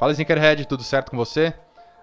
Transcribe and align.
Fala 0.00 0.12
Sneakerhead, 0.12 0.66
tudo 0.66 0.82
certo 0.82 1.10
com 1.10 1.16
você? 1.18 1.52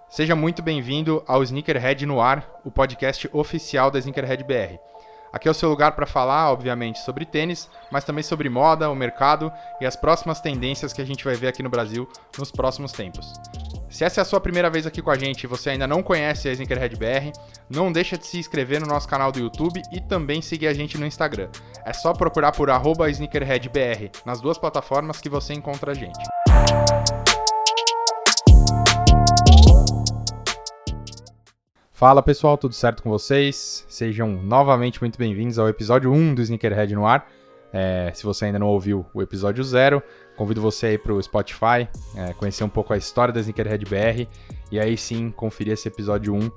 Seja 0.08 0.36
muito 0.36 0.62
bem-vindo 0.62 1.24
ao 1.26 1.42
Sneakerhead 1.42 2.06
no 2.06 2.22
Ar, 2.22 2.48
o 2.64 2.70
podcast 2.70 3.28
oficial 3.34 3.90
da 3.90 3.98
Sneakerhead 3.98 4.44
BR. 4.44 4.78
Aqui 5.34 5.48
é 5.48 5.52
o 5.52 5.54
seu 5.56 5.68
lugar 5.68 5.94
para 5.94 6.06
falar, 6.06 6.52
obviamente, 6.52 7.00
sobre 7.00 7.26
tênis, 7.26 7.68
mas 7.92 8.04
também 8.04 8.24
sobre 8.24 8.50
moda, 8.50 8.88
o 8.92 8.96
mercado 8.96 9.52
e 9.82 9.86
as 9.88 9.96
próximas 9.96 10.40
tendências 10.40 10.94
que 10.94 11.02
a 11.02 11.06
gente 11.06 11.26
vai 11.26 11.34
ver 11.34 11.48
aqui 11.48 11.64
no 11.64 11.72
Brasil 11.72 12.08
nos 12.38 12.52
próximos 12.52 12.92
tempos. 12.92 13.34
Se 13.90 14.04
essa 14.04 14.22
é 14.22 14.24
a 14.24 14.26
sua 14.26 14.40
primeira 14.40 14.70
vez 14.70 14.86
aqui 14.86 15.02
com 15.02 15.10
a 15.10 15.18
gente 15.18 15.46
e 15.46 15.48
você 15.48 15.72
ainda 15.72 15.88
não 15.88 16.04
conhece 16.04 16.48
a 16.48 16.52
Sneakerhead 16.52 16.96
BR, 16.98 17.32
não 17.68 17.92
deixa 17.92 18.16
de 18.16 18.28
se 18.28 18.38
inscrever 18.38 18.80
no 18.80 18.86
nosso 18.86 19.08
canal 19.08 19.32
do 19.32 19.40
YouTube 19.40 19.82
e 19.92 20.00
também 20.00 20.40
seguir 20.40 20.68
a 20.68 20.74
gente 20.74 21.00
no 21.00 21.06
Instagram. 21.08 21.50
É 21.84 21.94
só 21.94 22.14
procurar 22.14 22.52
por 22.52 22.70
SneakerheadBR 22.70 24.12
nas 24.24 24.40
duas 24.40 24.60
plataformas 24.60 25.20
que 25.20 25.30
você 25.30 25.56
encontra 25.56 25.94
a 25.94 25.96
gente. 25.96 26.37
Fala 31.98 32.22
pessoal, 32.22 32.60
tudo 32.60 32.76
certo 32.76 33.02
com 33.02 33.10
vocês? 33.10 33.84
Sejam 33.90 34.30
novamente 34.44 35.02
muito 35.02 35.18
bem-vindos 35.18 35.58
ao 35.58 35.68
episódio 35.68 36.14
1 36.14 36.36
do 36.36 36.44
Sneakerhead 36.44 36.94
no 36.94 37.08
ar. 37.08 37.28
É, 37.74 38.12
se 38.14 38.24
você 38.24 38.46
ainda 38.46 38.60
não 38.60 38.68
ouviu 38.68 39.04
o 39.16 39.20
episódio 39.20 39.64
0, 39.64 40.04
convido 40.38 40.62
você 40.62 40.86
aí 40.86 40.98
para 41.00 41.12
o 41.12 41.20
Spotify, 41.20 41.90
é, 42.16 42.34
conhecer 42.34 42.64
um 42.64 42.70
pouco 42.70 42.94
a 42.94 42.98
história 42.98 43.34
da 43.34 43.40
Sneakerhead 43.40 43.84
BR 43.86 44.32
e 44.72 44.80
aí 44.80 44.96
sim 44.96 45.32
conferir 45.32 45.74
esse 45.74 45.88
episódio 45.88 46.36
1, 46.36 46.52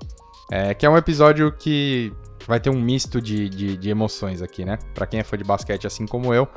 é, 0.51 0.73
que 0.75 0.85
é 0.85 0.89
um 0.91 0.95
episódio 0.95 1.51
que 1.51 2.13
vai 2.45 2.59
ter 2.59 2.69
um 2.69 2.79
misto 2.79 3.19
de, 3.19 3.49
de, 3.49 3.75
de 3.75 3.89
emoções 3.89 4.43
aqui, 4.43 4.63
né? 4.63 4.77
Para 4.93 5.07
quem 5.07 5.21
é 5.21 5.23
fã 5.23 5.39
de 5.39 5.43
basquete 5.43 5.87
assim 5.87 6.05
como 6.05 6.35
eu, 6.35 6.47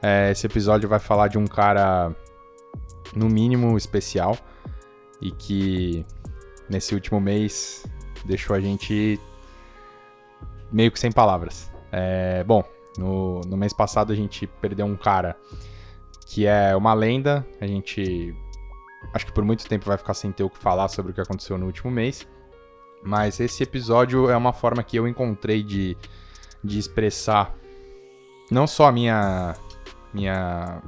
é, 0.00 0.30
esse 0.30 0.46
episódio 0.46 0.88
vai 0.88 0.98
falar 0.98 1.28
de 1.28 1.36
um 1.36 1.46
cara, 1.46 2.10
no 3.14 3.28
mínimo, 3.28 3.76
especial 3.76 4.34
e 5.20 5.30
que 5.30 6.06
nesse 6.70 6.94
último 6.94 7.20
mês 7.20 7.84
deixou 8.24 8.54
a 8.54 8.60
gente 8.60 9.20
meio 10.70 10.90
que 10.90 10.98
sem 10.98 11.10
palavras. 11.10 11.70
É, 11.92 12.44
bom, 12.44 12.64
no, 12.96 13.40
no 13.42 13.56
mês 13.56 13.72
passado 13.72 14.12
a 14.12 14.16
gente 14.16 14.46
perdeu 14.46 14.86
um 14.86 14.96
cara 14.96 15.36
que 16.26 16.46
é 16.46 16.74
uma 16.76 16.94
lenda. 16.94 17.46
A 17.60 17.66
gente 17.66 18.34
acho 19.12 19.26
que 19.26 19.32
por 19.32 19.44
muito 19.44 19.66
tempo 19.66 19.86
vai 19.86 19.96
ficar 19.96 20.14
sem 20.14 20.30
ter 20.30 20.44
o 20.44 20.50
que 20.50 20.58
falar 20.58 20.88
sobre 20.88 21.12
o 21.12 21.14
que 21.14 21.20
aconteceu 21.20 21.58
no 21.58 21.66
último 21.66 21.90
mês. 21.90 22.26
Mas 23.02 23.40
esse 23.40 23.62
episódio 23.62 24.28
é 24.28 24.36
uma 24.36 24.52
forma 24.52 24.82
que 24.82 24.96
eu 24.96 25.08
encontrei 25.08 25.62
de, 25.62 25.96
de 26.62 26.78
expressar 26.78 27.56
não 28.50 28.66
só 28.66 28.86
a 28.86 28.92
minha. 28.92 29.54
minha. 30.12 30.82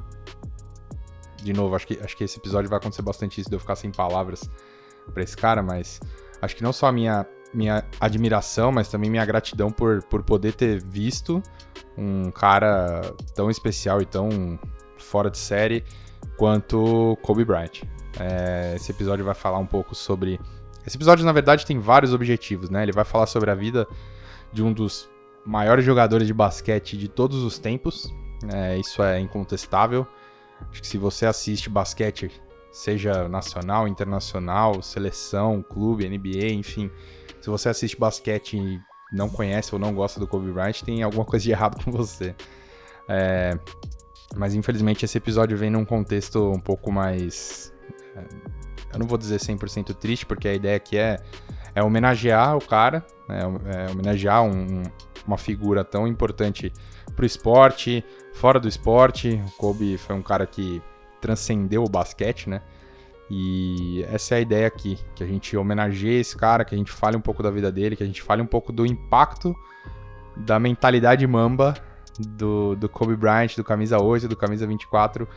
De 1.41 1.51
novo, 1.51 1.75
acho 1.75 1.87
que, 1.87 1.99
acho 2.01 2.15
que 2.15 2.23
esse 2.23 2.37
episódio 2.37 2.69
vai 2.69 2.77
acontecer 2.77 3.01
bastante 3.01 3.41
isso 3.41 3.49
de 3.49 3.55
eu 3.55 3.59
ficar 3.59 3.75
sem 3.75 3.91
palavras 3.91 4.49
para 5.13 5.23
esse 5.23 5.35
cara, 5.35 5.61
mas 5.61 5.99
acho 6.43 6.55
que 6.55 6.63
não 6.63 6.73
só 6.73 6.87
a 6.87 6.91
minha, 6.91 7.25
minha 7.53 7.83
admiração, 7.99 8.71
mas 8.71 8.89
também 8.89 9.09
minha 9.09 9.25
gratidão 9.25 9.71
por, 9.71 10.03
por 10.03 10.23
poder 10.23 10.53
ter 10.53 10.83
visto 10.83 11.41
um 11.97 12.29
cara 12.31 13.01
tão 13.33 13.49
especial 13.49 14.01
e 14.01 14.05
tão 14.05 14.59
fora 14.97 15.29
de 15.29 15.37
série 15.37 15.83
quanto 16.37 17.17
Kobe 17.21 17.45
Bryant. 17.45 17.83
É, 18.19 18.73
esse 18.75 18.91
episódio 18.91 19.23
vai 19.23 19.33
falar 19.33 19.57
um 19.57 19.65
pouco 19.65 19.95
sobre. 19.95 20.39
Esse 20.85 20.97
episódio, 20.97 21.25
na 21.25 21.31
verdade, 21.31 21.65
tem 21.65 21.79
vários 21.79 22.13
objetivos, 22.13 22.69
né? 22.69 22.83
Ele 22.83 22.91
vai 22.91 23.05
falar 23.05 23.25
sobre 23.25 23.49
a 23.49 23.55
vida 23.55 23.87
de 24.51 24.61
um 24.61 24.73
dos 24.73 25.09
maiores 25.45 25.85
jogadores 25.85 26.27
de 26.27 26.33
basquete 26.33 26.97
de 26.97 27.07
todos 27.07 27.41
os 27.41 27.57
tempos. 27.57 28.13
É, 28.53 28.77
isso 28.77 29.01
é 29.01 29.17
incontestável. 29.19 30.05
Acho 30.69 30.81
que 30.81 30.87
se 30.87 30.97
você 30.97 31.25
assiste 31.25 31.69
basquete 31.69 32.29
seja 32.73 33.29
nacional, 33.29 33.87
internacional, 33.87 34.81
seleção, 34.81 35.61
clube, 35.61 36.09
NBA, 36.09 36.51
enfim. 36.53 36.89
Se 37.39 37.49
você 37.49 37.69
assiste 37.69 37.95
basquete 37.95 38.57
e 38.57 38.81
não 39.13 39.29
conhece 39.29 39.75
ou 39.75 39.79
não 39.79 39.93
gosta 39.93 40.19
do 40.19 40.27
Kobe 40.27 40.51
Bryant, 40.51 40.81
tem 40.81 41.03
alguma 41.03 41.23
coisa 41.23 41.43
de 41.43 41.51
errado 41.51 41.81
com 41.85 41.91
você. 41.91 42.35
É, 43.07 43.57
mas 44.35 44.55
infelizmente 44.55 45.05
esse 45.05 45.17
episódio 45.17 45.55
vem 45.55 45.69
num 45.69 45.85
contexto 45.85 46.51
um 46.51 46.59
pouco 46.59 46.91
mais. 46.91 47.71
É, 48.15 48.23
eu 48.93 48.99
não 48.99 49.05
vou 49.05 49.19
dizer 49.19 49.39
100% 49.39 49.93
triste, 49.93 50.25
porque 50.25 50.47
a 50.47 50.53
ideia 50.55 50.75
aqui 50.75 50.97
é, 50.97 51.17
é 51.75 51.83
homenagear 51.83 52.57
o 52.57 52.61
cara, 52.61 53.05
né, 53.29 53.41
é 53.41 53.91
homenagear 53.91 54.43
um, 54.43 54.81
uma 55.27 55.37
figura 55.37 55.83
tão 55.83 56.07
importante 56.07 56.73
pro 57.15 57.25
esporte, 57.25 58.03
fora 58.33 58.59
do 58.59 58.67
esporte. 58.67 59.39
O 59.47 59.51
Kobe 59.57 59.95
foi 59.97 60.15
um 60.15 60.23
cara 60.23 60.47
que 60.47 60.81
transcendeu 61.23 61.85
o 61.85 61.89
basquete, 61.89 62.49
né? 62.49 62.61
E 63.29 64.03
essa 64.11 64.35
é 64.35 64.39
a 64.39 64.41
ideia 64.41 64.67
aqui, 64.67 64.99
que 65.15 65.23
a 65.23 65.27
gente 65.27 65.55
homenageie 65.55 66.19
esse 66.19 66.35
cara, 66.35 66.65
que 66.65 66.75
a 66.75 66.77
gente 66.77 66.91
fale 66.91 67.15
um 67.15 67.21
pouco 67.21 67.41
da 67.41 67.49
vida 67.49 67.71
dele, 67.71 67.95
que 67.95 68.03
a 68.03 68.05
gente 68.05 68.21
fale 68.21 68.41
um 68.41 68.45
pouco 68.45 68.73
do 68.73 68.85
impacto 68.85 69.55
da 70.35 70.59
mentalidade 70.59 71.25
mamba 71.25 71.73
do, 72.19 72.75
do 72.75 72.89
Kobe 72.89 73.15
Bryant, 73.15 73.55
do 73.55 73.63
camisa 73.63 73.97
8, 73.97 74.27
do 74.27 74.35
camisa 74.35 74.67
24, 74.67 75.27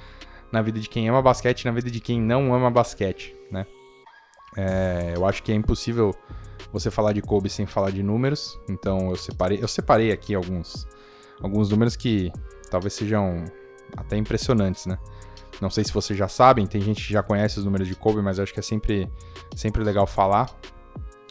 na 0.51 0.61
vida 0.61 0.81
de 0.81 0.89
quem 0.89 1.09
ama 1.09 1.23
basquete 1.23 1.65
na 1.65 1.71
vida 1.71 1.89
de 1.89 2.01
quem 2.01 2.21
não 2.21 2.53
ama 2.53 2.71
basquete, 2.71 3.37
né? 3.51 3.65
É, 4.57 5.13
eu 5.15 5.25
acho 5.25 5.43
que 5.43 5.53
é 5.53 5.55
impossível 5.55 6.13
você 6.73 6.91
falar 6.91 7.13
de 7.13 7.23
Kobe 7.23 7.49
sem 7.49 7.67
falar 7.67 7.91
de 7.91 8.03
números, 8.03 8.59
então 8.69 9.11
eu 9.11 9.17
separei, 9.17 9.63
eu 9.63 9.69
separei 9.69 10.11
aqui 10.11 10.35
alguns, 10.35 10.89
alguns 11.41 11.71
números 11.71 11.95
que 11.95 12.33
talvez 12.71 12.95
sejam 12.95 13.45
até 13.97 14.17
impressionantes, 14.17 14.87
né? 14.87 14.99
Não 15.61 15.71
sei 15.71 15.85
se 15.85 15.93
vocês 15.93 16.19
já 16.19 16.29
sabem, 16.29 16.67
tem 16.67 16.81
gente 16.81 17.07
que 17.07 17.13
já 17.13 17.23
conhece 17.23 17.59
os 17.59 17.65
números 17.65 17.89
de 17.89 17.95
Kobe, 17.95 18.21
mas 18.21 18.39
acho 18.39 18.53
que 18.53 18.61
é 18.61 18.63
sempre, 18.63 19.11
sempre 19.55 19.83
legal 19.83 20.07
falar. 20.07 20.51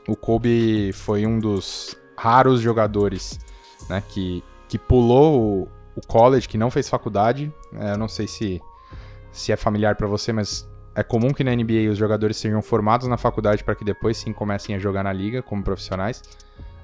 O 0.07 0.15
Kobe 0.15 0.91
foi 0.93 1.25
um 1.25 1.39
dos 1.39 1.95
raros 2.17 2.61
jogadores 2.61 3.39
né, 3.89 4.01
que, 4.09 4.43
que 4.67 4.77
pulou 4.77 5.41
o, 5.41 5.67
o 5.95 6.01
college, 6.07 6.47
que 6.47 6.57
não 6.57 6.71
fez 6.71 6.89
faculdade. 6.89 7.53
É, 7.73 7.93
eu 7.93 7.97
não 7.97 8.07
sei 8.07 8.27
se, 8.27 8.61
se 9.31 9.51
é 9.51 9.55
familiar 9.55 9.95
para 9.95 10.07
você, 10.07 10.33
mas 10.33 10.67
é 10.95 11.03
comum 11.03 11.31
que 11.33 11.43
na 11.43 11.53
NBA 11.55 11.91
os 11.91 11.97
jogadores 11.97 12.37
sejam 12.37 12.61
formados 12.61 13.07
na 13.07 13.17
faculdade 13.17 13.63
para 13.63 13.75
que 13.75 13.83
depois 13.83 14.17
sim 14.17 14.31
comecem 14.31 14.75
a 14.75 14.79
jogar 14.79 15.03
na 15.03 15.11
liga 15.11 15.41
como 15.41 15.63
profissionais. 15.63 16.21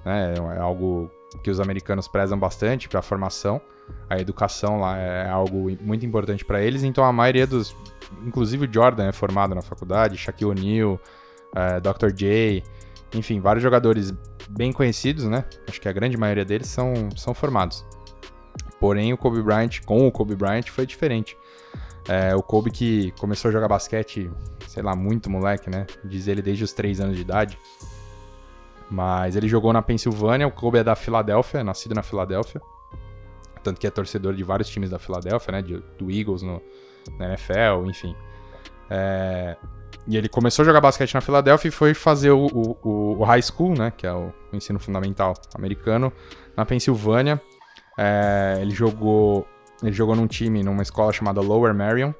Né? 0.05 0.33
É 0.55 0.59
algo 0.59 1.09
que 1.43 1.49
os 1.49 1.59
americanos 1.59 2.07
prezam 2.07 2.37
bastante 2.37 2.89
para 2.89 2.99
a 2.99 3.03
formação. 3.03 3.61
A 4.09 4.19
educação 4.19 4.79
lá 4.79 4.97
é 4.97 5.29
algo 5.29 5.69
muito 5.81 6.05
importante 6.05 6.43
para 6.45 6.61
eles. 6.61 6.83
Então 6.83 7.03
a 7.03 7.11
maioria 7.11 7.47
dos, 7.47 7.75
inclusive 8.25 8.65
o 8.65 8.73
Jordan 8.73 9.07
é 9.07 9.11
formado 9.11 9.55
na 9.55 9.61
faculdade, 9.61 10.17
Shaquille 10.17 10.51
O'Neal, 10.51 10.99
é, 11.55 11.79
Dr. 11.79 12.11
J, 12.13 12.63
enfim, 13.13 13.39
vários 13.39 13.63
jogadores 13.63 14.13
bem 14.49 14.71
conhecidos, 14.71 15.25
né? 15.25 15.45
Acho 15.67 15.79
que 15.79 15.87
a 15.87 15.91
grande 15.91 16.17
maioria 16.17 16.45
deles 16.45 16.67
são, 16.67 16.93
são 17.15 17.33
formados. 17.33 17.85
Porém, 18.79 19.13
o 19.13 19.17
Kobe 19.17 19.41
Bryant, 19.41 19.81
com 19.85 20.07
o 20.07 20.11
Kobe 20.11 20.35
Bryant, 20.35 20.67
foi 20.69 20.85
diferente. 20.85 21.37
É, 22.07 22.35
o 22.35 22.41
Kobe 22.41 22.71
que 22.71 23.11
começou 23.19 23.49
a 23.49 23.51
jogar 23.51 23.67
basquete, 23.67 24.29
sei 24.67 24.81
lá, 24.81 24.95
muito 24.95 25.29
moleque, 25.29 25.69
né? 25.69 25.85
Diz 26.03 26.27
ele 26.27 26.41
desde 26.41 26.63
os 26.63 26.73
3 26.73 26.99
anos 26.99 27.15
de 27.15 27.21
idade. 27.21 27.59
Mas 28.89 29.35
ele 29.35 29.47
jogou 29.47 29.71
na 29.71 29.81
Pensilvânia, 29.81 30.47
o 30.47 30.51
Kobe 30.51 30.79
é 30.79 30.83
da 30.83 30.95
Filadélfia, 30.95 31.63
nascido 31.63 31.93
na 31.93 32.03
Filadélfia. 32.03 32.61
Tanto 33.63 33.79
que 33.79 33.87
é 33.87 33.89
torcedor 33.89 34.33
de 34.33 34.43
vários 34.43 34.69
times 34.69 34.89
da 34.89 34.99
Filadélfia, 34.99 35.51
né? 35.51 35.61
De, 35.61 35.83
do 35.97 36.11
Eagles 36.11 36.41
no, 36.41 36.61
na 37.17 37.29
NFL, 37.29 37.85
enfim. 37.87 38.15
É, 38.89 39.55
e 40.07 40.17
ele 40.17 40.27
começou 40.27 40.63
a 40.63 40.65
jogar 40.65 40.81
basquete 40.81 41.13
na 41.13 41.21
Filadélfia 41.21 41.69
e 41.69 41.71
foi 41.71 41.93
fazer 41.93 42.31
o, 42.31 42.45
o, 42.45 43.19
o 43.19 43.23
high 43.23 43.41
school, 43.41 43.73
né? 43.77 43.91
Que 43.95 44.07
é 44.07 44.13
o, 44.13 44.33
o 44.51 44.55
ensino 44.55 44.79
fundamental 44.79 45.33
americano, 45.55 46.11
na 46.55 46.65
Pensilvânia. 46.65 47.41
É, 47.97 48.57
ele 48.61 48.71
jogou 48.71 49.45
ele 49.83 49.93
jogou 49.93 50.15
num 50.15 50.27
time, 50.27 50.63
numa 50.63 50.83
escola 50.83 51.11
chamada 51.11 51.41
Lower 51.41 51.73
Marion. 51.73 52.13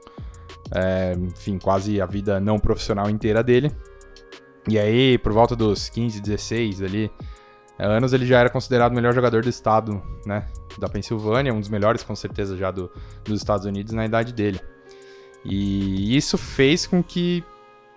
É, 0.74 1.14
enfim, 1.14 1.58
quase 1.60 2.02
a 2.02 2.06
vida 2.06 2.40
não 2.40 2.58
profissional 2.58 3.10
inteira 3.10 3.44
dele. 3.44 3.72
E 4.68 4.78
aí, 4.80 5.18
por 5.18 5.32
volta 5.34 5.56
dos 5.56 5.90
15, 5.90 6.22
16 6.22 6.82
ali, 6.82 7.12
anos, 7.86 8.14
ele 8.14 8.26
já 8.26 8.40
era 8.40 8.50
considerado 8.50 8.92
o 8.92 8.96
melhor 8.96 9.14
jogador 9.14 9.42
do 9.42 9.50
estado, 9.50 10.02
né? 10.26 10.48
Da 10.78 10.88
Pensilvânia, 10.88 11.54
um 11.54 11.60
dos 11.60 11.70
melhores, 11.70 12.04
com 12.04 12.16
certeza, 12.16 12.56
já 12.58 12.72
do, 12.72 12.92
dos 13.24 13.40
Estados 13.40 13.66
Unidos 13.66 13.94
na 13.94 14.06
idade 14.06 14.34
dele. 14.34 14.60
E 15.44 16.16
isso 16.16 16.38
fez 16.38 16.86
com 16.86 17.04
que 17.04 17.44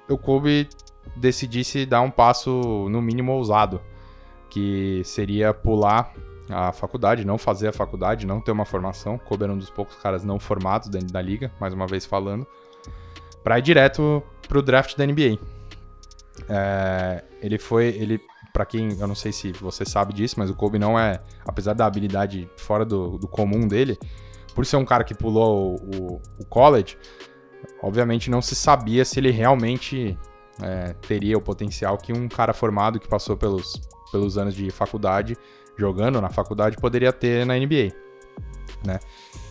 o 0.09 0.17
Kobe 0.17 0.69
decidisse 1.17 1.85
dar 1.85 2.01
um 2.01 2.11
passo, 2.11 2.89
no 2.91 3.01
mínimo, 3.03 3.33
ousado, 3.33 3.81
que 4.49 5.03
seria 5.05 5.53
pular 5.53 6.13
a 6.49 6.73
faculdade, 6.73 7.25
não 7.25 7.39
fazer 7.39 7.69
a 7.69 7.73
faculdade, 7.73 8.27
não 8.27 8.41
ter 8.41 8.53
uma 8.53 8.65
formação. 8.65 9.19
Kobe 9.19 9.45
era 9.45 9.53
um 9.53 9.59
dos 9.59 9.71
poucos 9.71 9.97
caras 9.97 10.25
não 10.25 10.39
formados 10.39 10.89
dentro 10.89 11.13
da 11.13 11.21
liga, 11.21 11.51
mais 11.61 11.73
uma 11.73 11.87
vez 11.87 12.05
falando, 12.05 12.47
para 13.43 13.59
ir 13.59 13.63
direto 13.63 14.23
pro 14.49 14.63
draft 14.63 14.97
da 14.97 15.07
NBA. 15.07 15.39
É, 16.49 17.25
ele 17.41 17.59
foi, 17.59 17.87
ele, 17.87 18.21
para 18.55 18.65
quem, 18.65 18.97
eu 19.01 19.09
não 19.09 19.17
sei 19.17 19.33
se 19.33 19.51
você 19.51 19.85
sabe 19.85 20.15
disso, 20.15 20.37
mas 20.39 20.49
o 20.49 20.55
Kobe 20.55 20.79
não 20.79 20.97
é, 20.97 21.21
apesar 21.45 21.75
da 21.75 21.85
habilidade 21.85 22.49
fora 22.56 22.85
do, 22.85 23.19
do 23.19 23.27
comum 23.27 23.67
dele, 23.67 23.99
por 24.55 24.65
ser 24.65 24.77
um 24.77 24.85
cara 24.85 25.03
que 25.03 25.12
pulou 25.12 25.75
o, 25.75 25.97
o, 25.97 26.23
o 26.39 26.45
college, 26.47 26.97
obviamente 27.83 28.31
não 28.31 28.41
se 28.41 28.55
sabia 28.55 29.05
se 29.05 29.19
ele 29.19 29.33
realmente 29.33 30.17
é, 30.62 30.93
teria 31.09 31.37
o 31.37 31.41
potencial 31.41 31.99
que 31.99 32.12
um 32.12 32.29
cara 32.29 32.55
formado 32.55 33.01
que 33.01 33.09
passou 33.09 33.37
pelos, 33.37 33.83
pelos 34.12 34.39
anos 34.39 34.55
de 34.55 34.71
faculdade, 34.71 35.37
jogando 35.77 36.21
na 36.21 36.31
faculdade, 36.31 36.77
poderia 36.77 37.12
ter 37.12 37.45
na 37.45 37.59
NBA, 37.59 37.93
né? 38.87 39.01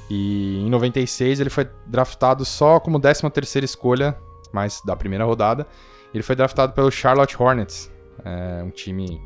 E 0.09 0.59
em 0.59 0.69
96 0.69 1.41
ele 1.41 1.49
foi 1.49 1.69
draftado 1.85 2.45
só 2.45 2.79
como 2.79 3.01
13 3.01 3.29
terceira 3.31 3.65
escolha, 3.65 4.17
mas 4.53 4.81
da 4.85 4.95
primeira 4.95 5.25
rodada. 5.25 5.67
Ele 6.13 6.23
foi 6.23 6.35
draftado 6.35 6.71
pelo 6.73 6.91
Charlotte 6.91 7.35
Hornets, 7.41 7.91
é, 8.23 8.63
um 8.63 8.69
time 8.69 9.21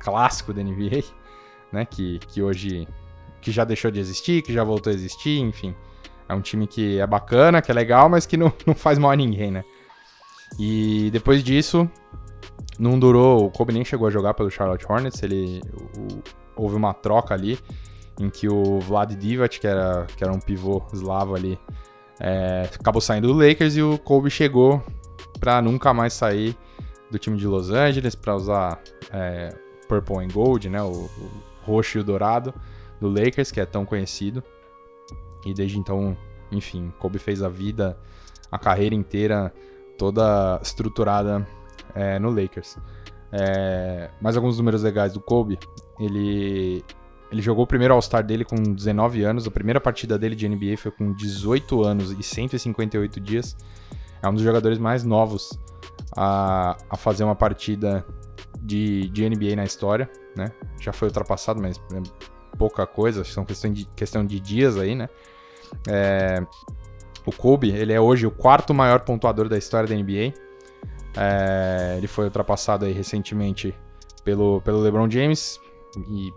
clássico 0.00 0.52
da 0.52 0.62
NBA, 0.62 1.04
né? 1.72 1.84
Que, 1.84 2.18
que 2.18 2.42
hoje 2.42 2.86
que 3.40 3.50
já 3.50 3.64
deixou 3.64 3.90
de 3.90 3.98
existir, 3.98 4.42
que 4.42 4.52
já 4.52 4.62
voltou 4.62 4.90
a 4.90 4.94
existir, 4.94 5.38
enfim. 5.38 5.74
É 6.28 6.34
um 6.34 6.40
time 6.40 6.66
que 6.66 6.98
é 6.98 7.06
bacana, 7.06 7.62
que 7.62 7.70
é 7.70 7.74
legal, 7.74 8.08
mas 8.08 8.26
que 8.26 8.36
não, 8.36 8.52
não 8.66 8.74
faz 8.74 8.98
mal 8.98 9.10
a 9.10 9.16
ninguém, 9.16 9.50
né? 9.50 9.64
E 10.58 11.10
depois 11.12 11.42
disso, 11.42 11.88
não 12.78 12.98
durou. 12.98 13.46
O 13.46 13.50
Kobe 13.50 13.72
nem 13.72 13.84
chegou 13.84 14.06
a 14.06 14.10
jogar 14.10 14.34
pelo 14.34 14.50
Charlotte 14.50 14.84
Hornets. 14.88 15.22
Ele, 15.22 15.60
o, 15.96 16.22
houve 16.56 16.76
uma 16.76 16.92
troca 16.92 17.34
ali 17.34 17.58
em 18.18 18.28
que 18.28 18.48
o 18.48 18.78
Vlad 18.80 19.12
Divac, 19.14 19.58
que 19.58 19.66
era, 19.66 20.06
que 20.16 20.22
era 20.22 20.32
um 20.32 20.40
pivô 20.40 20.82
eslavo 20.92 21.34
ali, 21.34 21.58
é, 22.20 22.68
acabou 22.78 23.00
saindo 23.00 23.28
do 23.28 23.34
Lakers 23.34 23.76
e 23.76 23.82
o 23.82 23.98
Kobe 23.98 24.30
chegou 24.30 24.82
para 25.38 25.62
nunca 25.62 25.94
mais 25.94 26.12
sair 26.12 26.54
do 27.10 27.18
time 27.18 27.36
de 27.36 27.46
Los 27.46 27.70
Angeles 27.70 28.14
para 28.14 28.34
usar 28.34 28.80
é, 29.12 29.54
Purple 29.88 30.24
and 30.24 30.28
Gold, 30.28 30.68
né, 30.68 30.82
o, 30.82 30.88
o, 30.88 31.30
roxo 31.62 31.98
e 31.98 32.00
o 32.00 32.04
dourado 32.04 32.54
do 33.00 33.08
Lakers, 33.08 33.50
que 33.50 33.60
é 33.60 33.66
tão 33.66 33.84
conhecido. 33.84 34.42
E 35.44 35.52
desde 35.52 35.78
então, 35.78 36.16
enfim, 36.50 36.92
Kobe 36.98 37.18
fez 37.18 37.42
a 37.42 37.48
vida, 37.48 37.98
a 38.50 38.58
carreira 38.58 38.94
inteira 38.94 39.52
toda 39.98 40.58
estruturada 40.62 41.46
é, 41.94 42.18
no 42.18 42.30
Lakers. 42.30 42.78
É, 43.32 44.10
mais 44.20 44.36
alguns 44.36 44.56
números 44.58 44.82
legais 44.82 45.12
do 45.12 45.20
Kobe. 45.20 45.58
Ele, 45.98 46.84
ele 47.30 47.42
jogou 47.42 47.64
o 47.64 47.66
primeiro 47.66 47.94
All-Star 47.94 48.24
dele 48.24 48.44
com 48.44 48.56
19 48.56 49.22
anos. 49.22 49.46
A 49.46 49.50
primeira 49.50 49.80
partida 49.80 50.18
dele 50.18 50.34
de 50.34 50.48
NBA 50.48 50.76
foi 50.76 50.90
com 50.90 51.12
18 51.12 51.84
anos 51.84 52.12
e 52.12 52.22
158 52.22 53.20
dias. 53.20 53.56
É 54.22 54.28
um 54.28 54.34
dos 54.34 54.42
jogadores 54.42 54.78
mais 54.78 55.04
novos 55.04 55.58
a, 56.16 56.76
a 56.88 56.96
fazer 56.96 57.24
uma 57.24 57.34
partida 57.34 58.04
de, 58.60 59.08
de 59.10 59.28
NBA 59.28 59.56
na 59.56 59.64
história. 59.64 60.10
Né? 60.36 60.52
Já 60.80 60.92
foi 60.92 61.08
ultrapassado, 61.08 61.60
mas 61.60 61.78
é 61.92 62.56
pouca 62.56 62.86
coisa. 62.86 63.24
São 63.24 63.44
questão 63.44 63.72
de, 63.72 63.84
questão 63.96 64.24
de 64.24 64.38
dias 64.40 64.76
aí, 64.76 64.94
né? 64.94 65.08
É, 65.88 66.44
o 67.24 67.32
Kobe, 67.32 67.70
ele 67.70 67.92
é 67.92 68.00
hoje 68.00 68.26
o 68.26 68.30
quarto 68.30 68.74
maior 68.74 69.00
pontuador 69.00 69.48
da 69.48 69.58
história 69.58 69.88
da 69.88 69.94
NBA. 69.94 70.34
É, 71.16 71.94
ele 71.96 72.06
foi 72.06 72.26
ultrapassado 72.26 72.84
aí 72.84 72.92
recentemente 72.92 73.74
pelo, 74.24 74.60
pelo 74.60 74.80
LeBron 74.80 75.10
James 75.10 75.60
e, 76.08 76.32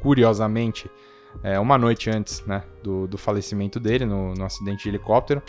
curiosamente, 0.00 0.90
é, 1.42 1.58
uma 1.58 1.78
noite 1.78 2.10
antes 2.10 2.44
né, 2.46 2.62
do, 2.82 3.06
do 3.06 3.18
falecimento 3.18 3.78
dele, 3.80 4.04
no, 4.04 4.34
no 4.34 4.44
acidente 4.44 4.84
de 4.84 4.88
helicóptero, 4.88 5.42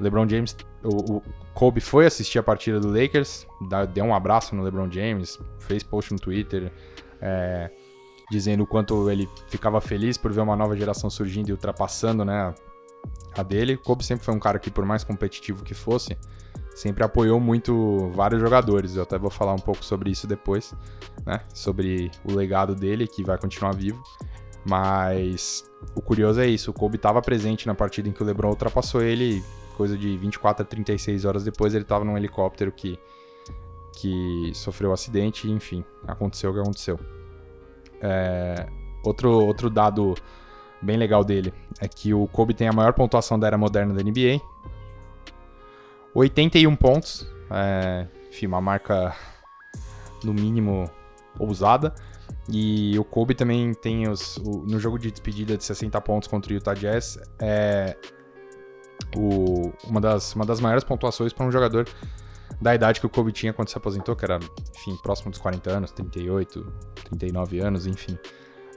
LeBron 0.00 0.28
James, 0.28 0.56
o, 0.82 1.16
o, 1.16 1.22
Kobe 1.54 1.80
foi 1.80 2.06
assistir 2.06 2.38
a 2.38 2.42
partida 2.42 2.78
do 2.78 2.88
Lakers, 2.88 3.46
deu 3.92 4.04
um 4.04 4.14
abraço 4.14 4.54
no 4.54 4.62
LeBron 4.62 4.90
James, 4.90 5.38
fez 5.58 5.82
post 5.82 6.12
no 6.12 6.18
Twitter, 6.18 6.72
é, 7.20 7.70
dizendo 8.30 8.62
o 8.62 8.66
quanto 8.66 9.10
ele 9.10 9.28
ficava 9.48 9.80
feliz 9.80 10.16
por 10.16 10.32
ver 10.32 10.40
uma 10.40 10.54
nova 10.54 10.76
geração 10.76 11.10
surgindo 11.10 11.48
e 11.48 11.52
ultrapassando 11.52 12.24
né, 12.24 12.54
a 13.36 13.42
dele. 13.42 13.74
O 13.74 13.78
Kobe 13.78 14.04
sempre 14.04 14.24
foi 14.24 14.34
um 14.34 14.38
cara 14.38 14.58
que, 14.58 14.70
por 14.70 14.84
mais 14.84 15.02
competitivo 15.02 15.64
que 15.64 15.74
fosse, 15.74 16.16
sempre 16.74 17.02
apoiou 17.02 17.40
muito 17.40 18.10
vários 18.14 18.40
jogadores. 18.40 18.96
Eu 18.96 19.02
até 19.02 19.18
vou 19.18 19.30
falar 19.30 19.54
um 19.54 19.58
pouco 19.58 19.84
sobre 19.84 20.10
isso 20.10 20.26
depois, 20.26 20.74
né? 21.26 21.40
Sobre 21.52 22.10
o 22.24 22.34
legado 22.34 22.74
dele, 22.74 23.06
que 23.06 23.24
vai 23.24 23.38
continuar 23.38 23.74
vivo. 23.74 24.02
Mas 24.64 25.64
o 25.94 26.00
curioso 26.00 26.40
é 26.40 26.46
isso: 26.46 26.70
o 26.70 26.74
Kobe 26.74 26.96
estava 26.96 27.20
presente 27.22 27.66
na 27.66 27.74
partida 27.74 28.08
em 28.08 28.12
que 28.12 28.22
o 28.22 28.26
LeBron 28.26 28.50
ultrapassou 28.50 29.02
ele, 29.02 29.42
coisa 29.78 29.96
de 29.96 30.16
24 30.18 30.64
a 30.64 30.66
36 30.66 31.24
horas 31.24 31.44
depois, 31.44 31.72
ele 31.72 31.84
estava 31.84 32.04
num 32.04 32.16
helicóptero 32.16 32.72
que, 32.72 32.98
que 33.94 34.50
sofreu 34.52 34.90
um 34.90 34.92
acidente, 34.92 35.48
enfim, 35.48 35.84
aconteceu 36.06 36.50
o 36.50 36.54
que 36.54 36.60
aconteceu. 36.60 36.98
É, 38.02 38.66
outro, 39.04 39.30
outro 39.30 39.70
dado 39.70 40.16
bem 40.82 40.96
legal 40.96 41.24
dele 41.24 41.54
é 41.80 41.86
que 41.86 42.12
o 42.12 42.26
Kobe 42.26 42.54
tem 42.54 42.66
a 42.66 42.72
maior 42.72 42.92
pontuação 42.92 43.38
da 43.38 43.46
era 43.46 43.56
moderna 43.56 43.94
da 43.94 44.02
NBA. 44.02 44.40
81 46.12 46.74
pontos. 46.74 47.24
É, 47.48 48.08
enfim, 48.28 48.46
uma 48.46 48.60
marca 48.60 49.14
no 50.24 50.34
mínimo 50.34 50.90
ousada. 51.38 51.94
E 52.50 52.98
o 52.98 53.04
Kobe 53.04 53.34
também 53.34 53.72
tem 53.74 54.08
os, 54.08 54.38
o, 54.38 54.64
no 54.66 54.80
jogo 54.80 54.98
de 54.98 55.10
despedida 55.10 55.56
de 55.56 55.62
60 55.62 56.00
pontos 56.00 56.28
contra 56.28 56.52
o 56.52 56.56
Utah 56.56 56.74
Jazz. 56.74 57.18
É 57.38 57.96
o, 59.16 59.72
uma, 59.84 60.00
das, 60.00 60.34
uma 60.34 60.44
das 60.44 60.60
maiores 60.60 60.84
pontuações 60.84 61.32
para 61.32 61.46
um 61.46 61.52
jogador 61.52 61.88
da 62.60 62.74
idade 62.74 63.00
que 63.00 63.06
o 63.06 63.08
Kobe 63.08 63.32
tinha 63.32 63.52
quando 63.52 63.68
se 63.68 63.78
aposentou, 63.78 64.16
que 64.16 64.24
era, 64.24 64.38
enfim, 64.76 64.96
próximo 65.02 65.30
dos 65.30 65.38
40 65.40 65.70
anos, 65.70 65.92
38, 65.92 66.72
39 67.04 67.60
anos, 67.60 67.86
enfim. 67.86 68.18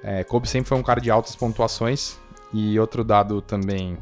É, 0.03 0.23
Kobe 0.23 0.47
sempre 0.47 0.69
foi 0.69 0.77
um 0.77 0.83
cara 0.83 0.99
de 0.99 1.09
altas 1.09 1.35
pontuações. 1.35 2.19
E 2.53 2.77
outro 2.79 3.03
dado 3.03 3.41
também 3.41 3.97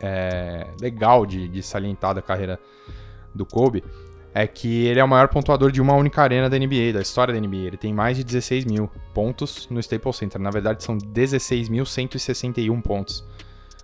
é, 0.00 0.66
legal 0.80 1.26
de, 1.26 1.46
de 1.46 1.62
salientar 1.62 2.14
da 2.14 2.22
carreira 2.22 2.58
do 3.34 3.44
Kobe 3.44 3.84
é 4.34 4.46
que 4.46 4.86
ele 4.86 5.00
é 5.00 5.04
o 5.04 5.08
maior 5.08 5.28
pontuador 5.28 5.70
de 5.70 5.80
uma 5.80 5.94
única 5.94 6.22
arena 6.22 6.48
da 6.48 6.58
NBA, 6.58 6.92
da 6.94 7.00
história 7.00 7.34
da 7.34 7.40
NBA. 7.40 7.56
Ele 7.56 7.76
tem 7.76 7.92
mais 7.92 8.16
de 8.16 8.24
16 8.24 8.64
mil 8.64 8.90
pontos 9.12 9.68
no 9.68 9.78
Staples 9.80 10.16
Center. 10.16 10.40
Na 10.40 10.50
verdade, 10.50 10.82
são 10.82 10.96
16.161 10.96 12.82
pontos 12.82 13.24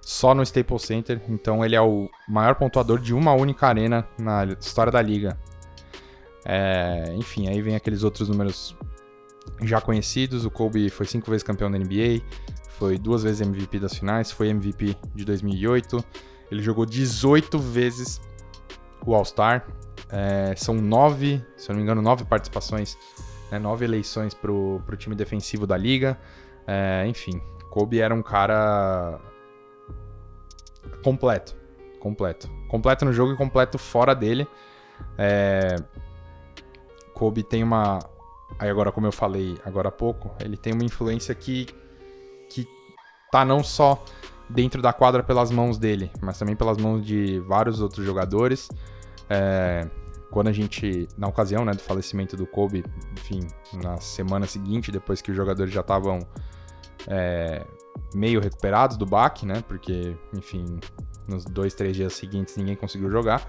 só 0.04 0.34
no 0.34 0.42
Staples 0.42 0.82
Center. 0.82 1.20
Então, 1.28 1.64
ele 1.64 1.74
é 1.74 1.80
o 1.80 2.08
maior 2.28 2.54
pontuador 2.54 2.98
de 3.00 3.14
uma 3.14 3.32
única 3.32 3.66
arena 3.66 4.06
na 4.18 4.44
história 4.44 4.92
da 4.92 5.00
liga. 5.00 5.38
É, 6.44 7.14
enfim, 7.16 7.48
aí 7.48 7.62
vem 7.62 7.74
aqueles 7.74 8.02
outros 8.02 8.28
números 8.28 8.76
já 9.62 9.80
conhecidos. 9.80 10.44
O 10.44 10.50
Kobe 10.50 10.90
foi 10.90 11.06
cinco 11.06 11.30
vezes 11.30 11.42
campeão 11.42 11.70
da 11.70 11.78
NBA, 11.78 12.20
foi 12.68 12.98
duas 12.98 13.22
vezes 13.22 13.40
MVP 13.40 13.78
das 13.78 13.94
finais, 13.94 14.30
foi 14.30 14.48
MVP 14.48 14.94
de 15.14 15.24
2008. 15.24 16.04
Ele 16.50 16.62
jogou 16.62 16.84
18 16.84 17.58
vezes 17.58 18.20
o 19.06 19.14
All-Star. 19.14 19.66
É, 20.10 20.54
são 20.54 20.74
nove, 20.74 21.42
se 21.56 21.70
eu 21.70 21.72
não 21.72 21.78
me 21.78 21.82
engano, 21.82 22.02
nove 22.02 22.24
participações, 22.24 22.96
né, 23.50 23.58
nove 23.58 23.84
eleições 23.86 24.34
para 24.34 24.52
o 24.52 24.82
time 24.98 25.14
defensivo 25.14 25.66
da 25.66 25.78
liga. 25.78 26.18
É, 26.66 27.06
enfim, 27.06 27.40
Kobe 27.70 28.00
era 28.00 28.14
um 28.14 28.22
cara 28.22 29.18
completo, 31.02 31.56
completo, 32.00 32.48
completo 32.68 33.04
no 33.04 33.12
jogo 33.12 33.32
e 33.32 33.36
completo 33.36 33.78
fora 33.78 34.14
dele. 34.14 34.46
É, 35.18 35.76
Kobe 37.14 37.42
tem 37.42 37.62
uma, 37.62 37.98
Aí 38.58 38.70
agora, 38.70 38.92
como 38.92 39.06
eu 39.06 39.12
falei 39.12 39.58
agora 39.64 39.88
há 39.88 39.92
pouco, 39.92 40.30
ele 40.40 40.56
tem 40.56 40.72
uma 40.72 40.84
influência 40.84 41.34
que, 41.34 41.66
que 42.48 42.66
tá 43.30 43.44
não 43.44 43.64
só 43.64 44.02
dentro 44.48 44.80
da 44.80 44.92
quadra 44.92 45.22
pelas 45.22 45.50
mãos 45.50 45.78
dele, 45.78 46.10
mas 46.20 46.38
também 46.38 46.54
pelas 46.54 46.78
mãos 46.78 47.04
de 47.04 47.40
vários 47.40 47.80
outros 47.80 48.04
jogadores. 48.06 48.68
É, 49.28 49.88
quando 50.30 50.48
a 50.48 50.52
gente, 50.52 51.08
na 51.16 51.28
ocasião 51.28 51.64
né, 51.64 51.72
do 51.72 51.80
falecimento 51.80 52.36
do 52.36 52.46
Kobe, 52.46 52.84
enfim, 53.12 53.40
na 53.82 53.96
semana 53.98 54.46
seguinte, 54.46 54.92
depois 54.92 55.20
que 55.20 55.30
os 55.30 55.36
jogadores 55.36 55.72
já 55.72 55.80
estavam 55.80 56.20
é, 57.08 57.64
meio 58.14 58.40
recuperados 58.40 58.96
do 58.96 59.06
baque, 59.06 59.44
né? 59.46 59.62
Porque, 59.66 60.16
enfim, 60.32 60.78
nos 61.28 61.44
dois, 61.44 61.74
três 61.74 61.96
dias 61.96 62.12
seguintes 62.14 62.56
ninguém 62.56 62.76
conseguiu 62.76 63.10
jogar. 63.10 63.48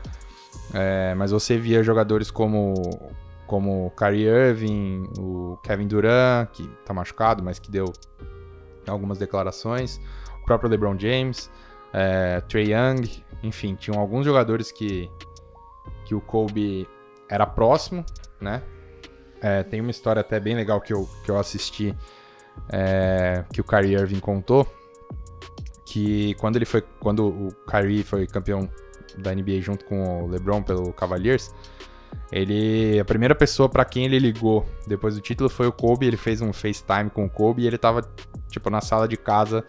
É, 0.73 1.13
mas 1.15 1.31
você 1.31 1.57
via 1.57 1.83
jogadores 1.83 2.31
como 2.31 2.73
como 3.47 3.91
Kyrie 3.91 4.25
Irving, 4.27 5.07
o 5.19 5.57
Kevin 5.63 5.87
Durant, 5.87 6.49
que 6.51 6.67
tá 6.83 6.93
machucado, 6.93 7.43
mas 7.43 7.59
que 7.59 7.69
deu 7.69 7.85
algumas 8.87 9.17
declarações, 9.17 10.01
o 10.41 10.45
próprio 10.45 10.69
LeBron 10.69 10.97
James, 10.97 11.51
é, 11.93 12.41
Trey 12.41 12.73
Young, 12.73 13.23
enfim, 13.43 13.75
tinham 13.75 13.99
alguns 13.99 14.25
jogadores 14.25 14.71
que, 14.71 15.09
que 16.05 16.15
o 16.15 16.21
Kobe 16.21 16.87
era 17.29 17.45
próximo, 17.45 18.03
né? 18.39 18.63
É, 19.41 19.63
tem 19.63 19.81
uma 19.81 19.91
história 19.91 20.21
até 20.21 20.39
bem 20.39 20.55
legal 20.55 20.81
que 20.81 20.93
eu, 20.93 21.07
que 21.23 21.29
eu 21.29 21.37
assisti, 21.37 21.95
é, 22.69 23.43
que 23.51 23.61
o 23.61 23.63
Kyrie 23.63 23.95
Irving 23.95 24.19
contou, 24.19 24.67
que 25.85 26.33
quando 26.35 26.55
ele 26.55 26.65
foi, 26.65 26.83
quando 26.99 27.27
o 27.27 27.49
Kyrie 27.69 28.03
foi 28.03 28.27
campeão 28.27 28.69
da 29.17 29.33
NBA 29.33 29.61
junto 29.61 29.85
com 29.85 30.25
o 30.25 30.27
LeBron 30.27 30.61
pelo 30.61 30.91
Cavaliers, 30.93 31.53
ele, 32.31 32.99
a 32.99 33.05
primeira 33.05 33.35
pessoa 33.35 33.69
para 33.69 33.85
quem 33.85 34.05
ele 34.05 34.19
ligou 34.19 34.65
depois 34.87 35.15
do 35.15 35.21
título 35.21 35.49
foi 35.49 35.67
o 35.67 35.71
Kobe. 35.71 36.05
Ele 36.05 36.17
fez 36.17 36.41
um 36.41 36.51
FaceTime 36.51 37.09
com 37.09 37.25
o 37.25 37.29
Kobe 37.29 37.63
e 37.63 37.67
ele 37.67 37.77
tava, 37.77 38.01
tipo, 38.49 38.69
na 38.69 38.81
sala 38.81 39.07
de 39.07 39.17
casa 39.17 39.63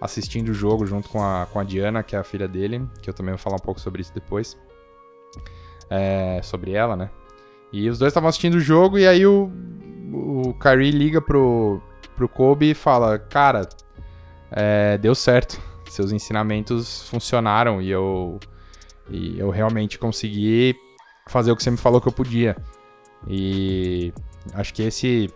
assistindo 0.00 0.50
o 0.50 0.54
jogo 0.54 0.86
junto 0.86 1.08
com 1.08 1.22
a, 1.22 1.46
com 1.50 1.58
a 1.58 1.64
Diana, 1.64 2.02
que 2.02 2.14
é 2.14 2.18
a 2.18 2.24
filha 2.24 2.46
dele, 2.46 2.86
que 3.00 3.08
eu 3.08 3.14
também 3.14 3.32
vou 3.32 3.38
falar 3.38 3.56
um 3.56 3.64
pouco 3.64 3.80
sobre 3.80 4.02
isso 4.02 4.12
depois. 4.14 4.56
É, 5.88 6.40
sobre 6.42 6.72
ela, 6.72 6.96
né? 6.96 7.10
E 7.72 7.88
os 7.88 7.98
dois 7.98 8.10
estavam 8.10 8.28
assistindo 8.28 8.54
o 8.54 8.60
jogo 8.60 8.98
e 8.98 9.06
aí 9.06 9.26
o, 9.26 9.50
o 10.12 10.54
Kyrie 10.54 10.90
liga 10.90 11.20
pro, 11.20 11.80
pro 12.16 12.28
Kobe 12.28 12.70
e 12.70 12.74
fala: 12.74 13.18
Cara, 13.18 13.68
é, 14.50 14.98
deu 14.98 15.14
certo. 15.14 15.60
Seus 15.88 16.10
ensinamentos 16.10 17.08
funcionaram 17.08 17.80
e 17.80 17.90
eu, 17.90 18.40
e 19.08 19.38
eu 19.38 19.50
realmente 19.50 19.98
consegui 19.98 20.74
fazer 21.28 21.52
o 21.52 21.56
que 21.56 21.62
você 21.62 21.70
me 21.70 21.76
falou 21.76 22.00
que 22.00 22.08
eu 22.08 22.12
podia. 22.12 22.56
E 23.26 24.12
acho 24.54 24.74
que 24.74 24.82
esse, 24.82 25.30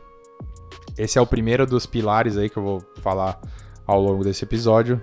esse 0.99 1.19
é 1.19 1.23
o 1.23 1.27
primeiro 1.27 1.67
dos 1.67 1.87
pilares 1.87 2.37
aí 2.37 2.51
que 2.51 2.57
eu 2.57 2.63
vou 2.63 2.83
falar 3.01 3.41
ao 3.87 4.01
longo 4.01 4.25
desse 4.25 4.45
episódio 4.45 5.01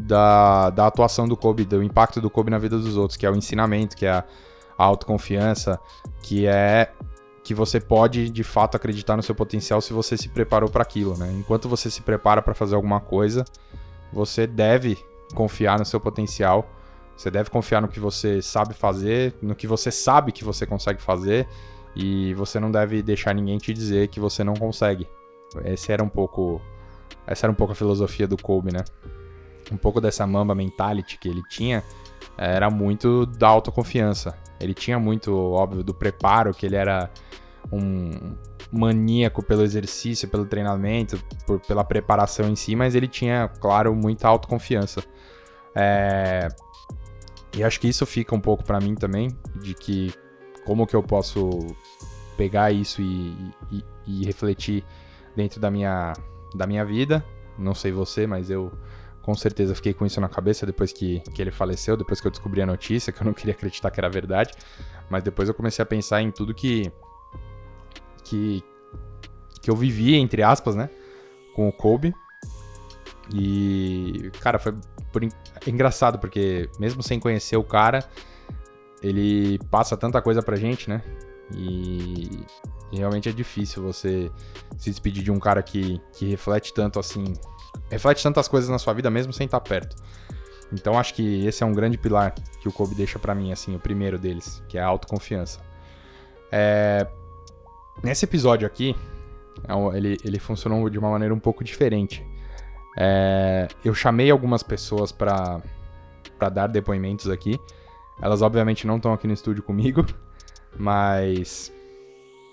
da, 0.00 0.70
da 0.70 0.86
atuação 0.86 1.26
do 1.26 1.36
Kobe, 1.36 1.64
do 1.64 1.82
impacto 1.82 2.20
do 2.20 2.30
Kobe 2.30 2.50
na 2.50 2.58
vida 2.58 2.78
dos 2.78 2.96
outros, 2.96 3.16
que 3.16 3.26
é 3.26 3.30
o 3.30 3.36
ensinamento, 3.36 3.96
que 3.96 4.06
é 4.06 4.10
a, 4.10 4.24
a 4.76 4.84
autoconfiança, 4.84 5.80
que 6.22 6.46
é 6.46 6.92
que 7.48 7.54
você 7.54 7.80
pode 7.80 8.28
de 8.28 8.44
fato 8.44 8.76
acreditar 8.76 9.16
no 9.16 9.22
seu 9.22 9.34
potencial 9.34 9.80
se 9.80 9.90
você 9.90 10.18
se 10.18 10.28
preparou 10.28 10.68
para 10.68 10.82
aquilo, 10.82 11.16
né? 11.16 11.32
Enquanto 11.32 11.66
você 11.66 11.90
se 11.90 12.02
prepara 12.02 12.42
para 12.42 12.52
fazer 12.52 12.74
alguma 12.74 13.00
coisa, 13.00 13.42
você 14.12 14.46
deve 14.46 14.98
confiar 15.34 15.78
no 15.78 15.84
seu 15.86 15.98
potencial, 15.98 16.70
você 17.16 17.30
deve 17.30 17.48
confiar 17.48 17.80
no 17.80 17.88
que 17.88 17.98
você 17.98 18.42
sabe 18.42 18.74
fazer, 18.74 19.34
no 19.40 19.54
que 19.54 19.66
você 19.66 19.90
sabe 19.90 20.30
que 20.30 20.44
você 20.44 20.66
consegue 20.66 21.00
fazer 21.00 21.48
e 21.96 22.34
você 22.34 22.60
não 22.60 22.70
deve 22.70 23.02
deixar 23.02 23.34
ninguém 23.34 23.56
te 23.56 23.72
dizer 23.72 24.08
que 24.08 24.20
você 24.20 24.44
não 24.44 24.52
consegue. 24.52 25.08
Esse 25.64 25.90
era 25.90 26.04
um 26.04 26.08
pouco 26.10 26.60
essa 27.26 27.46
era 27.46 27.50
um 27.50 27.54
pouco 27.54 27.72
a 27.72 27.74
filosofia 27.74 28.28
do 28.28 28.36
Kobe, 28.36 28.74
né? 28.74 28.84
Um 29.72 29.78
pouco 29.78 30.02
dessa 30.02 30.26
mamba 30.26 30.54
mentality 30.54 31.16
que 31.16 31.30
ele 31.30 31.42
tinha 31.48 31.82
era 32.36 32.68
muito 32.68 33.24
da 33.24 33.48
autoconfiança. 33.48 34.36
Ele 34.60 34.74
tinha 34.74 34.98
muito, 34.98 35.34
óbvio, 35.34 35.82
do 35.82 35.94
preparo, 35.94 36.52
que 36.52 36.66
ele 36.66 36.76
era 36.76 37.10
um 37.72 38.36
maníaco 38.72 39.42
pelo 39.42 39.62
exercício, 39.62 40.28
pelo 40.28 40.44
treinamento, 40.44 41.22
por, 41.46 41.60
pela 41.60 41.84
preparação 41.84 42.48
em 42.48 42.56
si, 42.56 42.76
mas 42.76 42.94
ele 42.94 43.08
tinha, 43.08 43.48
claro, 43.60 43.94
muita 43.94 44.28
autoconfiança. 44.28 45.02
É... 45.74 46.48
E 47.56 47.62
acho 47.62 47.80
que 47.80 47.88
isso 47.88 48.04
fica 48.04 48.34
um 48.34 48.40
pouco 48.40 48.64
para 48.64 48.78
mim 48.78 48.94
também, 48.94 49.36
de 49.60 49.74
que 49.74 50.12
como 50.64 50.86
que 50.86 50.94
eu 50.94 51.02
posso 51.02 51.48
pegar 52.36 52.70
isso 52.70 53.00
e, 53.00 53.34
e, 53.70 53.84
e 54.06 54.24
refletir 54.24 54.84
dentro 55.34 55.58
da 55.60 55.70
minha 55.70 56.12
da 56.54 56.66
minha 56.66 56.84
vida. 56.84 57.24
Não 57.58 57.74
sei 57.74 57.90
você, 57.90 58.26
mas 58.26 58.50
eu 58.50 58.72
com 59.22 59.34
certeza 59.34 59.74
fiquei 59.74 59.92
com 59.92 60.06
isso 60.06 60.20
na 60.20 60.28
cabeça 60.28 60.64
depois 60.64 60.92
que, 60.92 61.20
que 61.34 61.42
ele 61.42 61.50
faleceu, 61.50 61.96
depois 61.96 62.20
que 62.20 62.26
eu 62.26 62.30
descobri 62.30 62.62
a 62.62 62.66
notícia, 62.66 63.12
que 63.12 63.20
eu 63.20 63.26
não 63.26 63.34
queria 63.34 63.52
acreditar 63.52 63.90
que 63.90 64.00
era 64.00 64.08
verdade. 64.08 64.52
Mas 65.10 65.22
depois 65.22 65.48
eu 65.48 65.54
comecei 65.54 65.82
a 65.82 65.86
pensar 65.86 66.22
em 66.22 66.30
tudo 66.30 66.54
que. 66.54 66.90
Que, 68.28 68.62
que 69.62 69.70
eu 69.70 69.76
vivi, 69.76 70.16
entre 70.16 70.42
aspas, 70.42 70.74
né? 70.74 70.90
Com 71.54 71.68
o 71.68 71.72
Kobe. 71.72 72.14
E, 73.34 74.30
cara, 74.40 74.58
foi 74.58 74.74
por, 75.12 75.22
é 75.24 75.28
engraçado, 75.66 76.18
porque 76.18 76.68
mesmo 76.78 77.02
sem 77.02 77.18
conhecer 77.18 77.56
o 77.56 77.64
cara, 77.64 78.04
ele 79.02 79.58
passa 79.70 79.96
tanta 79.96 80.20
coisa 80.20 80.42
pra 80.42 80.56
gente, 80.56 80.88
né? 80.88 81.02
E, 81.54 82.44
e 82.92 82.98
realmente 82.98 83.28
é 83.28 83.32
difícil 83.32 83.82
você 83.82 84.30
se 84.76 84.90
despedir 84.90 85.22
de 85.22 85.30
um 85.30 85.38
cara 85.38 85.62
que, 85.62 86.00
que 86.12 86.26
reflete 86.26 86.72
tanto 86.72 86.98
assim. 86.98 87.34
Reflete 87.90 88.22
tantas 88.22 88.48
coisas 88.48 88.68
na 88.68 88.78
sua 88.78 88.92
vida 88.92 89.10
mesmo 89.10 89.32
sem 89.32 89.46
estar 89.46 89.60
perto. 89.60 89.96
Então 90.72 90.98
acho 90.98 91.14
que 91.14 91.46
esse 91.46 91.62
é 91.62 91.66
um 91.66 91.72
grande 91.72 91.96
pilar 91.96 92.34
que 92.60 92.68
o 92.68 92.72
Kobe 92.72 92.94
deixa 92.94 93.18
para 93.18 93.34
mim, 93.34 93.52
assim, 93.52 93.74
o 93.74 93.78
primeiro 93.78 94.18
deles, 94.18 94.62
que 94.68 94.76
é 94.76 94.82
a 94.82 94.86
autoconfiança. 94.86 95.60
É... 96.52 97.06
Nesse 98.02 98.24
episódio 98.24 98.66
aqui, 98.66 98.94
é 99.66 99.96
ele, 99.96 100.18
ele 100.24 100.38
funcionou 100.38 100.88
de 100.88 100.98
uma 100.98 101.10
maneira 101.10 101.34
um 101.34 101.38
pouco 101.38 101.64
diferente. 101.64 102.24
É... 102.96 103.68
Eu 103.84 103.94
chamei 103.94 104.30
algumas 104.30 104.62
pessoas 104.62 105.12
para 105.12 105.60
dar 106.52 106.66
depoimentos 106.66 107.28
aqui. 107.28 107.58
Elas 108.20 108.42
obviamente 108.42 108.86
não 108.86 108.96
estão 108.96 109.12
aqui 109.12 109.26
no 109.26 109.32
estúdio 109.32 109.62
comigo, 109.62 110.04
mas 110.76 111.72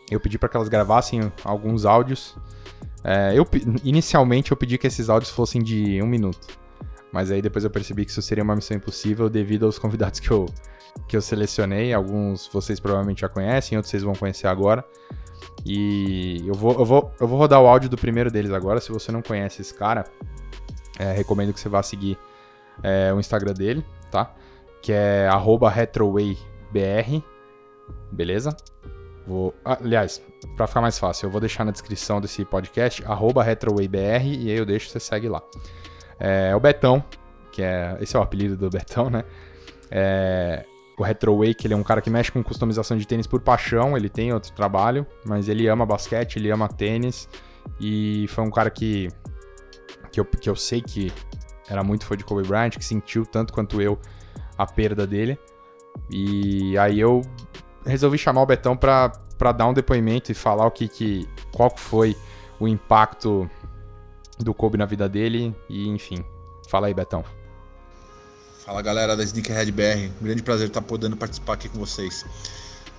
eu 0.09 0.19
pedi 0.19 0.37
para 0.37 0.49
que 0.49 0.55
elas 0.55 0.69
gravassem 0.69 1.31
alguns 1.43 1.85
áudios. 1.85 2.35
É, 3.03 3.33
eu, 3.37 3.47
inicialmente 3.83 4.51
eu 4.51 4.57
pedi 4.57 4.77
que 4.77 4.87
esses 4.87 5.09
áudios 5.09 5.31
fossem 5.31 5.61
de 5.61 6.01
um 6.01 6.07
minuto, 6.07 6.47
mas 7.11 7.29
aí 7.29 7.39
depois 7.39 7.63
eu 7.63 7.69
percebi 7.69 8.03
que 8.03 8.09
isso 8.09 8.21
seria 8.21 8.43
uma 8.43 8.55
missão 8.55 8.75
impossível 8.75 9.29
devido 9.29 9.65
aos 9.65 9.77
convidados 9.77 10.19
que 10.19 10.31
eu, 10.31 10.47
que 11.07 11.15
eu 11.15 11.21
selecionei. 11.21 11.93
Alguns 11.93 12.47
vocês 12.47 12.79
provavelmente 12.79 13.21
já 13.21 13.29
conhecem, 13.29 13.77
outros 13.77 13.91
vocês 13.91 14.03
vão 14.03 14.13
conhecer 14.13 14.47
agora. 14.47 14.83
E 15.65 16.43
eu 16.45 16.53
vou, 16.53 16.74
eu 16.74 16.86
vou, 16.86 17.12
eu 17.19 17.27
vou 17.27 17.39
rodar 17.39 17.62
o 17.62 17.67
áudio 17.67 17.89
do 17.89 17.98
primeiro 17.98 18.29
deles 18.29 18.51
agora. 18.51 18.79
Se 18.79 18.91
você 18.91 19.12
não 19.12 19.22
conhece 19.22 19.62
esse 19.62 19.74
cara, 19.74 20.05
é, 21.00 21.12
recomendo 21.12 21.53
que 21.53 21.60
você 21.60 21.67
vá 21.69 21.81
seguir 21.81 22.17
é, 22.84 23.12
o 23.13 23.19
Instagram 23.19 23.53
dele, 23.53 23.84
tá? 24.12 24.31
Que 24.81 24.93
é 24.93 25.27
retrowaybr, 25.74 27.24
beleza? 28.12 28.55
Vou, 29.25 29.55
ah, 29.65 29.79
aliás, 29.81 30.22
para 30.55 30.67
ficar 30.67 30.81
mais 30.81 31.00
fácil, 31.00 31.25
eu 31.25 31.31
vou 31.31 31.41
deixar 31.41 31.65
na 31.65 31.72
descrição 31.72 32.22
desse 32.22 32.45
podcast 32.45 33.03
retrowaybr 33.43 34.24
e 34.24 34.51
aí 34.51 34.57
eu 34.57 34.65
deixo, 34.65 34.89
você 34.89 35.00
segue 35.00 35.27
lá. 35.27 35.41
É, 36.19 36.50
é, 36.51 36.55
o 36.55 36.60
Betão, 36.60 37.03
que 37.51 37.63
é. 37.63 37.98
Esse 38.00 38.15
é 38.15 38.19
o 38.19 38.22
apelido 38.22 38.55
do 38.55 38.69
Betão, 38.69 39.10
né? 39.10 39.24
É, 39.89 40.65
o 40.97 41.03
Retroway, 41.03 41.53
que 41.53 41.67
ele 41.67 41.73
é 41.73 41.77
um 41.77 41.83
cara 41.83 42.01
que 42.01 42.09
mexe 42.09 42.31
com 42.31 42.43
customização 42.43 42.97
de 42.97 43.05
tênis 43.05 43.27
por 43.27 43.41
paixão, 43.41 43.97
ele 43.97 44.09
tem 44.09 44.33
outro 44.33 44.51
trabalho, 44.53 45.05
mas 45.25 45.49
ele 45.49 45.67
ama 45.67 45.85
basquete, 45.85 46.37
ele 46.37 46.49
ama 46.49 46.69
tênis 46.69 47.27
e 47.79 48.25
foi 48.29 48.43
um 48.43 48.51
cara 48.51 48.69
que, 48.69 49.09
que, 50.11 50.19
eu, 50.19 50.25
que 50.25 50.49
eu 50.49 50.55
sei 50.55 50.81
que 50.81 51.11
era 51.67 51.83
muito 51.83 52.05
fã 52.05 52.15
de 52.15 52.23
Kobe 52.23 52.47
Bryant, 52.47 52.71
que 52.71 52.85
sentiu 52.85 53.25
tanto 53.25 53.51
quanto 53.51 53.81
eu 53.81 53.99
a 54.57 54.65
perda 54.65 55.05
dele. 55.05 55.37
E 56.09 56.77
aí 56.77 56.99
eu 56.99 57.21
resolvi 57.85 58.17
chamar 58.17 58.41
o 58.41 58.45
Betão 58.45 58.77
para 58.77 59.11
dar 59.55 59.67
um 59.67 59.73
depoimento 59.73 60.31
e 60.31 60.35
falar 60.35 60.65
o 60.65 60.71
que, 60.71 60.87
que 60.87 61.27
qual 61.51 61.75
foi 61.75 62.15
o 62.59 62.67
impacto 62.67 63.49
do 64.39 64.53
Kobe 64.53 64.77
na 64.77 64.85
vida 64.85 65.09
dele 65.09 65.55
e 65.69 65.87
enfim. 65.87 66.23
Fala 66.69 66.87
aí, 66.87 66.93
Betão. 66.93 67.23
Fala 68.65 68.81
galera 68.81 69.15
da 69.15 69.24
Sneakerhead 69.24 69.72
BR, 69.72 70.12
grande 70.19 70.41
prazer 70.41 70.67
estar 70.67 70.81
podendo 70.81 71.15
participar 71.15 71.53
aqui 71.53 71.69
com 71.69 71.77
vocês. 71.77 72.25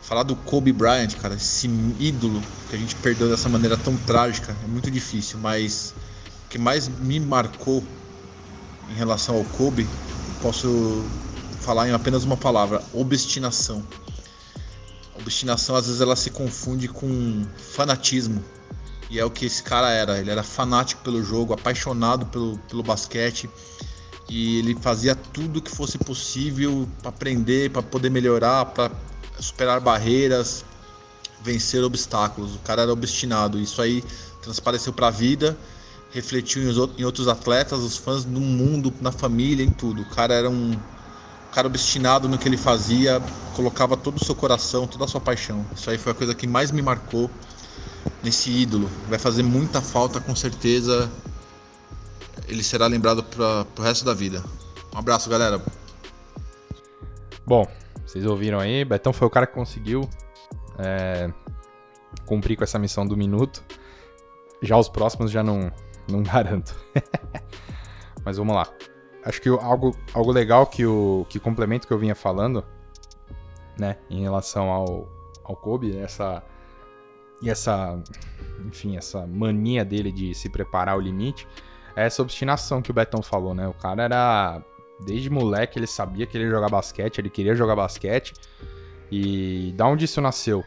Falar 0.00 0.22
do 0.22 0.36
Kobe 0.36 0.72
Bryant, 0.72 1.14
cara, 1.20 1.34
esse 1.34 1.66
ídolo 1.98 2.40
que 2.70 2.76
a 2.76 2.78
gente 2.78 2.94
perdeu 2.96 3.28
dessa 3.28 3.48
maneira 3.48 3.76
tão 3.76 3.96
trágica, 3.96 4.56
é 4.64 4.68
muito 4.68 4.90
difícil, 4.90 5.40
mas 5.40 5.92
o 6.44 6.48
que 6.48 6.56
mais 6.56 6.86
me 6.86 7.18
marcou 7.18 7.82
em 8.88 8.94
relação 8.94 9.36
ao 9.36 9.44
Kobe, 9.44 9.88
posso 10.40 11.04
falar 11.60 11.88
em 11.88 11.92
apenas 11.92 12.22
uma 12.22 12.36
palavra: 12.36 12.80
obstinação 12.92 13.84
obstinação 15.18 15.74
às 15.74 15.86
vezes 15.86 16.00
ela 16.00 16.14
se 16.14 16.30
confunde 16.30 16.86
com 16.86 17.44
fanatismo. 17.74 18.44
E 19.10 19.18
é 19.18 19.24
o 19.24 19.30
que 19.30 19.46
esse 19.46 19.62
cara 19.62 19.90
era. 19.90 20.18
Ele 20.18 20.30
era 20.30 20.42
fanático 20.42 21.02
pelo 21.02 21.22
jogo, 21.22 21.52
apaixonado 21.52 22.26
pelo, 22.26 22.58
pelo 22.58 22.82
basquete. 22.82 23.48
E 24.28 24.58
ele 24.58 24.76
fazia 24.80 25.14
tudo 25.14 25.62
que 25.62 25.70
fosse 25.70 25.98
possível 25.98 26.88
para 27.00 27.10
aprender, 27.10 27.70
para 27.70 27.82
poder 27.82 28.10
melhorar, 28.10 28.66
para 28.66 28.90
superar 29.38 29.80
barreiras, 29.80 30.64
vencer 31.42 31.82
obstáculos. 31.84 32.56
O 32.56 32.58
cara 32.58 32.82
era 32.82 32.92
obstinado. 32.92 33.58
Isso 33.58 33.80
aí 33.80 34.02
transpareceu 34.42 34.92
para 34.92 35.08
a 35.08 35.10
vida, 35.10 35.56
refletiu 36.12 36.62
em 36.98 37.04
outros 37.04 37.28
atletas, 37.28 37.80
os 37.80 37.96
fãs 37.96 38.24
no 38.24 38.40
mundo, 38.40 38.92
na 39.00 39.12
família, 39.12 39.64
em 39.64 39.70
tudo. 39.70 40.02
O 40.02 40.06
cara 40.06 40.34
era 40.34 40.50
um 40.50 40.76
cara 41.52 41.68
obstinado 41.68 42.28
no 42.28 42.36
que 42.36 42.46
ele 42.46 42.56
fazia, 42.56 43.22
colocava 43.54 43.96
todo 43.96 44.18
o 44.18 44.24
seu 44.24 44.34
coração, 44.34 44.86
toda 44.86 45.04
a 45.04 45.08
sua 45.08 45.20
paixão. 45.20 45.64
Isso 45.74 45.88
aí 45.88 45.96
foi 45.96 46.12
a 46.12 46.14
coisa 46.14 46.34
que 46.34 46.46
mais 46.46 46.70
me 46.70 46.82
marcou 46.82 47.30
nesse 48.22 48.50
ídolo. 48.50 48.90
Vai 49.08 49.18
fazer 49.18 49.42
muita 49.42 49.80
falta, 49.80 50.20
com 50.20 50.36
certeza. 50.36 51.10
Ele 52.46 52.62
será 52.62 52.86
lembrado 52.86 53.22
para 53.22 53.66
o 53.78 53.82
resto 53.82 54.04
da 54.04 54.14
vida. 54.14 54.42
Um 54.94 54.98
abraço, 54.98 55.28
galera. 55.28 55.60
Bom, 57.46 57.66
vocês 58.04 58.24
ouviram 58.24 58.58
aí, 58.58 58.84
Betão 58.84 59.12
foi 59.12 59.26
o 59.26 59.30
cara 59.30 59.46
que 59.46 59.54
conseguiu 59.54 60.08
é, 60.78 61.30
cumprir 62.24 62.56
com 62.56 62.64
essa 62.64 62.78
missão 62.78 63.06
do 63.06 63.16
minuto. 63.16 63.62
Já 64.62 64.76
os 64.76 64.88
próximos 64.88 65.30
já 65.30 65.42
não, 65.42 65.70
não 66.08 66.22
garanto. 66.24 66.74
Mas 68.24 68.36
vamos 68.36 68.54
lá 68.54 68.68
acho 69.26 69.42
que 69.42 69.48
algo, 69.48 69.94
algo 70.14 70.30
legal 70.30 70.66
que 70.66 70.86
o 70.86 71.26
que 71.28 71.40
complemento 71.40 71.86
que 71.86 71.92
eu 71.92 71.98
vinha 71.98 72.14
falando, 72.14 72.64
né, 73.76 73.98
em 74.08 74.22
relação 74.22 74.70
ao, 74.70 75.08
ao 75.44 75.56
Kobe, 75.56 75.96
essa 75.98 76.42
e 77.42 77.50
essa, 77.50 78.02
enfim, 78.64 78.96
essa 78.96 79.26
mania 79.26 79.84
dele 79.84 80.10
de 80.10 80.32
se 80.32 80.48
preparar 80.48 80.94
ao 80.94 81.00
limite, 81.00 81.46
essa 81.96 82.20
obstinação 82.22 82.82
que 82.82 82.90
o 82.90 82.94
Betão 82.94 83.22
falou, 83.22 83.54
né? 83.54 83.66
O 83.66 83.72
cara 83.72 84.02
era. 84.02 84.62
Desde 85.04 85.28
moleque 85.28 85.78
ele 85.78 85.86
sabia 85.86 86.26
que 86.26 86.36
ele 86.36 86.44
ia 86.44 86.50
jogar 86.50 86.70
basquete, 86.70 87.18
ele 87.18 87.30
queria 87.30 87.54
jogar 87.54 87.76
basquete. 87.76 88.32
E 89.10 89.72
da 89.76 89.86
onde 89.86 90.04
isso 90.04 90.20
nasceu? 90.20 90.64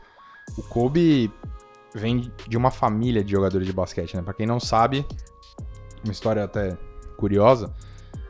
O 0.57 0.63
Kobe 0.63 1.31
vem 1.93 2.31
de 2.47 2.57
uma 2.57 2.71
família 2.71 3.23
de 3.23 3.31
jogadores 3.31 3.65
de 3.65 3.73
basquete, 3.73 4.15
né? 4.15 4.21
Pra 4.21 4.33
quem 4.33 4.45
não 4.45 4.59
sabe, 4.59 5.05
uma 6.03 6.11
história 6.11 6.43
até 6.43 6.77
curiosa 7.17 7.73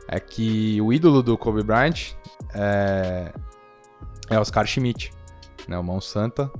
é 0.08 0.18
que 0.18 0.80
o 0.80 0.92
ídolo 0.92 1.22
do 1.22 1.38
Kobe 1.38 1.62
Bryant 1.62 2.14
é, 2.54 3.32
é 4.28 4.38
Oscar 4.38 4.66
Schmidt, 4.66 5.12
né? 5.68 5.78
O 5.78 5.84
mão 5.84 6.00
santa, 6.00 6.50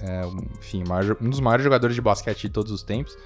é, 0.00 0.22
enfim, 0.58 0.82
um 1.20 1.30
dos 1.30 1.40
maiores 1.40 1.64
jogadores 1.64 1.94
de 1.94 2.02
basquete 2.02 2.42
de 2.42 2.50
todos 2.50 2.72
os 2.72 2.82
tempos. 2.82 3.16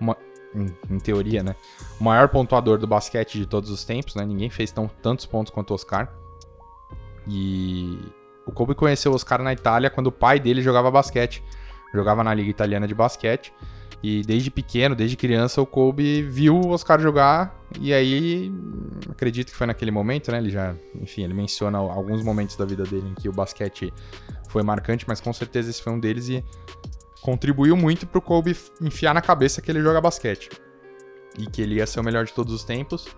Uma, 0.00 0.16
em, 0.54 0.66
em, 0.90 0.98
teoria, 0.98 1.42
né? 1.42 1.54
O 2.00 2.04
maior 2.04 2.28
pontuador 2.28 2.78
do 2.78 2.86
basquete 2.86 3.38
de 3.38 3.46
todos 3.46 3.70
os 3.70 3.84
tempos, 3.84 4.14
né? 4.14 4.24
Ninguém 4.24 4.50
fez 4.50 4.70
tão, 4.70 4.88
tantos 5.02 5.26
pontos 5.26 5.52
quanto 5.52 5.70
o 5.70 5.74
Oscar. 5.74 6.12
E 7.26 7.98
o 8.46 8.52
Kobe 8.52 8.74
conheceu 8.74 9.12
o 9.12 9.14
Oscar 9.14 9.42
na 9.42 9.52
Itália 9.52 9.90
quando 9.90 10.06
o 10.06 10.12
pai 10.12 10.40
dele 10.40 10.62
jogava 10.62 10.90
basquete. 10.90 11.42
Jogava 11.92 12.22
na 12.22 12.34
Liga 12.34 12.50
Italiana 12.50 12.86
de 12.86 12.94
Basquete. 12.94 13.52
E 14.02 14.22
desde 14.22 14.50
pequeno, 14.50 14.94
desde 14.94 15.16
criança, 15.16 15.60
o 15.60 15.66
Kobe 15.66 16.22
viu 16.22 16.54
o 16.54 16.68
Oscar 16.70 17.00
jogar. 17.00 17.58
E 17.80 17.92
aí, 17.92 18.52
acredito 19.10 19.50
que 19.50 19.56
foi 19.56 19.66
naquele 19.66 19.90
momento, 19.90 20.30
né? 20.30 20.38
Ele 20.38 20.50
já, 20.50 20.74
enfim, 20.94 21.24
ele 21.24 21.34
menciona 21.34 21.78
alguns 21.78 22.22
momentos 22.22 22.56
da 22.56 22.64
vida 22.64 22.84
dele 22.84 23.08
em 23.08 23.14
que 23.14 23.28
o 23.28 23.32
basquete 23.32 23.92
foi 24.48 24.62
marcante, 24.62 25.04
mas 25.06 25.20
com 25.20 25.32
certeza 25.32 25.70
esse 25.70 25.82
foi 25.82 25.92
um 25.92 26.00
deles 26.00 26.28
e 26.28 26.44
contribuiu 27.22 27.76
muito 27.76 28.06
pro 28.06 28.20
Kobe 28.20 28.56
enfiar 28.80 29.14
na 29.14 29.20
cabeça 29.20 29.60
que 29.60 29.70
ele 29.70 29.80
joga 29.80 30.00
basquete. 30.00 30.50
E 31.38 31.46
que 31.46 31.62
ele 31.62 31.76
ia 31.76 31.86
ser 31.86 32.00
o 32.00 32.04
melhor 32.04 32.24
de 32.24 32.32
todos 32.32 32.52
os 32.52 32.64
tempos. 32.64 33.08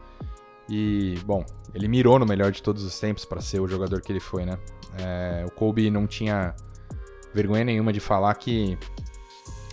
E, 0.68 1.18
bom, 1.24 1.44
ele 1.74 1.88
mirou 1.88 2.18
no 2.18 2.26
melhor 2.26 2.52
de 2.52 2.62
todos 2.62 2.84
os 2.84 2.98
tempos 2.98 3.24
para 3.24 3.40
ser 3.40 3.60
o 3.60 3.66
jogador 3.66 4.00
que 4.00 4.12
ele 4.12 4.20
foi, 4.20 4.44
né? 4.44 4.58
É, 4.98 5.44
o 5.46 5.50
Kobe 5.50 5.90
não 5.90 6.06
tinha 6.06 6.54
vergonha 7.34 7.64
nenhuma 7.64 7.92
de 7.92 8.00
falar 8.00 8.34
que 8.34 8.78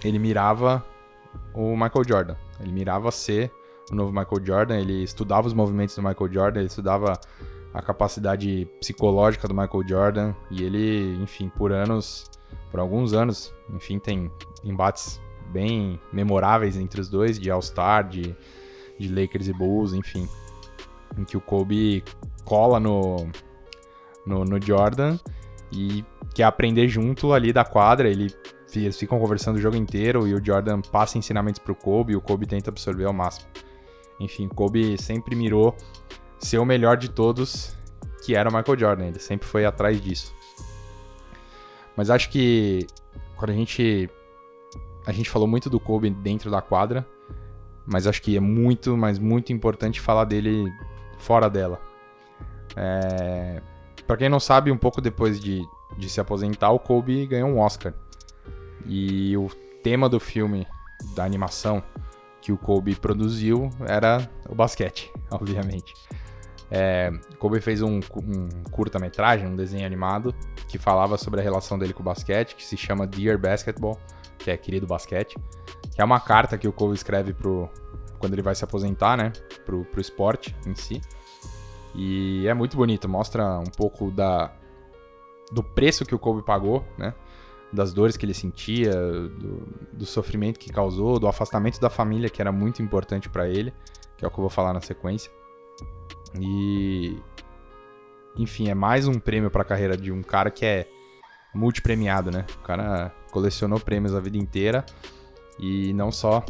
ele 0.03 0.19
mirava 0.19 0.86
o 1.53 1.75
Michael 1.75 2.03
Jordan. 2.07 2.36
Ele 2.60 2.72
mirava 2.72 3.12
ser 3.12 3.51
o 3.91 3.96
novo 3.96 4.12
Michael 4.12 4.46
Jordan, 4.46 4.79
ele 4.79 5.03
estudava 5.03 5.48
os 5.48 5.53
movimentos 5.53 5.96
do 5.96 6.01
Michael 6.01 6.31
Jordan, 6.31 6.60
ele 6.60 6.67
estudava 6.67 7.13
a 7.77 7.81
capacidade 7.81 8.67
psicológica 8.79 9.48
do 9.48 9.53
Michael 9.53 9.88
Jordan 9.88 10.34
e 10.50 10.63
ele, 10.63 11.15
enfim, 11.22 11.48
por 11.48 11.72
anos, 11.72 12.25
por 12.72 12.79
alguns 12.79 13.13
anos, 13.13 13.53
enfim, 13.69 14.00
tem 14.00 14.31
embates 14.63 15.22
bem 15.51 16.00
memoráveis 16.12 16.75
entre 16.75 17.00
os 17.00 17.07
dois, 17.07 17.39
de 17.39 17.51
All-Star, 17.51 18.07
de, 18.10 18.36
de 18.98 19.07
Lakers 19.07 19.48
e 19.48 19.53
Bulls, 19.53 19.93
enfim, 19.93 20.27
em 21.15 21.24
que 21.24 21.38
o 21.38 21.41
Kobe 21.41 22.03
cola 22.43 22.79
no, 22.79 23.29
no, 24.25 24.43
no 24.43 24.60
Jordan 24.60 25.19
e 25.72 26.03
quer 26.34 26.46
aprender 26.46 26.88
junto 26.88 27.31
ali 27.31 27.53
da 27.53 27.63
quadra, 27.63 28.10
ele 28.10 28.34
eles 28.75 29.00
ficam 29.00 29.17
conversando 29.17 29.55
o 29.55 29.62
jogo 29.62 29.75
inteiro 29.77 30.27
e 30.27 30.36
o 30.36 30.43
Jordan 30.43 30.81
passa 30.81 31.17
ensinamentos 31.17 31.57
pro 31.57 31.74
Kobe 31.74 32.13
e 32.13 32.15
o 32.15 32.22
Kobe 32.22 32.46
tenta 32.46 32.69
absorver 32.69 33.05
ao 33.05 33.13
máximo. 33.13 33.48
Enfim, 34.19 34.48
Kobe 34.48 35.01
sempre 35.01 35.36
mirou 35.36 35.75
ser 36.39 36.58
o 36.58 36.65
melhor 36.65 36.98
de 36.98 37.10
todos, 37.10 37.75
que 38.24 38.36
era 38.36 38.50
o 38.50 38.53
Michael 38.53 38.79
Jordan. 38.79 39.06
Ele 39.06 39.20
sempre 39.20 39.48
foi 39.48 39.65
atrás 39.65 40.01
disso. 40.01 40.34
Mas 41.96 42.10
acho 42.10 42.29
que 42.29 42.86
quando 43.36 43.51
a 43.51 43.53
gente 43.53 44.10
a 45.06 45.12
gente 45.12 45.29
falou 45.29 45.48
muito 45.48 45.70
do 45.70 45.79
Kobe 45.79 46.10
dentro 46.10 46.51
da 46.51 46.62
quadra, 46.62 47.08
mas 47.86 48.06
acho 48.06 48.22
que 48.22 48.36
é 48.36 48.39
muito, 48.41 48.98
mas 48.98 49.17
muito 49.17 49.53
importante 49.53 50.01
falar 50.01 50.25
dele 50.25 50.65
fora 51.17 51.50
dela. 51.50 51.79
É... 52.75 53.62
Para 54.06 54.17
quem 54.17 54.29
não 54.29 54.39
sabe, 54.39 54.70
um 54.70 54.77
pouco 54.77 55.00
depois 55.00 55.39
de, 55.39 55.62
de 55.98 56.10
se 56.10 56.20
aposentar, 56.20 56.72
o 56.72 56.79
Kobe 56.79 57.25
ganhou 57.25 57.50
um 57.50 57.60
Oscar. 57.60 57.94
E 58.86 59.36
o 59.38 59.50
tema 59.82 60.10
do 60.10 60.20
filme, 60.20 60.67
da 61.15 61.23
animação 61.23 61.82
que 62.41 62.52
o 62.52 62.58
Kobe 62.58 62.95
produziu, 62.95 63.69
era 63.88 64.30
o 64.50 64.56
basquete, 64.56 65.12
obviamente. 65.32 65.93
É, 66.69 67.12
Kobe 67.39 67.62
fez 67.62 67.82
um, 67.82 67.99
um 67.99 68.63
curta-metragem, 68.71 69.47
um 69.47 69.56
desenho 69.56 69.86
animado, 69.86 70.34
que 70.67 70.77
falava 70.77 71.17
sobre 71.17 71.39
a 71.39 71.43
relação 71.43 71.80
dele 71.80 71.93
com 71.93 72.01
o 72.01 72.06
basquete, 72.06 72.56
que 72.56 72.63
se 72.63 72.75
chama 72.75 73.08
Dear 73.08 73.38
Basketball, 73.38 73.97
que 74.38 74.51
é 74.51 74.58
querido 74.58 74.86
basquete, 74.86 75.38
que 75.93 76.01
é 76.01 76.03
uma 76.03 76.19
carta 76.19 76.58
que 76.58 76.67
o 76.67 76.73
Kobe 76.73 76.93
escreve 76.93 77.34
pro, 77.34 77.69
quando 78.19 78.34
ele 78.34 78.41
vai 78.41 78.53
se 78.53 78.63
aposentar, 78.63 79.17
né, 79.17 79.32
pro, 79.65 79.86
pro 79.86 80.01
esporte 80.01 80.56
em 80.65 80.75
si. 80.75 81.01
E 81.95 82.47
é 82.47 82.53
muito 82.53 82.75
bonito, 82.75 83.08
mostra 83.08 83.60
um 83.60 83.71
pouco 83.75 84.12
da, 84.12 84.51
do 85.51 85.63
preço 85.63 86.06
que 86.06 86.13
o 86.13 86.19
Kobe 86.19 86.43
pagou, 86.43 86.86
né, 86.97 87.13
das 87.71 87.93
dores 87.93 88.15
que 88.17 88.25
ele 88.25 88.34
sentia, 88.34 88.93
do, 88.93 89.67
do 89.93 90.06
sofrimento 90.06 90.60
que 90.60 90.71
causou, 90.71 91.19
do 91.19 91.27
afastamento 91.27 91.80
da 91.80 91.89
família, 91.89 92.30
que 92.30 92.41
era 92.41 92.51
muito 92.51 92.82
importante 92.82 93.30
para 93.30 93.47
ele, 93.47 93.73
que 94.17 94.25
é 94.25 94.27
o 94.27 94.32
que 94.32 94.38
eu 94.38 94.41
vou 94.41 94.49
falar 94.49 94.73
na 94.73 94.82
sequência. 94.82 95.32
E 96.40 97.18
enfim, 98.38 98.70
é 98.70 98.76
mais 98.76 99.08
um 99.08 99.20
prêmio 99.20 99.50
para 99.50 99.63
a 99.63 99.66
carreira 99.66 99.98
de 99.98 100.12
um 100.12 100.22
cara 100.22 100.52
que 100.52 100.66
é 100.66 100.88
multipremiado, 101.54 102.32
né? 102.32 102.46
O 102.56 102.60
cara 102.60 103.12
colecionou 103.32 103.80
prêmios 103.80 104.13
a 104.13 104.20
vida 104.20 104.38
inteira 104.38 104.86
e 105.60 105.92
não 105.94 106.12
só 106.12 106.46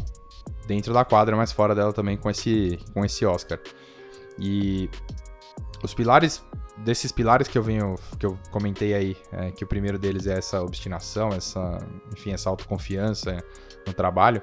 dentro 0.66 0.92
da 0.92 1.04
quadra, 1.04 1.36
mas 1.36 1.50
fora 1.50 1.74
dela 1.74 1.92
também 1.92 2.16
com 2.16 2.30
esse 2.30 2.78
com 2.92 3.04
esse 3.04 3.24
Oscar. 3.24 3.58
E 4.38 4.90
os 5.82 5.94
pilares 5.94 6.44
desses 6.78 7.10
pilares 7.10 7.48
que 7.48 7.58
eu 7.58 7.62
venho 7.62 7.96
que 8.18 8.26
eu 8.26 8.38
comentei 8.50 8.94
aí, 8.94 9.16
é, 9.32 9.50
que 9.50 9.64
o 9.64 9.66
primeiro 9.66 9.98
deles 9.98 10.26
é 10.26 10.38
essa 10.38 10.62
obstinação, 10.62 11.30
essa, 11.30 11.78
enfim, 12.12 12.32
essa 12.32 12.50
autoconfiança 12.50 13.42
no 13.86 13.92
trabalho. 13.92 14.42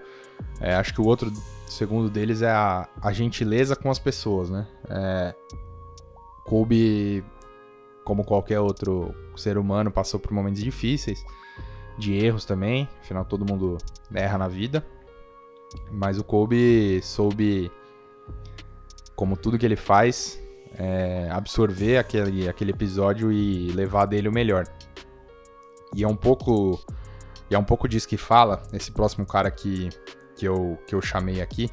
É, 0.60 0.74
acho 0.76 0.94
que 0.94 1.02
o 1.02 1.06
outro 1.06 1.32
segundo 1.68 2.10
deles 2.10 2.42
é 2.42 2.52
a, 2.52 2.88
a 3.02 3.12
gentileza 3.12 3.76
com 3.76 3.90
as 3.90 4.00
pessoas, 4.00 4.50
né? 4.50 4.68
É, 4.90 5.36
Kobe, 6.46 7.24
como 8.04 8.24
qualquer 8.24 8.60
outro 8.60 9.14
ser 9.36 9.58
humano, 9.58 9.92
passou 9.92 10.20
por 10.20 10.32
momentos 10.32 10.62
difíceis, 10.62 11.24
de 11.98 12.14
erros 12.14 12.46
também, 12.46 12.88
afinal 13.02 13.26
todo 13.26 13.46
mundo 13.46 13.78
erra 14.14 14.38
na 14.38 14.48
vida. 14.48 14.86
Mas 15.92 16.18
o 16.18 16.24
Kobe 16.24 17.02
soube, 17.02 17.72
como 19.16 19.36
tudo 19.36 19.58
que 19.58 19.66
ele 19.66 19.76
faz, 19.76 20.40
é, 20.78 21.30
absorver 21.32 21.98
aquele, 21.98 22.48
aquele 22.48 22.72
episódio 22.72 23.32
e 23.32 23.72
levar 23.72 24.06
dele 24.06 24.30
o 24.30 24.32
melhor. 24.32 24.66
E 25.94 26.04
é 26.04 26.08
um 26.08 26.16
pouco. 26.16 26.80
E 27.50 27.56
é 27.56 27.60
um 27.60 27.64
pouco 27.64 27.88
disso 27.88 28.08
que 28.08 28.18
fala 28.18 28.64
esse 28.74 28.92
próximo 28.92 29.26
cara 29.26 29.50
que 29.52 29.90
que 30.36 30.46
eu, 30.48 30.78
que 30.86 30.94
eu 30.94 31.02
chamei 31.02 31.42
aqui 31.42 31.70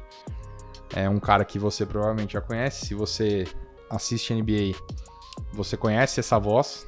é 0.95 1.09
um 1.09 1.19
cara 1.19 1.43
que 1.43 1.57
você 1.57 1.85
provavelmente 1.85 2.33
já 2.33 2.41
conhece. 2.41 2.85
Se 2.85 2.93
você 2.93 3.45
assiste 3.89 4.33
NBA, 4.33 4.77
você 5.51 5.75
conhece 5.75 6.19
essa 6.19 6.39
voz, 6.39 6.87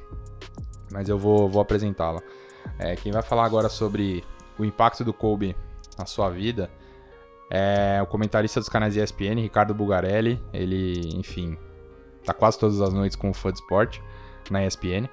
mas 0.92 1.08
eu 1.08 1.18
vou, 1.18 1.48
vou 1.48 1.60
apresentá-la. 1.60 2.22
É, 2.78 2.94
quem 2.96 3.12
vai 3.12 3.22
falar 3.22 3.44
agora 3.44 3.68
sobre 3.68 4.24
o 4.58 4.64
impacto 4.64 5.04
do 5.04 5.12
Kobe 5.12 5.56
na 5.98 6.06
sua 6.06 6.30
vida 6.30 6.70
é 7.50 8.00
o 8.02 8.06
comentarista 8.06 8.60
dos 8.60 8.68
canais 8.68 8.96
ESPN, 8.96 9.40
Ricardo 9.40 9.74
Bugarelli. 9.74 10.42
Ele, 10.52 11.10
enfim, 11.16 11.56
tá 12.24 12.32
quase 12.32 12.58
todas 12.58 12.80
as 12.80 12.92
noites 12.92 13.16
com 13.16 13.30
o 13.30 13.34
Fud 13.34 13.54
Sport 13.56 13.98
na 14.50 14.64
ESPN 14.64 15.08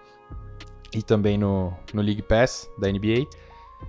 e 0.94 1.02
também 1.02 1.38
no, 1.38 1.74
no 1.94 2.02
League 2.02 2.22
Pass 2.22 2.70
da 2.78 2.92
NBA 2.92 3.28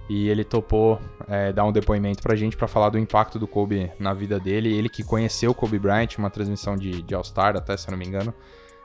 e 0.09 0.29
ele 0.29 0.45
topou 0.45 1.01
é, 1.27 1.53
dar 1.53 1.65
um 1.65 1.73
depoimento 1.73 2.23
pra 2.23 2.37
gente 2.37 2.57
para 2.57 2.69
falar 2.69 2.91
do 2.91 2.99
impacto 2.99 3.39
do 3.39 3.47
Kobe 3.47 3.91
na 3.99 4.13
vida 4.13 4.39
dele. 4.39 4.77
Ele 4.77 4.89
que 4.89 5.03
conheceu 5.03 5.53
o 5.53 5.55
Kobe 5.55 5.79
Bryant, 5.79 6.19
uma 6.19 6.31
transmissão 6.31 6.77
de, 6.77 7.03
de 7.03 7.15
All-Star, 7.15 7.57
até 7.57 7.77
se 7.77 7.89
eu 7.89 7.93
não 7.93 7.99
me 7.99 8.07
engano, 8.07 8.35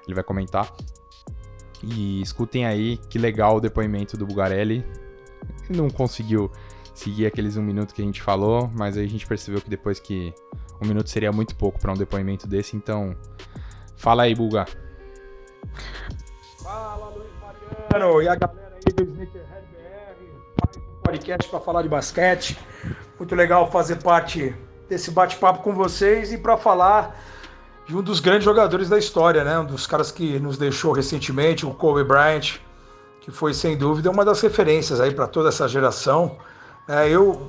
ele 0.06 0.16
vai 0.16 0.24
comentar. 0.24 0.72
E 1.84 2.22
escutem 2.22 2.66
aí 2.66 2.98
que 3.10 3.18
legal 3.18 3.58
o 3.58 3.60
depoimento 3.60 4.18
do 4.18 4.26
Bugarelli. 4.26 4.86
Ele 5.70 5.78
não 5.78 5.90
conseguiu 5.90 6.52
seguir 6.94 7.26
aqueles 7.26 7.56
um 7.56 7.64
minuto 7.64 7.94
que 7.94 8.02
a 8.02 8.06
gente 8.06 8.22
falou, 8.22 8.70
mas 8.74 8.98
aí 8.98 9.06
a 9.06 9.10
gente 9.10 9.26
percebeu 9.26 9.62
que 9.62 9.70
depois 9.70 10.00
que 10.00 10.34
um 10.82 10.88
minuto 10.88 11.10
seria 11.10 11.32
muito 11.32 11.56
pouco 11.56 11.80
para 11.80 11.92
um 11.92 11.96
depoimento 11.96 12.48
desse, 12.48 12.76
então 12.76 13.16
fala 13.96 14.24
aí, 14.24 14.36
Buga. 14.36 14.66
Fala, 16.62 17.10
Luiz 17.10 17.30
Mariano, 17.42 18.22
e 18.22 18.28
a 18.28 18.36
galera 18.36 18.78
aí 18.86 18.94
do 18.94 19.04
Sneakerhead 19.04 19.59
podcast 21.10 21.50
para 21.50 21.60
falar 21.60 21.82
de 21.82 21.90
basquete. 21.90 22.56
Muito 23.18 23.34
legal 23.34 23.72
fazer 23.72 23.96
parte 23.96 24.56
desse 24.88 25.10
bate-papo 25.10 25.64
com 25.64 25.74
vocês 25.74 26.32
e 26.32 26.38
para 26.38 26.56
falar 26.56 27.20
de 27.88 27.98
um 27.98 28.04
dos 28.04 28.20
grandes 28.20 28.44
jogadores 28.44 28.90
da 28.90 28.98
história, 28.98 29.44
né? 29.44 29.58
Um 29.58 29.66
dos 29.66 29.88
caras 29.88 30.12
que 30.12 30.40
nos 30.40 30.56
deixou 30.56 30.92
recentemente, 30.92 31.66
o 31.66 31.72
Kobe 31.72 32.04
Bryant, 32.04 32.60
que 33.22 33.32
foi 33.32 33.56
sem 33.56 33.76
dúvida 33.76 34.12
uma 34.12 34.24
das 34.24 34.40
referências 34.42 35.02
aí 35.02 35.12
para 35.12 35.26
toda 35.26 35.50
essa 35.50 35.68
geração. 35.68 36.38
É, 36.88 37.10
eu 37.10 37.48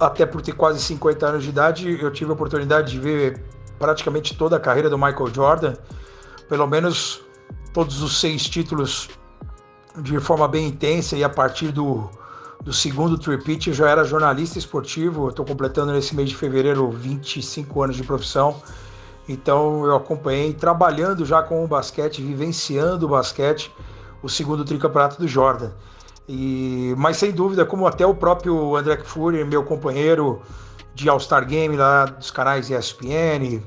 até 0.00 0.24
por 0.24 0.40
ter 0.40 0.52
quase 0.52 0.80
50 0.80 1.26
anos 1.26 1.44
de 1.44 1.50
idade, 1.50 2.02
eu 2.02 2.10
tive 2.10 2.30
a 2.30 2.34
oportunidade 2.34 2.92
de 2.92 2.98
ver 2.98 3.44
praticamente 3.78 4.34
toda 4.38 4.56
a 4.56 4.60
carreira 4.60 4.88
do 4.88 4.96
Michael 4.96 5.28
Jordan, 5.34 5.74
pelo 6.48 6.66
menos 6.66 7.20
todos 7.74 8.02
os 8.02 8.18
seis 8.18 8.48
títulos 8.48 9.10
de 9.98 10.18
forma 10.18 10.48
bem 10.48 10.66
intensa 10.66 11.14
e 11.14 11.22
a 11.22 11.28
partir 11.28 11.70
do, 11.70 12.10
do 12.64 12.72
segundo 12.72 13.18
tripit 13.18 13.68
eu 13.68 13.74
já 13.74 13.88
era 13.88 14.04
jornalista 14.04 14.56
esportivo, 14.56 15.28
estou 15.28 15.44
completando 15.44 15.92
nesse 15.92 16.14
mês 16.14 16.28
de 16.28 16.36
fevereiro 16.36 16.88
25 16.90 17.82
anos 17.82 17.96
de 17.96 18.04
profissão, 18.04 18.62
então 19.28 19.84
eu 19.84 19.96
acompanhei 19.96 20.52
trabalhando 20.52 21.24
já 21.24 21.42
com 21.42 21.64
o 21.64 21.66
basquete, 21.66 22.22
vivenciando 22.22 23.06
o 23.06 23.08
basquete, 23.08 23.72
o 24.22 24.28
segundo 24.28 24.64
tricampeonato 24.64 25.20
do 25.20 25.26
Jordan. 25.26 25.70
E, 26.28 26.94
mas 26.96 27.16
sem 27.16 27.32
dúvida, 27.32 27.66
como 27.66 27.84
até 27.84 28.06
o 28.06 28.14
próprio 28.14 28.76
André 28.76 28.98
Fury, 29.02 29.44
meu 29.44 29.64
companheiro 29.64 30.40
de 30.94 31.08
All-Star 31.08 31.44
Game 31.44 31.76
lá 31.76 32.04
dos 32.04 32.30
canais 32.30 32.70
ESPN, 32.70 33.60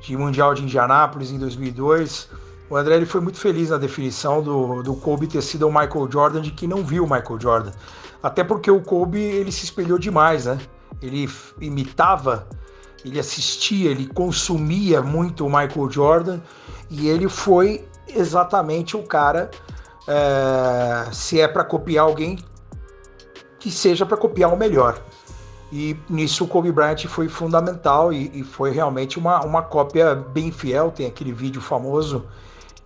de 0.00 0.16
Mundial 0.16 0.54
de 0.54 0.62
Indianápolis 0.62 1.32
em 1.32 1.38
2002, 1.38 2.30
o 2.70 2.76
André 2.76 2.96
ele 2.96 3.06
foi 3.06 3.20
muito 3.20 3.38
feliz 3.38 3.70
na 3.70 3.78
definição 3.78 4.42
do, 4.42 4.82
do 4.82 4.94
Kobe 4.94 5.26
ter 5.26 5.42
sido 5.42 5.66
o 5.66 5.70
Michael 5.70 6.08
Jordan 6.10 6.42
de 6.42 6.50
que 6.50 6.66
não 6.66 6.84
viu 6.84 7.04
o 7.04 7.10
Michael 7.10 7.40
Jordan. 7.40 7.72
Até 8.22 8.44
porque 8.44 8.70
o 8.70 8.80
Kobe 8.80 9.20
ele 9.20 9.50
se 9.50 9.64
espelhou 9.64 9.98
demais, 9.98 10.46
né? 10.46 10.58
Ele 11.00 11.28
imitava, 11.60 12.46
ele 13.04 13.18
assistia, 13.18 13.90
ele 13.90 14.06
consumia 14.06 15.00
muito 15.00 15.46
o 15.46 15.48
Michael 15.48 15.90
Jordan 15.90 16.40
e 16.90 17.08
ele 17.08 17.28
foi 17.28 17.86
exatamente 18.06 18.96
o 18.96 19.02
cara 19.02 19.50
é, 20.06 21.12
se 21.12 21.40
é 21.40 21.46
para 21.46 21.62
copiar 21.64 22.04
alguém, 22.06 22.38
que 23.58 23.70
seja 23.70 24.04
para 24.04 24.16
copiar 24.16 24.52
o 24.52 24.56
melhor. 24.56 25.00
E 25.70 25.96
nisso 26.08 26.44
o 26.44 26.48
Kobe 26.48 26.72
Bryant 26.72 27.06
foi 27.06 27.28
fundamental 27.28 28.10
e, 28.10 28.40
e, 28.40 28.42
foi 28.42 28.70
realmente 28.70 29.18
uma, 29.18 29.44
uma 29.44 29.62
cópia 29.62 30.14
bem 30.14 30.50
fiel. 30.50 30.90
Tem 30.90 31.06
aquele 31.06 31.32
vídeo 31.32 31.60
famoso 31.60 32.26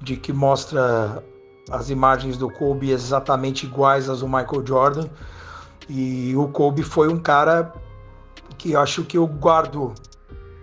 de 0.03 0.17
que 0.17 0.33
mostra 0.33 1.23
as 1.71 1.91
imagens 1.91 2.37
do 2.37 2.51
Kobe 2.51 2.91
exatamente 2.91 3.67
iguais 3.67 4.09
às 4.09 4.21
do 4.21 4.27
Michael 4.27 4.67
Jordan. 4.67 5.09
E 5.89 6.35
o 6.37 6.49
Kobe 6.49 6.83
foi 6.83 7.09
um 7.09 7.19
cara 7.19 7.73
que 8.59 8.75
acho 8.77 9.05
que 9.05 9.17
eu 9.17 9.27
guardo 9.27 9.95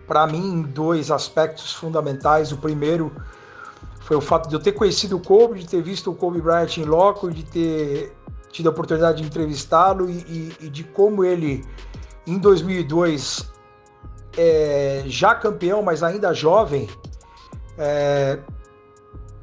para 0.08 0.26
mim 0.28 0.62
dois 0.62 1.10
aspectos 1.12 1.74
fundamentais. 1.74 2.52
O 2.52 2.58
primeiro 2.58 3.12
foi 4.02 4.18
o 4.18 4.22
fato 4.22 4.50
de 4.50 4.56
eu 4.56 4.60
ter 4.60 4.74
conhecido 4.74 5.18
o 5.18 5.20
Kobe, 5.20 5.60
de 5.60 5.68
ter 5.68 5.82
visto 5.82 6.12
o 6.12 6.16
Kobe 6.16 6.42
Bryant 6.42 6.78
em 6.78 6.84
loco, 6.84 7.32
de 7.32 7.44
ter 7.44 8.16
tido 8.52 8.68
a 8.68 8.72
oportunidade 8.72 9.22
de 9.22 9.28
entrevistá-lo 9.28 10.10
e, 10.10 10.18
e, 10.28 10.58
e, 10.62 10.70
de 10.70 10.84
como 10.84 11.24
ele, 11.24 11.64
em 12.26 12.40
2002, 12.40 13.52
é, 14.36 15.04
já 15.06 15.36
campeão, 15.36 15.84
mas 15.84 16.02
ainda 16.02 16.34
jovem, 16.34 16.90
é, 17.78 18.40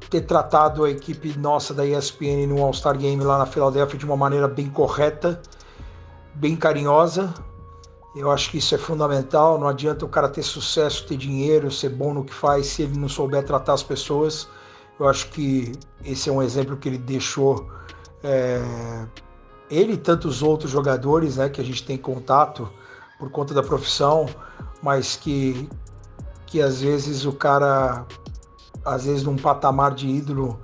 ter 0.09 0.21
tratado 0.21 0.83
a 0.83 0.89
equipe 0.89 1.37
nossa 1.37 1.73
da 1.73 1.85
ESPN 1.85 2.47
no 2.47 2.63
All-Star 2.63 2.97
Game 2.97 3.21
lá 3.23 3.37
na 3.37 3.45
Filadélfia 3.45 3.99
de 3.99 4.05
uma 4.05 4.15
maneira 4.15 4.47
bem 4.47 4.69
correta, 4.69 5.41
bem 6.33 6.55
carinhosa. 6.55 7.33
Eu 8.15 8.31
acho 8.31 8.49
que 8.49 8.57
isso 8.57 8.73
é 8.73 8.77
fundamental. 8.77 9.59
Não 9.59 9.67
adianta 9.67 10.05
o 10.05 10.09
cara 10.09 10.27
ter 10.27 10.43
sucesso, 10.43 11.05
ter 11.05 11.17
dinheiro, 11.17 11.71
ser 11.71 11.89
bom 11.89 12.13
no 12.13 12.23
que 12.23 12.33
faz, 12.33 12.67
se 12.67 12.83
ele 12.83 12.97
não 12.97 13.09
souber 13.09 13.43
tratar 13.43 13.73
as 13.73 13.83
pessoas. 13.83 14.47
Eu 14.99 15.07
acho 15.07 15.29
que 15.29 15.73
esse 16.03 16.29
é 16.29 16.31
um 16.31 16.41
exemplo 16.41 16.75
que 16.77 16.89
ele 16.89 16.97
deixou. 16.97 17.69
É, 18.23 18.59
ele 19.69 19.93
e 19.93 19.97
tantos 19.97 20.41
outros 20.41 20.71
jogadores 20.71 21.37
né, 21.37 21.49
que 21.49 21.61
a 21.61 21.63
gente 21.63 21.83
tem 21.83 21.97
contato 21.97 22.69
por 23.19 23.29
conta 23.29 23.53
da 23.53 23.61
profissão, 23.61 24.27
mas 24.81 25.15
que, 25.15 25.69
que 26.45 26.61
às 26.61 26.81
vezes 26.81 27.25
o 27.25 27.33
cara, 27.33 28.05
às 28.87 29.05
vezes 29.05 29.23
num 29.23 29.35
patamar 29.35 29.93
de 29.93 30.07
ídolo, 30.07 30.59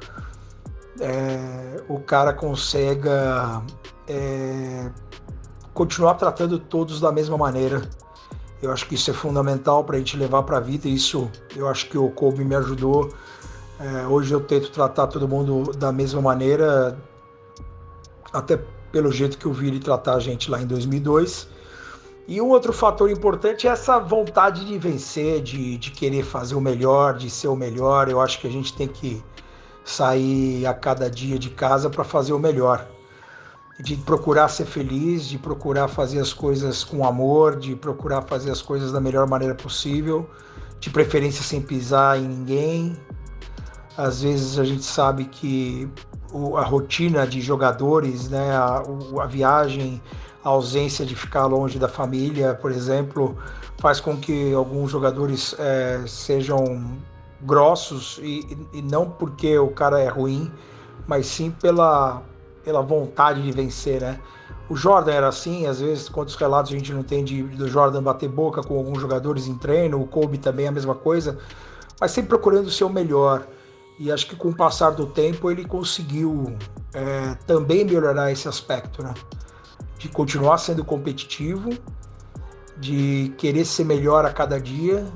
é, 1.00 1.84
o 1.88 2.00
cara 2.00 2.34
consegue 2.34 3.10
é, 4.08 4.90
continuar 5.74 6.16
tratando 6.16 6.58
todos 6.58 7.00
da 7.00 7.12
mesma 7.12 7.38
maneira. 7.38 7.90
Eu 8.62 8.72
acho 8.72 8.88
que 8.88 8.96
isso 8.96 9.12
é 9.12 9.14
fundamental 9.14 9.84
para 9.84 9.98
a 9.98 10.00
gente 10.00 10.16
levar 10.16 10.44
para 10.44 10.58
a 10.58 10.60
vida. 10.60 10.88
Isso 10.88 11.30
eu 11.56 11.68
acho 11.68 11.90
que 11.90 11.98
o 11.98 12.10
Kobe 12.10 12.46
me 12.46 12.56
ajudou 12.56 13.10
é, 13.80 14.08
hoje 14.08 14.34
eu 14.34 14.40
tento 14.40 14.72
tratar 14.72 15.08
todo 15.08 15.28
mundo 15.28 15.74
da 15.74 15.92
mesma 15.92 16.22
maneira, 16.22 16.98
até 18.32 18.58
pelo 18.92 19.12
jeito 19.12 19.38
que 19.38 19.46
eu 19.46 19.52
vi 19.52 19.68
ele 19.68 19.80
tratar 19.80 20.16
a 20.16 20.20
gente 20.20 20.50
lá 20.50 20.62
em 20.62 20.68
2002. 20.68 21.50
E 22.28 22.40
um 22.40 22.50
outro 22.50 22.72
fator 22.72 23.10
importante 23.10 23.68
é 23.68 23.72
essa 23.72 24.00
vontade 24.00 24.66
de 24.66 24.78
vencer, 24.78 25.42
de, 25.42 25.78
de 25.78 25.92
querer 25.92 26.24
fazer 26.24 26.56
o 26.56 26.62
melhor, 26.62 27.16
de 27.16 27.30
ser 27.30 27.50
o 27.50 27.56
melhor. 27.56 28.10
Eu 28.10 28.22
acho 28.22 28.40
que 28.40 28.48
a 28.48 28.52
gente 28.52 28.74
tem 28.74 28.88
que 28.88 29.22
sair 29.84 30.66
a 30.66 30.74
cada 30.74 31.10
dia 31.10 31.38
de 31.38 31.50
casa 31.50 31.90
para 31.90 32.04
fazer 32.04 32.32
o 32.32 32.40
melhor. 32.40 32.88
De 33.80 33.98
procurar 33.98 34.48
ser 34.48 34.66
feliz, 34.66 35.26
de 35.28 35.38
procurar 35.38 35.88
fazer 35.90 36.20
as 36.20 36.32
coisas 36.32 36.84
com 36.84 37.06
amor, 37.06 37.58
de 37.58 37.76
procurar 37.76 38.22
fazer 38.22 38.52
as 38.52 38.62
coisas 38.62 38.92
da 38.94 39.02
melhor 39.02 39.28
maneira 39.28 39.56
possível, 39.56 40.30
de 40.80 40.90
preferência 40.90 41.44
sem 41.44 41.62
pisar 41.62 42.18
em 42.18 42.28
ninguém, 42.28 42.98
às 43.98 44.22
vezes 44.22 44.58
a 44.58 44.64
gente 44.64 44.84
sabe 44.84 45.26
que 45.26 45.90
a 46.58 46.64
rotina 46.64 47.28
de 47.28 47.42
jogadores, 47.42 48.28
né, 48.28 48.52
a, 48.56 48.84
a 49.22 49.26
viagem, 49.28 50.02
a 50.44 50.50
ausência 50.50 51.06
de 51.06 51.16
ficar 51.16 51.46
longe 51.46 51.80
da 51.80 51.88
família, 51.88 52.54
por 52.54 52.72
exemplo, 52.72 53.38
faz 53.80 54.00
com 54.00 54.18
que 54.18 54.54
alguns 54.54 54.92
jogadores 54.92 55.56
é, 55.58 56.02
sejam 56.06 56.98
grossos 57.42 58.20
e, 58.22 58.58
e, 58.74 58.82
não 58.82 59.10
porque 59.10 59.58
o 59.58 59.70
cara 59.70 60.00
é 60.02 60.08
ruim, 60.08 60.52
mas 61.08 61.26
sim 61.28 61.52
pela, 61.52 62.22
pela 62.64 62.82
vontade 62.82 63.42
de 63.42 63.52
vencer, 63.52 64.02
né? 64.02 64.20
O 64.70 64.76
Jordan 64.76 65.12
era 65.12 65.28
assim, 65.28 65.66
às 65.68 65.82
vezes, 65.82 66.08
quantos 66.08 66.36
relatos 66.36 66.72
a 66.72 66.76
gente 66.76 66.94
não 66.94 67.04
tem 67.04 67.24
de, 67.24 67.44
do 67.44 67.68
Jordan 67.68 68.02
bater 68.02 68.30
boca 68.30 68.62
com 68.64 68.78
alguns 68.78 69.00
jogadores 69.00 69.48
em 69.48 69.58
treino, 69.58 70.02
o 70.02 70.08
Kobe 70.08 70.38
também 70.38 70.68
a 70.68 70.72
mesma 70.72 70.96
coisa, 70.96 71.38
mas 72.00 72.12
sempre 72.12 72.30
procurando 72.30 72.72
ser 72.72 72.86
o 72.86 72.90
melhor. 72.90 73.46
E 74.00 74.12
acho 74.12 74.26
que 74.26 74.36
com 74.36 74.50
o 74.50 74.56
passar 74.56 74.92
do 74.92 75.06
tempo 75.06 75.52
ele 75.52 75.66
conseguiu 75.66 76.56
é, 76.94 77.36
também 77.46 77.86
melhorar 77.86 78.32
esse 78.32 78.48
aspecto, 78.48 79.04
né? 79.04 79.14
De 80.04 80.10
continuar 80.10 80.58
sendo 80.58 80.84
competitivo, 80.84 81.70
de 82.76 83.34
querer 83.38 83.64
ser 83.64 83.86
melhor 83.86 84.26
a 84.26 84.34
cada 84.34 84.60
dia, 84.60 85.08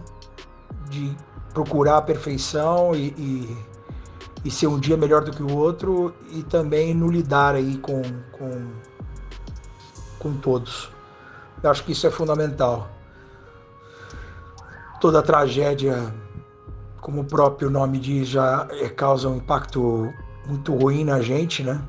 de 0.90 1.14
procurar 1.54 1.98
a 1.98 2.02
perfeição 2.02 2.96
e, 2.96 3.08
e, 3.18 3.58
e 4.46 4.50
ser 4.50 4.68
um 4.68 4.80
dia 4.80 4.96
melhor 4.96 5.26
do 5.26 5.32
que 5.32 5.44
o 5.44 5.58
outro 5.58 6.16
e 6.32 6.42
também 6.42 6.94
no 6.94 7.12
lidar 7.12 7.54
aí 7.54 7.78
com, 7.80 8.02
com, 8.32 8.72
com 10.20 10.38
todos. 10.38 10.90
Eu 11.62 11.70
acho 11.70 11.84
que 11.84 11.92
isso 11.92 12.08
é 12.08 12.10
fundamental. 12.10 12.90
Toda 15.02 15.22
tragédia 15.22 16.14
como 17.02 17.24
o 17.24 17.26
próprio 17.26 17.70
nome 17.70 18.00
diz, 18.00 18.30
já 18.30 18.66
é, 18.72 18.88
causa 18.88 19.28
um 19.28 19.36
impacto 19.36 20.14
muito 20.46 20.74
ruim 20.74 21.04
na 21.04 21.22
gente, 21.22 21.62
né? 21.62 21.82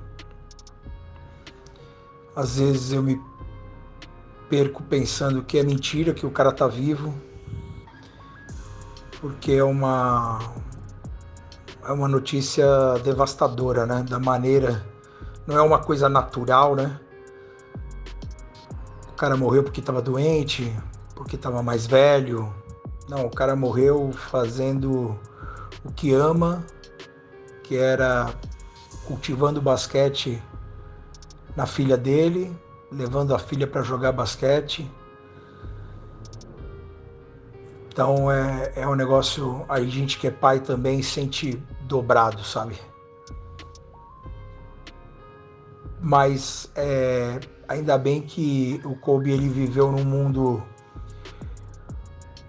Às 2.39 2.57
vezes 2.61 2.93
eu 2.93 3.03
me 3.03 3.21
perco 4.49 4.81
pensando 4.85 5.43
que 5.43 5.59
é 5.59 5.63
mentira, 5.65 6.15
que 6.15 6.25
o 6.25 6.31
cara 6.31 6.53
tá 6.53 6.69
vivo, 6.69 7.13
porque 9.21 9.55
é 9.55 9.65
uma 9.65 10.39
é 11.85 11.91
uma 11.91 12.07
notícia 12.07 12.65
devastadora, 13.03 13.85
né? 13.87 14.05
Da 14.09 14.21
maneira 14.21 14.87
não 15.49 15.59
é 15.59 15.63
uma 15.63 15.81
coisa 15.81 16.09
natural, 16.09 16.77
né? 16.77 17.01
O 19.09 19.15
cara 19.15 19.37
morreu 19.37 19.65
porque 19.65 19.81
estava 19.81 20.01
doente, 20.01 20.73
porque 21.17 21.35
estava 21.35 21.61
mais 21.61 21.89
velho, 21.89 22.55
não, 23.09 23.27
o 23.27 23.31
cara 23.31 23.57
morreu 23.57 24.13
fazendo 24.13 25.19
o 25.85 25.91
que 25.91 26.15
ama, 26.15 26.65
que 27.65 27.77
era 27.77 28.33
cultivando 29.09 29.61
basquete 29.61 30.41
na 31.59 31.67
filha 31.67 31.97
dele, 31.97 32.57
levando 32.89 33.35
a 33.35 33.39
filha 33.39 33.67
para 33.67 33.83
jogar 33.83 34.13
basquete. 34.13 34.89
Então 37.89 38.31
é, 38.31 38.75
é 38.77 38.87
um 38.87 38.95
negócio. 38.95 39.65
A 39.69 39.81
gente 39.81 40.21
que 40.21 40.29
é 40.29 40.31
pai 40.31 40.61
também 40.61 41.03
sente 41.03 41.61
dobrado, 41.81 42.45
sabe? 42.45 42.77
Mas 46.01 46.71
é, 46.77 47.41
ainda 47.67 47.99
bem 47.99 48.23
que 48.23 48.81
o 48.85 48.95
Kobe 48.95 49.33
ele 49.33 49.49
viveu 49.49 49.91
num 49.91 50.05
mundo 50.05 50.63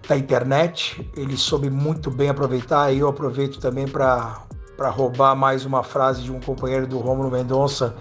da 0.08 0.16
internet, 0.16 1.12
ele 1.18 1.36
soube 1.36 1.68
muito 1.68 2.12
bem 2.12 2.30
aproveitar, 2.30 2.94
e 2.94 3.00
eu 3.00 3.08
aproveito 3.08 3.60
também 3.60 3.88
para 3.88 4.46
roubar 4.92 5.36
mais 5.36 5.66
uma 5.66 5.82
frase 5.82 6.22
de 6.22 6.32
um 6.32 6.40
companheiro 6.40 6.86
do 6.86 7.00
Romulo 7.00 7.32
Mendonça, 7.32 7.96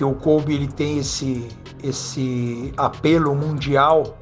que 0.00 0.04
o 0.04 0.14
Kobe 0.14 0.54
ele 0.54 0.66
tem 0.66 0.96
esse, 0.96 1.46
esse 1.84 2.72
apelo 2.74 3.34
mundial 3.34 4.16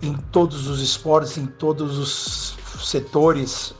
em 0.00 0.14
todos 0.14 0.68
os 0.68 0.80
esportes, 0.80 1.36
em 1.36 1.46
todos 1.46 1.98
os 1.98 2.56
setores, 2.88 3.74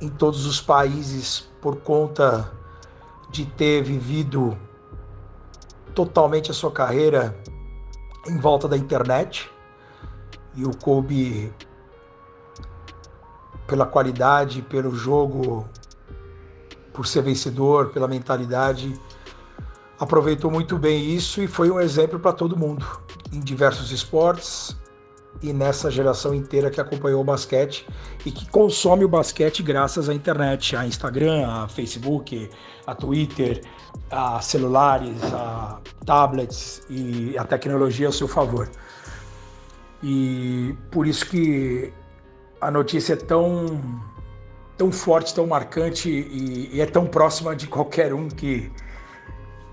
em 0.00 0.08
todos 0.08 0.46
os 0.46 0.58
países, 0.58 1.50
por 1.60 1.76
conta 1.76 2.50
de 3.28 3.44
ter 3.44 3.82
vivido 3.82 4.56
totalmente 5.94 6.50
a 6.50 6.54
sua 6.54 6.72
carreira 6.72 7.38
em 8.26 8.38
volta 8.38 8.66
da 8.66 8.78
internet. 8.78 9.50
E 10.54 10.64
o 10.64 10.74
Kobe, 10.74 11.52
pela 13.66 13.84
qualidade, 13.84 14.62
pelo 14.62 14.94
jogo, 14.94 15.68
por 16.94 17.06
ser 17.06 17.20
vencedor, 17.20 17.90
pela 17.90 18.08
mentalidade, 18.08 18.98
aproveitou 20.02 20.50
muito 20.50 20.76
bem 20.76 21.14
isso 21.14 21.40
e 21.40 21.46
foi 21.46 21.70
um 21.70 21.78
exemplo 21.78 22.18
para 22.18 22.32
todo 22.32 22.56
mundo 22.56 22.84
em 23.32 23.38
diversos 23.38 23.92
esportes 23.92 24.76
e 25.40 25.52
nessa 25.52 25.92
geração 25.92 26.34
inteira 26.34 26.72
que 26.72 26.80
acompanhou 26.80 27.20
o 27.20 27.24
basquete 27.24 27.86
e 28.26 28.32
que 28.32 28.50
consome 28.50 29.04
o 29.04 29.08
basquete 29.08 29.62
graças 29.62 30.08
à 30.08 30.14
internet, 30.14 30.74
a 30.74 30.84
Instagram, 30.84 31.46
a 31.46 31.68
Facebook, 31.68 32.50
a 32.84 32.94
Twitter, 32.96 33.62
a 34.10 34.40
celulares, 34.40 35.22
a 35.32 35.80
tablets 36.04 36.82
e 36.90 37.38
a 37.38 37.44
tecnologia 37.44 38.08
ao 38.08 38.12
seu 38.12 38.26
favor. 38.26 38.68
E 40.02 40.74
por 40.90 41.06
isso 41.06 41.26
que 41.26 41.92
a 42.60 42.72
notícia 42.72 43.12
é 43.12 43.16
tão, 43.16 43.80
tão 44.76 44.90
forte, 44.90 45.32
tão 45.32 45.46
marcante 45.46 46.10
e, 46.10 46.70
e 46.72 46.80
é 46.80 46.86
tão 46.86 47.06
próxima 47.06 47.54
de 47.54 47.68
qualquer 47.68 48.12
um 48.12 48.28
que, 48.28 48.68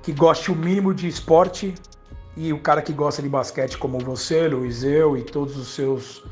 que 0.10 0.14
goste 0.14 0.52
o 0.52 0.56
mínimo 0.56 0.92
de 0.92 1.08
esporte 1.08 1.76
e 2.36 2.52
o 2.52 2.60
cara 2.60 2.82
que 2.82 2.92
gosta 2.92 3.22
de 3.22 3.30
basquete 3.30 3.78
como 3.78 4.00
você, 4.00 4.48
Luiz, 4.48 4.84
eu 4.84 5.16
e 5.16 5.22
todos 5.22 5.56
os 5.56 5.68
seus 5.68 6.24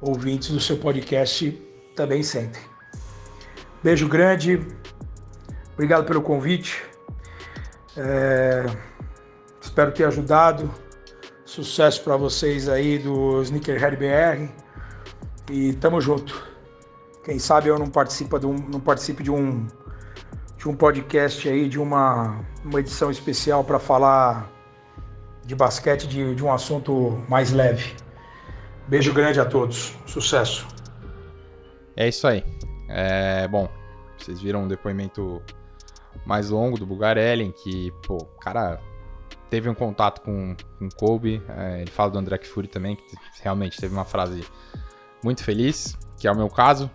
ouvintes 0.00 0.50
do 0.50 0.58
seu 0.58 0.78
podcast 0.78 1.50
também 1.94 2.22
sentem. 2.22 2.62
Beijo 3.82 4.08
grande, 4.08 4.66
obrigado 5.74 6.06
pelo 6.06 6.22
convite. 6.22 6.82
É, 7.98 8.64
espero 9.60 9.92
ter 9.92 10.04
ajudado. 10.04 10.70
Sucesso 11.44 12.02
para 12.02 12.16
vocês 12.16 12.66
aí 12.66 12.98
do 12.98 13.42
Sneakerhead 13.42 13.94
BR. 13.96 14.50
E 15.50 15.74
tamo 15.74 16.00
junto. 16.00 16.46
Quem 17.24 17.38
sabe 17.38 17.68
eu 17.68 17.78
não 17.78 17.90
participe 17.90 18.38
de 18.38 18.46
um, 18.46 18.54
não 18.54 18.80
participe 18.80 19.22
de 19.22 19.30
um, 19.30 19.66
de 20.58 20.68
um 20.68 20.74
podcast 20.74 21.48
aí, 21.48 21.68
de 21.68 21.78
uma, 21.78 22.44
uma 22.64 22.80
edição 22.80 23.10
especial 23.10 23.62
para 23.62 23.78
falar 23.78 24.50
de 25.46 25.54
basquete 25.54 26.06
de, 26.06 26.34
de 26.34 26.44
um 26.44 26.52
assunto 26.52 27.22
mais 27.28 27.52
leve. 27.52 27.94
Beijo 28.88 29.14
grande 29.14 29.40
a 29.40 29.44
todos. 29.44 29.94
Sucesso. 30.04 30.66
É 31.96 32.08
isso 32.08 32.26
aí. 32.26 32.44
É, 32.88 33.46
bom, 33.46 33.68
vocês 34.18 34.40
viram 34.40 34.64
um 34.64 34.68
depoimento 34.68 35.40
mais 36.26 36.50
longo 36.50 36.76
do 36.76 36.84
Bugarelli, 36.84 37.44
em 37.44 37.52
que, 37.52 37.92
pô, 38.06 38.18
cara 38.40 38.80
teve 39.48 39.68
um 39.68 39.74
contato 39.74 40.20
com, 40.22 40.56
com 40.78 40.88
Kobe. 40.90 41.42
É, 41.48 41.82
ele 41.82 41.90
fala 41.90 42.10
do 42.10 42.18
André 42.18 42.38
Fury 42.42 42.68
também, 42.68 42.96
que 42.96 43.16
realmente 43.42 43.78
teve 43.78 43.94
uma 43.94 44.04
frase 44.04 44.44
muito 45.22 45.42
feliz, 45.44 45.96
que 46.18 46.26
é 46.26 46.32
o 46.32 46.36
meu 46.36 46.48
caso. 46.48 46.90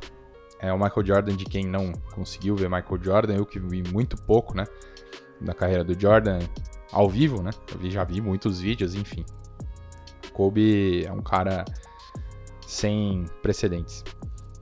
É 0.63 0.71
o 0.71 0.77
Michael 0.77 1.05
Jordan 1.05 1.35
de 1.35 1.43
quem 1.43 1.65
não 1.67 1.91
conseguiu 2.13 2.55
ver 2.55 2.69
Michael 2.69 3.03
Jordan, 3.03 3.35
eu 3.35 3.45
que 3.45 3.59
vi 3.59 3.83
muito 3.91 4.15
pouco, 4.15 4.55
né, 4.55 4.63
da 5.41 5.53
carreira 5.53 5.83
do 5.83 5.99
Jordan 5.99 6.39
ao 6.89 7.09
vivo, 7.09 7.43
né? 7.43 7.51
Eu 7.69 7.91
já 7.91 8.05
vi 8.05 8.21
muitos 8.21 8.61
vídeos, 8.61 8.95
enfim. 8.95 9.25
Kobe 10.31 11.03
é 11.05 11.11
um 11.11 11.21
cara 11.21 11.65
sem 12.65 13.25
precedentes. 13.41 14.05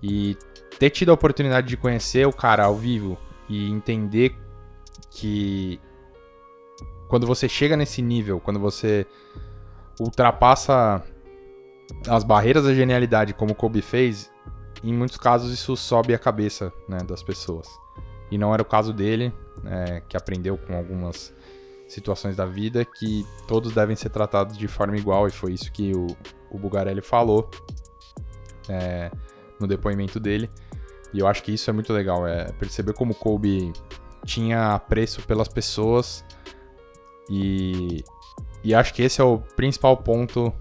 E 0.01 0.35
ter 0.79 0.89
tido 0.89 1.11
a 1.11 1.13
oportunidade 1.13 1.67
de 1.67 1.77
conhecer 1.77 2.25
o 2.25 2.33
cara 2.33 2.65
ao 2.65 2.75
vivo 2.75 3.15
e 3.47 3.69
entender 3.69 4.35
que 5.11 5.79
quando 7.07 7.27
você 7.27 7.47
chega 7.47 7.77
nesse 7.77 8.01
nível, 8.01 8.39
quando 8.39 8.59
você 8.59 9.05
ultrapassa 9.99 11.03
as 12.07 12.23
barreiras 12.23 12.63
da 12.63 12.73
genialidade, 12.73 13.35
como 13.35 13.53
Kobe 13.53 13.83
fez, 13.83 14.30
em 14.83 14.93
muitos 14.93 15.17
casos 15.17 15.53
isso 15.53 15.75
sobe 15.77 16.13
a 16.13 16.19
cabeça 16.19 16.73
né, 16.87 16.97
das 16.99 17.21
pessoas. 17.21 17.67
E 18.29 18.37
não 18.37 18.53
era 18.53 18.61
o 18.61 18.65
caso 18.65 18.93
dele, 18.93 19.33
é, 19.65 20.01
que 20.07 20.15
aprendeu 20.15 20.57
com 20.57 20.75
algumas 20.75 21.33
situações 21.87 22.35
da 22.35 22.45
vida 22.45 22.85
que 22.85 23.25
todos 23.47 23.73
devem 23.73 23.95
ser 23.95 24.09
tratados 24.09 24.57
de 24.57 24.67
forma 24.67 24.97
igual, 24.97 25.27
e 25.27 25.31
foi 25.31 25.53
isso 25.53 25.71
que 25.71 25.91
o, 25.93 26.07
o 26.49 26.57
Bugarelli 26.57 27.01
falou 27.01 27.49
é, 28.69 29.11
no 29.59 29.67
depoimento 29.67 30.19
dele. 30.19 30.49
E 31.13 31.19
eu 31.19 31.27
acho 31.27 31.43
que 31.43 31.53
isso 31.53 31.69
é 31.69 31.73
muito 31.73 31.91
legal, 31.91 32.25
é 32.25 32.51
perceber 32.53 32.93
como 32.93 33.13
Kobe 33.13 33.73
tinha 34.25 34.73
apreço 34.73 35.21
pelas 35.23 35.47
pessoas 35.47 36.23
e, 37.29 38.03
e 38.63 38.73
acho 38.73 38.93
que 38.93 39.01
esse 39.01 39.19
é 39.19 39.23
o 39.23 39.39
principal 39.55 39.97
ponto 39.97 40.53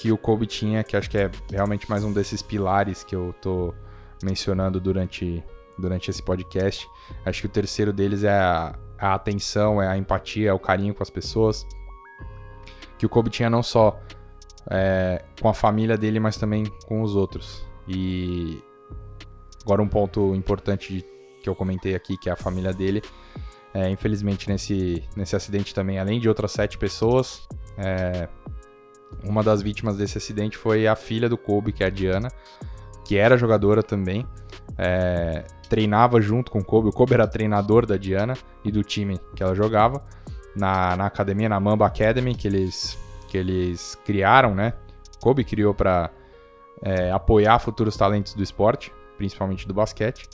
que 0.00 0.10
o 0.10 0.16
Kobe 0.16 0.46
tinha, 0.46 0.82
que 0.82 0.96
acho 0.96 1.10
que 1.10 1.18
é 1.18 1.30
realmente 1.50 1.88
mais 1.88 2.02
um 2.02 2.10
desses 2.10 2.40
pilares 2.40 3.04
que 3.04 3.14
eu 3.14 3.34
tô 3.42 3.74
mencionando 4.22 4.80
durante, 4.80 5.44
durante 5.78 6.10
esse 6.10 6.22
podcast. 6.22 6.88
Acho 7.22 7.42
que 7.42 7.46
o 7.46 7.50
terceiro 7.50 7.92
deles 7.92 8.24
é 8.24 8.32
a, 8.32 8.74
a 8.98 9.12
atenção, 9.12 9.80
é 9.80 9.86
a 9.86 9.98
empatia, 9.98 10.48
é 10.48 10.52
o 10.54 10.58
carinho 10.58 10.94
com 10.94 11.02
as 11.02 11.10
pessoas. 11.10 11.66
Que 12.96 13.04
o 13.04 13.10
Kobe 13.10 13.28
tinha 13.28 13.50
não 13.50 13.62
só 13.62 14.00
é, 14.70 15.22
com 15.38 15.50
a 15.50 15.54
família 15.54 15.98
dele, 15.98 16.18
mas 16.18 16.38
também 16.38 16.64
com 16.86 17.02
os 17.02 17.14
outros. 17.14 17.68
E 17.86 18.58
agora 19.62 19.82
um 19.82 19.88
ponto 19.88 20.34
importante 20.34 21.04
que 21.42 21.48
eu 21.48 21.54
comentei 21.54 21.94
aqui, 21.94 22.16
que 22.16 22.30
é 22.30 22.32
a 22.32 22.36
família 22.36 22.72
dele. 22.72 23.02
É, 23.74 23.90
infelizmente, 23.90 24.48
nesse, 24.48 25.04
nesse 25.14 25.36
acidente 25.36 25.74
também, 25.74 25.98
além 25.98 26.18
de 26.18 26.26
outras 26.26 26.52
sete 26.52 26.78
pessoas, 26.78 27.46
é, 27.76 28.30
uma 29.24 29.42
das 29.42 29.62
vítimas 29.62 29.96
desse 29.96 30.18
acidente 30.18 30.56
foi 30.56 30.86
a 30.86 30.96
filha 30.96 31.28
do 31.28 31.36
Kobe, 31.36 31.72
que 31.72 31.82
é 31.82 31.86
a 31.86 31.90
Diana, 31.90 32.28
que 33.04 33.16
era 33.16 33.36
jogadora 33.36 33.82
também. 33.82 34.26
É, 34.78 35.44
treinava 35.68 36.20
junto 36.20 36.50
com 36.50 36.58
o 36.60 36.64
Kobe. 36.64 36.88
O 36.88 36.92
Kobe 36.92 37.14
era 37.14 37.26
treinador 37.26 37.86
da 37.86 37.96
Diana 37.96 38.34
e 38.64 38.70
do 38.70 38.82
time 38.82 39.18
que 39.34 39.42
ela 39.42 39.54
jogava 39.54 40.02
na, 40.56 40.96
na 40.96 41.06
academia, 41.06 41.48
na 41.48 41.60
Mamba 41.60 41.86
Academy, 41.86 42.34
que 42.34 42.48
eles, 42.48 42.98
que 43.28 43.36
eles 43.36 43.96
criaram, 44.04 44.54
né? 44.54 44.72
Kobe 45.20 45.44
criou 45.44 45.74
para 45.74 46.10
é, 46.82 47.10
apoiar 47.10 47.58
futuros 47.58 47.96
talentos 47.96 48.34
do 48.34 48.42
esporte, 48.42 48.92
principalmente 49.16 49.66
do 49.66 49.74
basquete. 49.74 50.28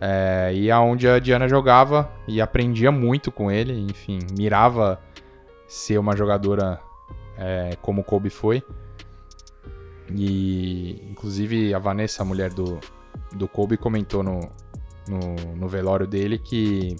É, 0.00 0.52
e 0.54 0.70
aonde 0.70 1.08
a 1.08 1.18
Diana 1.18 1.48
jogava 1.48 2.10
e 2.26 2.40
aprendia 2.40 2.90
muito 2.90 3.30
com 3.30 3.50
ele, 3.50 3.72
enfim, 3.90 4.18
mirava 4.36 5.00
ser 5.66 5.98
uma 5.98 6.16
jogadora 6.16 6.80
é, 7.38 7.76
como 7.80 8.00
o 8.00 8.04
Kobe 8.04 8.30
foi. 8.30 8.62
E 10.14 11.02
inclusive 11.10 11.72
a 11.74 11.78
Vanessa, 11.78 12.22
a 12.22 12.26
mulher 12.26 12.52
do, 12.52 12.78
do 13.32 13.48
Kobe, 13.48 13.76
comentou 13.76 14.22
no, 14.22 14.40
no, 15.08 15.56
no 15.56 15.68
velório 15.68 16.06
dele 16.06 16.38
que, 16.38 16.96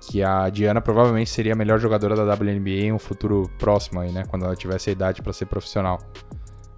que 0.00 0.22
a 0.22 0.48
Diana 0.48 0.80
provavelmente 0.80 1.30
seria 1.30 1.54
a 1.54 1.56
melhor 1.56 1.78
jogadora 1.78 2.14
da 2.14 2.34
WNBA 2.34 2.70
em 2.70 2.92
um 2.92 2.98
futuro 2.98 3.50
próximo 3.58 4.00
aí, 4.00 4.12
né? 4.12 4.24
Quando 4.28 4.44
ela 4.44 4.54
tivesse 4.54 4.90
a 4.90 4.92
idade 4.92 5.22
para 5.22 5.32
ser 5.32 5.46
profissional. 5.46 5.98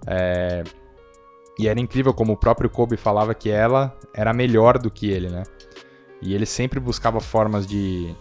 É, 0.07 0.63
e 1.59 1.67
era 1.67 1.79
incrível 1.79 2.13
como 2.13 2.33
o 2.33 2.37
próprio 2.37 2.69
Kobe 2.69 2.97
falava 2.97 3.35
que 3.35 3.49
ela 3.49 3.95
era 4.13 4.33
melhor 4.33 4.77
do 4.77 4.89
que 4.89 5.09
ele, 5.09 5.29
né? 5.29 5.43
E 6.21 6.33
ele 6.33 6.45
sempre 6.45 6.79
buscava 6.79 7.19
formas 7.19 7.67
de, 7.67 8.15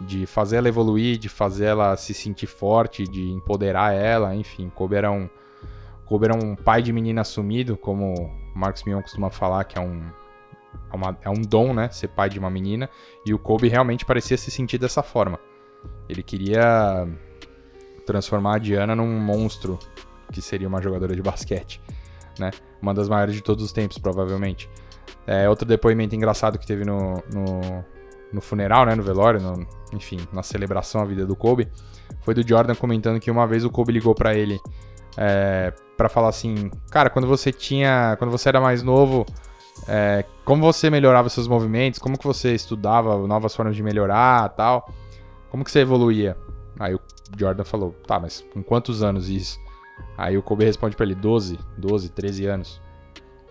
de 0.00 0.26
fazer 0.26 0.56
ela 0.56 0.68
evoluir, 0.68 1.18
de 1.18 1.28
fazer 1.28 1.66
ela 1.66 1.96
se 1.96 2.12
sentir 2.12 2.46
forte, 2.46 3.04
de 3.04 3.30
empoderar 3.30 3.92
ela, 3.94 4.34
enfim. 4.34 4.68
Kobe 4.68 4.96
era 4.96 5.10
um, 5.10 5.28
Kobe 6.04 6.26
era 6.26 6.34
um 6.34 6.54
pai 6.56 6.82
de 6.82 6.92
menina 6.92 7.20
assumido, 7.20 7.76
como 7.76 8.14
o 8.14 8.58
Marcos 8.58 8.84
Mion 8.84 9.00
costuma 9.02 9.30
falar, 9.30 9.64
que 9.64 9.78
é 9.78 9.80
um, 9.80 10.02
é, 10.92 10.96
uma, 10.96 11.18
é 11.22 11.30
um 11.30 11.40
dom, 11.40 11.72
né? 11.72 11.88
Ser 11.90 12.08
pai 12.08 12.28
de 12.28 12.38
uma 12.38 12.50
menina. 12.50 12.88
E 13.24 13.32
o 13.32 13.38
Kobe 13.38 13.68
realmente 13.68 14.04
parecia 14.04 14.36
se 14.36 14.50
sentir 14.50 14.78
dessa 14.78 15.02
forma. 15.02 15.38
Ele 16.08 16.22
queria 16.22 17.06
transformar 18.06 18.56
a 18.56 18.58
Diana 18.58 18.94
num 18.94 19.18
monstro 19.18 19.78
que 20.32 20.42
seria 20.42 20.66
uma 20.68 20.82
jogadora 20.82 21.14
de 21.14 21.22
basquete 21.22 21.80
né? 22.38 22.50
Uma 22.80 22.94
das 22.94 23.08
maiores 23.08 23.34
de 23.34 23.42
todos 23.42 23.64
os 23.64 23.72
tempos, 23.72 23.98
provavelmente. 23.98 24.68
É, 25.26 25.48
outro 25.48 25.66
depoimento 25.66 26.14
engraçado 26.14 26.58
que 26.58 26.66
teve 26.66 26.84
no, 26.84 27.22
no, 27.32 27.84
no 28.34 28.40
funeral, 28.40 28.84
né? 28.84 28.94
No 28.94 29.02
velório, 29.02 29.40
no, 29.40 29.66
enfim, 29.92 30.18
na 30.32 30.42
celebração 30.42 31.00
à 31.00 31.04
vida 31.04 31.24
do 31.24 31.36
Kobe, 31.36 31.68
foi 32.22 32.34
do 32.34 32.46
Jordan 32.46 32.74
comentando 32.74 33.20
que 33.20 33.30
uma 33.30 33.46
vez 33.46 33.64
o 33.64 33.70
Kobe 33.70 33.92
ligou 33.92 34.14
para 34.14 34.34
ele 34.34 34.60
é, 35.16 35.72
para 35.96 36.08
falar 36.08 36.28
assim, 36.28 36.70
cara, 36.90 37.08
quando 37.08 37.28
você 37.28 37.52
tinha, 37.52 38.16
quando 38.18 38.30
você 38.30 38.48
era 38.48 38.60
mais 38.60 38.82
novo, 38.82 39.24
é, 39.88 40.24
como 40.44 40.62
você 40.62 40.90
melhorava 40.90 41.28
seus 41.28 41.46
movimentos, 41.46 41.98
como 41.98 42.18
que 42.18 42.24
você 42.24 42.54
estudava 42.54 43.16
novas 43.26 43.54
formas 43.54 43.76
de 43.76 43.82
melhorar, 43.82 44.48
tal, 44.50 44.88
como 45.50 45.64
que 45.64 45.70
você 45.70 45.80
evoluía? 45.80 46.36
Aí 46.78 46.94
o 46.94 47.00
Jordan 47.38 47.64
falou, 47.64 47.94
tá, 48.06 48.18
mas 48.18 48.44
com 48.52 48.62
quantos 48.62 49.02
anos 49.02 49.28
isso? 49.28 49.58
Aí 50.18 50.36
o 50.36 50.42
Kobe 50.42 50.64
responde 50.64 50.96
para 50.96 51.06
ele, 51.06 51.14
12, 51.14 51.58
12, 51.78 52.10
13 52.10 52.46
anos. 52.46 52.82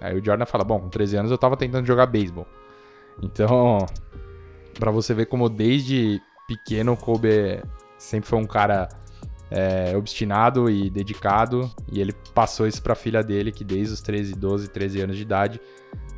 Aí 0.02 0.18
o 0.20 0.24
Jordan 0.24 0.46
fala, 0.46 0.66
bom, 0.66 0.80
com 0.80 0.90
13 0.90 1.18
anos 1.18 1.32
eu 1.32 1.38
tava 1.38 1.56
tentando 1.56 1.86
jogar 1.86 2.06
beisebol. 2.08 2.46
Então, 3.22 3.78
para 4.80 4.92
você 4.92 5.14
ver 5.14 5.28
como 5.28 5.50
desde 5.50 6.22
pequeno 6.48 6.94
o 6.94 6.98
Kobe 6.98 7.64
sempre 7.98 8.30
foi 8.30 8.40
um 8.40 8.46
cara 8.46 8.90
é, 9.50 9.96
obstinado 9.96 10.70
e 10.70 10.90
dedicado, 10.90 11.72
e 11.92 12.02
ele 12.02 12.14
passou 12.34 12.68
isso 12.68 12.82
para 12.82 12.94
a 12.94 12.96
filha 12.96 13.24
dele, 13.24 13.52
que 13.52 13.64
desde 13.64 13.94
os 13.94 14.02
13, 14.02 14.34
12, 14.36 14.68
13 14.70 15.02
anos 15.02 15.16
de 15.16 15.22
idade 15.22 15.62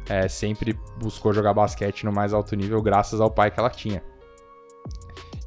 é, 0.08 0.28
sempre 0.28 0.78
buscou 1.00 1.34
jogar 1.34 1.54
basquete 1.54 2.06
no 2.06 2.12
mais 2.12 2.34
alto 2.34 2.56
nível, 2.56 2.82
graças 2.82 3.20
ao 3.20 3.30
pai 3.30 3.52
que 3.52 3.60
ela 3.60 3.70
tinha. 3.70 4.02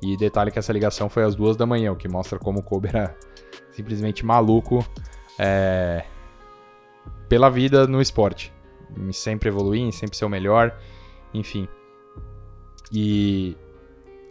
E 0.03 0.17
detalhe 0.17 0.51
que 0.51 0.59
essa 0.59 0.73
ligação 0.73 1.09
foi 1.09 1.25
às 1.25 1.35
duas 1.35 1.57
da 1.57 1.67
manhã, 1.67 1.91
o 1.91 1.97
que 1.97 2.09
mostra 2.09 2.39
como 2.39 2.61
o 2.61 2.63
Kobe 2.63 2.89
era 2.89 3.17
simplesmente 3.73 4.25
maluco 4.25 4.85
é, 5.39 6.05
pela 7.29 7.49
vida 7.49 7.87
no 7.87 8.01
esporte. 8.01 8.53
Sempre 9.13 9.49
evoluir, 9.49 9.93
sempre 9.93 10.17
ser 10.17 10.25
o 10.25 10.29
melhor, 10.29 10.77
enfim. 11.33 11.69
E 12.93 13.57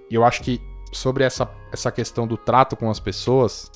eu 0.10 0.24
acho 0.24 0.42
que 0.42 0.62
sobre 0.92 1.24
essa, 1.24 1.50
essa 1.72 1.92
questão 1.92 2.26
do 2.26 2.38
trato 2.38 2.76
com 2.76 2.90
as 2.90 3.00
pessoas, 3.00 3.72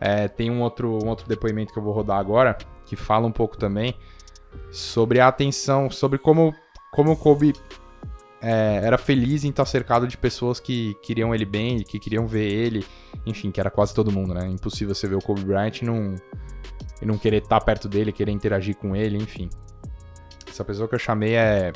é, 0.00 0.28
tem 0.28 0.50
um 0.50 0.62
outro, 0.62 0.98
um 1.04 1.08
outro 1.08 1.28
depoimento 1.28 1.72
que 1.72 1.78
eu 1.78 1.82
vou 1.82 1.92
rodar 1.92 2.18
agora, 2.18 2.56
que 2.86 2.96
fala 2.96 3.26
um 3.26 3.32
pouco 3.32 3.56
também 3.56 3.94
sobre 4.70 5.20
a 5.20 5.28
atenção, 5.28 5.90
sobre 5.90 6.18
como, 6.18 6.54
como 6.92 7.12
o 7.12 7.16
Kobe 7.16 7.52
é, 8.40 8.80
era 8.82 8.96
feliz 8.96 9.44
em 9.44 9.50
estar 9.50 9.64
cercado 9.64 10.06
de 10.06 10.16
pessoas 10.16 10.60
que 10.60 10.94
queriam 11.02 11.34
ele 11.34 11.44
bem, 11.44 11.82
que 11.82 11.98
queriam 11.98 12.26
ver 12.26 12.46
ele, 12.46 12.86
enfim, 13.26 13.50
que 13.50 13.60
era 13.60 13.70
quase 13.70 13.94
todo 13.94 14.12
mundo, 14.12 14.32
né? 14.32 14.46
Impossível 14.46 14.94
você 14.94 15.08
ver 15.08 15.16
o 15.16 15.22
Kobe 15.22 15.44
Bryant 15.44 15.82
e 15.82 15.84
não, 15.84 16.14
e 17.02 17.06
não 17.06 17.18
querer 17.18 17.42
estar 17.42 17.60
perto 17.60 17.88
dele, 17.88 18.12
querer 18.12 18.32
interagir 18.32 18.76
com 18.76 18.94
ele, 18.94 19.16
enfim. 19.16 19.48
Essa 20.48 20.64
pessoa 20.64 20.88
que 20.88 20.94
eu 20.94 20.98
chamei 20.98 21.34
é. 21.34 21.72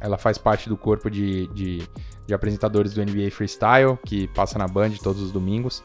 Ela 0.00 0.18
faz 0.18 0.38
parte 0.38 0.68
do 0.68 0.76
corpo 0.76 1.10
de, 1.10 1.46
de 1.48 1.88
de 2.28 2.34
apresentadores 2.34 2.92
do 2.92 3.02
NBA 3.02 3.30
Freestyle, 3.30 3.98
que 4.04 4.28
passa 4.28 4.58
na 4.58 4.68
Band 4.68 4.90
todos 5.02 5.22
os 5.22 5.32
domingos. 5.32 5.82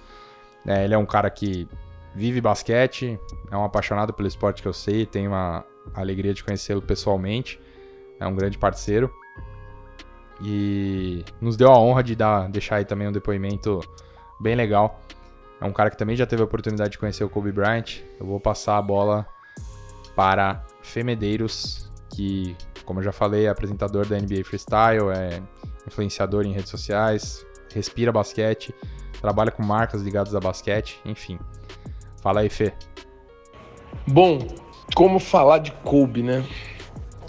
É, 0.67 0.83
ele 0.83 0.93
é 0.93 0.97
um 0.97 1.05
cara 1.05 1.29
que 1.29 1.65
vive 2.13 2.41
basquete, 2.41 3.17
é 3.49 3.55
um 3.55 3.63
apaixonado 3.63 4.11
pelo 4.11 4.27
esporte 4.27 4.61
que 4.61 4.67
eu 4.67 4.73
sei, 4.73 5.05
tenho 5.05 5.33
a 5.33 5.63
alegria 5.93 6.33
de 6.33 6.43
conhecê-lo 6.43 6.81
pessoalmente, 6.81 7.61
é 8.19 8.27
um 8.27 8.35
grande 8.35 8.57
parceiro. 8.57 9.09
E 10.43 11.23
nos 11.39 11.55
deu 11.55 11.71
a 11.71 11.79
honra 11.79 12.03
de 12.03 12.13
dar, 12.13 12.49
deixar 12.49 12.75
aí 12.75 12.85
também 12.85 13.07
um 13.07 13.11
depoimento 13.13 13.79
bem 14.37 14.53
legal. 14.53 14.99
É 15.61 15.65
um 15.65 15.71
cara 15.71 15.89
que 15.89 15.97
também 15.97 16.17
já 16.17 16.25
teve 16.25 16.41
a 16.41 16.45
oportunidade 16.45 16.91
de 16.91 16.97
conhecer 16.97 17.23
o 17.23 17.29
Kobe 17.29 17.53
Bryant. 17.53 18.01
Eu 18.19 18.25
vou 18.25 18.39
passar 18.39 18.77
a 18.77 18.81
bola 18.81 19.25
para 20.13 20.61
Femedeiros, 20.81 21.89
que, 22.09 22.53
como 22.85 22.99
eu 22.99 23.03
já 23.03 23.11
falei, 23.11 23.45
é 23.45 23.49
apresentador 23.49 24.05
da 24.05 24.17
NBA 24.17 24.43
Freestyle, 24.43 25.09
é 25.15 25.41
influenciador 25.87 26.45
em 26.45 26.51
redes 26.51 26.69
sociais, 26.69 27.45
respira 27.73 28.11
basquete, 28.11 28.73
trabalha 29.21 29.51
com 29.51 29.63
marcas 29.63 30.01
ligadas 30.01 30.35
a 30.35 30.39
basquete, 30.39 30.99
enfim. 31.05 31.39
Fala 32.21 32.41
aí, 32.41 32.49
Fê. 32.49 32.73
Bom, 34.07 34.39
como 34.95 35.19
falar 35.19 35.59
de 35.59 35.71
Kobe, 35.71 36.23
né? 36.23 36.43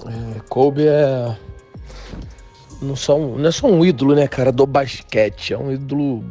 É, 0.07 0.41
Kobe 0.49 0.87
é 0.87 1.37
não, 2.85 2.95
só 2.95 3.17
um, 3.19 3.39
não 3.39 3.49
é 3.49 3.53
só 3.53 3.67
um 3.67 3.85
ídolo, 3.85 4.15
né, 4.15 4.29
cara, 4.29 4.53
do 4.53 4.67
basquete, 4.67 5.55
é 5.55 5.59
um 5.59 5.73
ídolo 5.73 6.25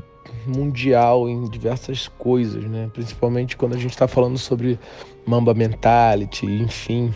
mundial 0.45 1.29
em 1.29 1.49
diversas 1.49 2.07
coisas, 2.07 2.63
né? 2.65 2.89
Principalmente 2.93 3.55
quando 3.55 3.73
a 3.73 3.77
gente 3.77 3.91
está 3.91 4.07
falando 4.07 4.37
sobre 4.37 4.79
Mamba 5.25 5.53
Mentality, 5.53 6.45
enfim, 6.45 7.13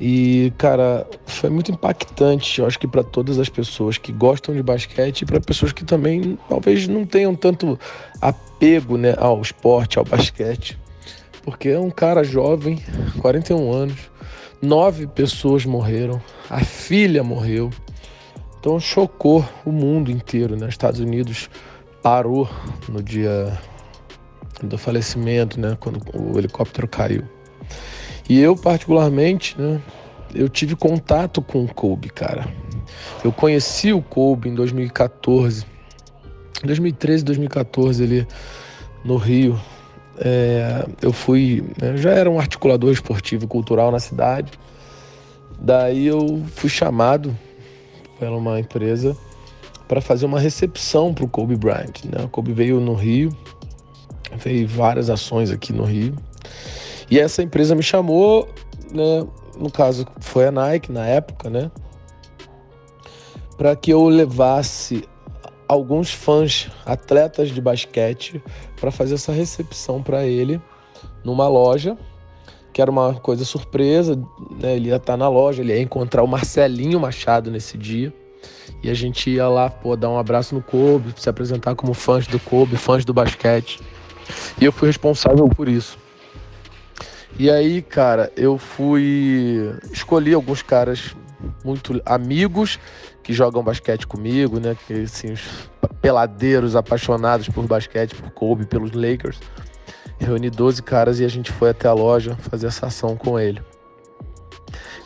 e, 0.00 0.52
cara, 0.58 1.06
foi 1.24 1.48
muito 1.48 1.72
impactante, 1.72 2.60
eu 2.60 2.66
acho 2.66 2.78
que 2.78 2.86
para 2.86 3.02
todas 3.02 3.38
as 3.38 3.48
pessoas 3.48 3.96
que 3.96 4.12
gostam 4.12 4.54
de 4.54 4.62
basquete 4.62 5.22
e 5.22 5.26
para 5.26 5.40
pessoas 5.40 5.72
que 5.72 5.84
também 5.84 6.38
talvez 6.48 6.86
não 6.86 7.06
tenham 7.06 7.34
tanto 7.34 7.78
apego 8.20 8.98
né, 8.98 9.14
ao 9.16 9.40
esporte, 9.40 9.98
ao 9.98 10.04
basquete. 10.04 10.78
Porque 11.42 11.70
é 11.70 11.78
um 11.78 11.90
cara 11.90 12.22
jovem, 12.22 12.82
41 13.20 13.72
anos, 13.72 14.10
nove 14.60 15.06
pessoas 15.06 15.64
morreram, 15.64 16.20
a 16.50 16.60
filha 16.60 17.22
morreu. 17.22 17.70
Então 18.60 18.78
chocou 18.78 19.44
o 19.64 19.70
mundo 19.70 20.10
inteiro, 20.10 20.56
né? 20.56 20.66
Os 20.66 20.74
Estados 20.74 20.98
Unidos 20.98 21.48
parou 22.02 22.48
no 22.88 23.00
dia 23.00 23.56
do 24.60 24.76
falecimento, 24.76 25.58
né? 25.60 25.76
Quando 25.78 26.00
o 26.12 26.36
helicóptero 26.36 26.88
caiu. 26.88 27.35
E 28.28 28.40
eu, 28.40 28.56
particularmente, 28.56 29.60
né, 29.60 29.80
eu 30.34 30.48
tive 30.48 30.74
contato 30.74 31.40
com 31.40 31.64
o 31.64 31.72
Kobe, 31.72 32.08
cara. 32.10 32.46
Eu 33.24 33.32
conheci 33.32 33.92
o 33.92 34.02
Kobe 34.02 34.48
em 34.48 34.54
2014. 34.54 35.64
2013, 36.64 37.24
2014, 37.24 38.02
ele 38.02 38.26
no 39.04 39.16
Rio. 39.16 39.58
É, 40.18 40.86
eu 41.02 41.12
fui, 41.12 41.62
né, 41.80 41.90
eu 41.90 41.96
já 41.98 42.10
era 42.10 42.30
um 42.30 42.40
articulador 42.40 42.92
esportivo 42.92 43.44
e 43.44 43.48
cultural 43.48 43.90
na 43.90 44.00
cidade. 44.00 44.52
Daí 45.58 46.06
eu 46.06 46.42
fui 46.54 46.68
chamado 46.68 47.36
pela 48.18 48.36
uma 48.36 48.58
empresa 48.58 49.16
para 49.86 50.00
fazer 50.00 50.26
uma 50.26 50.40
recepção 50.40 51.14
para 51.14 51.24
o 51.24 51.28
Kobe 51.28 51.56
Bryant. 51.56 52.04
Né? 52.04 52.24
O 52.24 52.28
Kobe 52.28 52.52
veio 52.52 52.80
no 52.80 52.94
Rio, 52.94 53.30
veio 54.36 54.66
várias 54.66 55.08
ações 55.10 55.50
aqui 55.50 55.72
no 55.72 55.84
Rio. 55.84 56.14
E 57.10 57.18
essa 57.18 57.42
empresa 57.42 57.74
me 57.74 57.82
chamou, 57.82 58.48
né, 58.92 59.26
no 59.58 59.70
caso 59.70 60.06
foi 60.20 60.46
a 60.46 60.50
Nike 60.50 60.90
na 60.90 61.06
época, 61.06 61.48
né, 61.48 61.70
para 63.56 63.74
que 63.74 63.92
eu 63.92 64.08
levasse 64.08 65.08
alguns 65.68 66.12
fãs, 66.12 66.70
atletas 66.84 67.50
de 67.50 67.60
basquete, 67.60 68.42
para 68.80 68.90
fazer 68.90 69.14
essa 69.14 69.32
recepção 69.32 70.02
para 70.02 70.24
ele 70.24 70.60
numa 71.24 71.48
loja, 71.48 71.96
que 72.72 72.80
era 72.80 72.90
uma 72.90 73.14
coisa 73.14 73.44
surpresa, 73.44 74.16
né? 74.60 74.76
Ele 74.76 74.88
ia 74.88 74.96
estar 74.96 75.14
tá 75.14 75.16
na 75.16 75.28
loja, 75.28 75.62
ele 75.62 75.72
ia 75.72 75.80
encontrar 75.80 76.22
o 76.22 76.28
Marcelinho 76.28 77.00
Machado 77.00 77.50
nesse 77.50 77.76
dia. 77.78 78.12
E 78.82 78.90
a 78.90 78.94
gente 78.94 79.30
ia 79.30 79.48
lá, 79.48 79.70
pô, 79.70 79.96
dar 79.96 80.10
um 80.10 80.18
abraço 80.18 80.54
no 80.54 80.62
Kobe, 80.62 81.14
se 81.16 81.28
apresentar 81.28 81.74
como 81.74 81.94
fãs 81.94 82.26
do 82.26 82.38
Kobe, 82.38 82.76
fãs 82.76 83.04
do 83.04 83.14
basquete. 83.14 83.80
E 84.60 84.64
eu 84.64 84.70
fui 84.70 84.88
responsável 84.88 85.48
por 85.48 85.68
isso. 85.68 85.98
E 87.38 87.50
aí, 87.50 87.82
cara, 87.82 88.32
eu 88.36 88.56
fui. 88.56 89.70
Escolhi 89.92 90.32
alguns 90.32 90.62
caras 90.62 91.14
muito 91.64 92.00
amigos 92.06 92.78
que 93.22 93.32
jogam 93.32 93.62
basquete 93.62 94.06
comigo, 94.06 94.58
né? 94.58 94.76
Que 94.86 95.02
assim, 95.02 95.32
os 95.32 95.68
peladeiros 96.00 96.74
apaixonados 96.74 97.48
por 97.48 97.66
basquete, 97.66 98.14
por 98.14 98.30
Kobe, 98.30 98.66
pelos 98.66 98.92
Lakers. 98.92 99.38
Reuni 100.18 100.48
12 100.48 100.82
caras 100.82 101.20
e 101.20 101.24
a 101.24 101.28
gente 101.28 101.52
foi 101.52 101.70
até 101.70 101.88
a 101.88 101.92
loja 101.92 102.36
fazer 102.36 102.68
essa 102.68 102.86
ação 102.86 103.16
com 103.16 103.38
ele. 103.38 103.60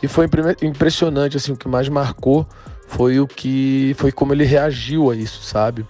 E 0.01 0.07
foi 0.07 0.27
impressionante, 0.61 1.37
assim, 1.37 1.51
o 1.51 1.57
que 1.57 1.67
mais 1.67 1.89
marcou 1.89 2.47
foi 2.87 3.19
o 3.19 3.27
que 3.27 3.93
foi 3.97 4.11
como 4.11 4.33
ele 4.33 4.45
reagiu 4.45 5.11
a 5.11 5.15
isso, 5.15 5.43
sabe? 5.43 5.85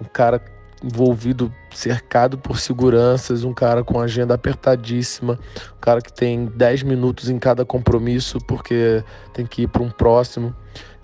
Um 0.00 0.04
cara 0.04 0.42
envolvido, 0.82 1.52
cercado 1.76 2.38
por 2.38 2.58
seguranças, 2.58 3.44
um 3.44 3.52
cara 3.52 3.84
com 3.84 4.00
agenda 4.00 4.34
apertadíssima, 4.34 5.38
um 5.76 5.80
cara 5.80 6.00
que 6.00 6.12
tem 6.12 6.46
10 6.46 6.82
minutos 6.82 7.28
em 7.28 7.38
cada 7.38 7.64
compromisso 7.64 8.38
porque 8.46 9.04
tem 9.32 9.44
que 9.44 9.62
ir 9.62 9.68
para 9.68 9.82
um 9.82 9.90
próximo. 9.90 10.54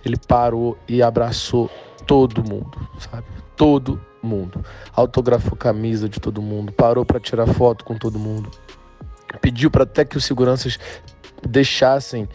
Ele 0.04 0.16
parou 0.16 0.76
e 0.88 1.02
abraçou 1.02 1.70
todo 2.06 2.42
mundo, 2.42 2.78
sabe? 2.98 3.26
Todo 3.54 4.00
mundo. 4.22 4.64
Autografou 4.94 5.56
camisa 5.56 6.08
de 6.08 6.18
todo 6.18 6.40
mundo, 6.40 6.72
parou 6.72 7.04
para 7.04 7.20
tirar 7.20 7.46
foto 7.46 7.84
com 7.84 7.96
todo 7.96 8.18
mundo. 8.18 8.50
Pediu 9.40 9.70
para 9.70 9.84
até 9.84 10.04
que 10.04 10.16
os 10.16 10.24
seguranças 10.24 10.78
deixassem 11.46 12.28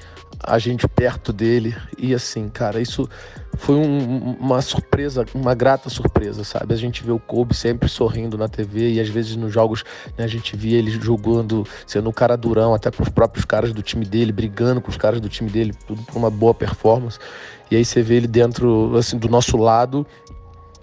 a 0.43 0.59
gente 0.59 0.87
perto 0.87 1.33
dele. 1.33 1.75
E 1.97 2.13
assim, 2.13 2.49
cara, 2.49 2.79
isso 2.79 3.09
foi 3.57 3.75
um, 3.75 4.35
uma 4.39 4.61
surpresa, 4.61 5.25
uma 5.33 5.53
grata 5.53 5.89
surpresa, 5.89 6.43
sabe? 6.43 6.73
A 6.73 6.77
gente 6.77 7.03
vê 7.03 7.11
o 7.11 7.19
Kobe 7.19 7.55
sempre 7.55 7.89
sorrindo 7.89 8.37
na 8.37 8.47
TV 8.47 8.93
e 8.93 8.99
às 8.99 9.09
vezes 9.09 9.35
nos 9.35 9.51
jogos 9.51 9.83
né, 10.17 10.23
a 10.23 10.27
gente 10.27 10.55
via 10.55 10.77
ele 10.77 10.91
jogando, 10.91 11.65
sendo 11.85 12.09
um 12.09 12.13
cara 12.13 12.37
durão, 12.37 12.73
até 12.73 12.91
com 12.91 13.03
os 13.03 13.09
próprios 13.09 13.45
caras 13.45 13.73
do 13.73 13.81
time 13.81 14.05
dele, 14.05 14.31
brigando 14.31 14.79
com 14.79 14.89
os 14.89 14.97
caras 14.97 15.19
do 15.19 15.27
time 15.27 15.49
dele, 15.49 15.73
tudo 15.87 16.01
por 16.03 16.15
uma 16.15 16.29
boa 16.29 16.53
performance. 16.53 17.17
E 17.69 17.75
aí 17.75 17.83
você 17.83 18.01
vê 18.01 18.15
ele 18.15 18.27
dentro, 18.27 18.95
assim, 18.95 19.17
do 19.17 19.27
nosso 19.27 19.57
lado, 19.57 20.05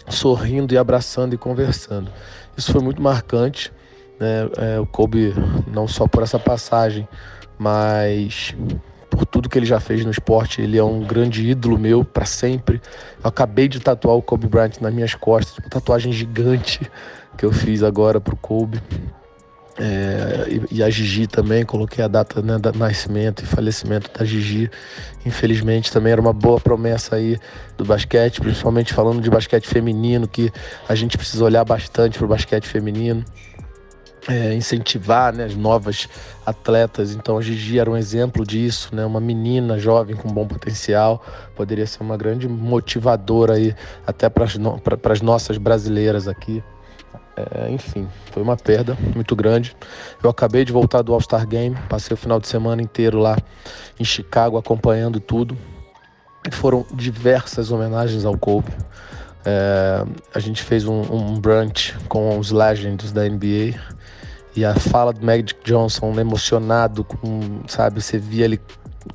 sorrindo 0.09 0.75
e 0.75 0.79
abraçando 0.79 1.35
e 1.35 1.39
conversando. 1.39 2.11
Isso 2.57 2.73
foi 2.73 2.83
muito 2.83 3.01
marcante, 3.01 3.73
né? 4.19 4.49
É, 4.57 4.81
o 4.81 4.87
Kobe, 4.87 5.33
não 5.67 5.89
só 5.89 6.07
por 6.07 6.23
essa 6.23 6.39
passagem, 6.39 7.09
mas 7.59 8.55
por 9.15 9.25
tudo 9.27 9.49
que 9.49 9.59
ele 9.59 9.67
já 9.67 9.79
fez 9.79 10.05
no 10.05 10.11
esporte. 10.11 10.61
Ele 10.61 10.77
é 10.77 10.85
um 10.85 11.01
grande 11.01 11.49
ídolo 11.49 11.79
meu 11.79 12.05
para 12.05 12.25
sempre. 12.25 12.81
Eu 13.23 13.29
acabei 13.29 13.69
de 13.69 13.81
tatuar 13.81 14.17
o 14.17 14.23
Kobe 14.23 14.47
Bryant 14.47 14.81
nas 14.81 14.93
minhas 14.93 15.15
costas, 15.15 15.59
uma 15.59 15.69
tatuagem 15.69 16.13
gigante 16.13 16.81
que 17.37 17.45
eu 17.45 17.53
fiz 17.53 17.83
agora 17.83 18.21
pro 18.21 18.37
Kobe. 18.37 18.81
É, 19.77 20.61
e, 20.71 20.85
a 20.85 20.91
Gigi 20.91 21.27
também, 21.27 21.65
coloquei 21.65 22.05
a 22.05 22.07
data 22.07 22.41
né, 22.41 22.59
do 22.59 22.79
nascimento 22.79 23.43
e 23.43 23.47
falecimento 23.47 24.11
da 24.17 24.25
Gigi. 24.25 24.71
Infelizmente 25.27 25.91
também 25.91 26.13
era 26.13 26.21
uma 26.21 26.33
boa 26.33 26.61
promessa 26.61 27.17
aí 27.17 27.39
do 27.77 27.85
basquete, 27.85 28.41
principalmente 28.41 28.95
falando 28.95 29.21
de 29.21 29.29
basquete 29.29 29.67
feminino, 29.67 30.29
que 30.29 30.53
a 30.89 30.95
gente 30.95 31.19
precisa 31.19 31.45
olhar 31.45 31.65
bastante 31.65 32.19
para 32.19 32.25
o 32.25 32.29
basquete 32.29 32.67
feminino. 32.69 33.25
É, 34.27 34.55
incentivar 34.55 35.35
né, 35.35 35.45
as 35.45 35.55
novas 35.55 36.09
atletas. 36.47 37.15
Então 37.15 37.37
a 37.37 37.43
Gigi 37.43 37.79
era 37.79 37.91
um 37.91 37.97
exemplo 37.97 38.47
disso, 38.47 38.95
né? 38.95 39.05
Uma 39.05 39.21
menina 39.21 39.79
jovem 39.79 40.17
com 40.17 40.33
bom 40.33 40.47
potencial, 40.47 41.23
poderia 41.55 41.87
ser 41.87 42.03
uma 42.03 42.17
grande 42.17 42.49
motivadora 42.49 43.55
aí 43.55 43.75
até 44.07 44.31
para 44.31 44.45
as 45.13 45.21
nossas 45.21 45.59
brasileiras 45.59 46.27
aqui. 46.27 46.63
É, 47.37 47.69
enfim, 47.71 48.09
foi 48.33 48.43
uma 48.43 48.57
perda 48.57 48.97
muito 49.15 49.35
grande. 49.35 49.77
Eu 50.23 50.31
acabei 50.31 50.65
de 50.65 50.73
voltar 50.73 51.03
do 51.03 51.13
All-Star 51.13 51.47
Game, 51.47 51.77
passei 51.89 52.15
o 52.15 52.17
final 52.17 52.39
de 52.39 52.47
semana 52.47 52.81
inteiro 52.81 53.19
lá 53.19 53.37
em 53.99 54.05
Chicago 54.05 54.57
acompanhando 54.57 55.19
tudo. 55.19 55.57
Foram 56.53 56.87
diversas 56.93 57.73
homenagens 57.73 58.25
ao 58.25 58.39
Kobe. 58.39 58.71
É, 59.45 60.05
a 60.35 60.39
gente 60.39 60.63
fez 60.63 60.87
um, 60.87 61.03
um, 61.03 61.39
brunch 61.39 61.95
com 62.09 62.39
os 62.39 62.51
legends 62.51 63.13
da 63.13 63.29
NBA 63.29 63.79
e 64.57 64.65
a 64.65 64.75
fala 64.75 65.13
do 65.13 65.25
Magic 65.25 65.55
Johnson 65.65 66.19
emocionado, 66.19 67.05
com, 67.05 67.61
sabe, 67.67 68.03
você 68.03 68.19
via 68.19 68.45
ele 68.45 68.61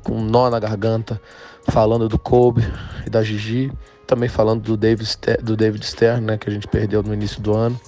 com 0.04 0.14
um 0.14 0.24
nó 0.24 0.50
na 0.50 0.58
garganta 0.58 1.20
falando 1.68 2.08
do 2.08 2.18
Kobe 2.18 2.62
e 3.06 3.10
da 3.10 3.22
Gigi, 3.22 3.72
também 4.06 4.28
falando 4.28 4.62
do 4.62 4.76
David, 4.76 5.16
do 5.42 5.56
David 5.56 5.84
Stern, 5.86 6.24
né, 6.24 6.38
que 6.38 6.48
a 6.48 6.52
gente 6.52 6.66
perdeu 6.68 7.02
no 7.02 7.14
início 7.14 7.40
do 7.40 7.54
ano 7.54 7.80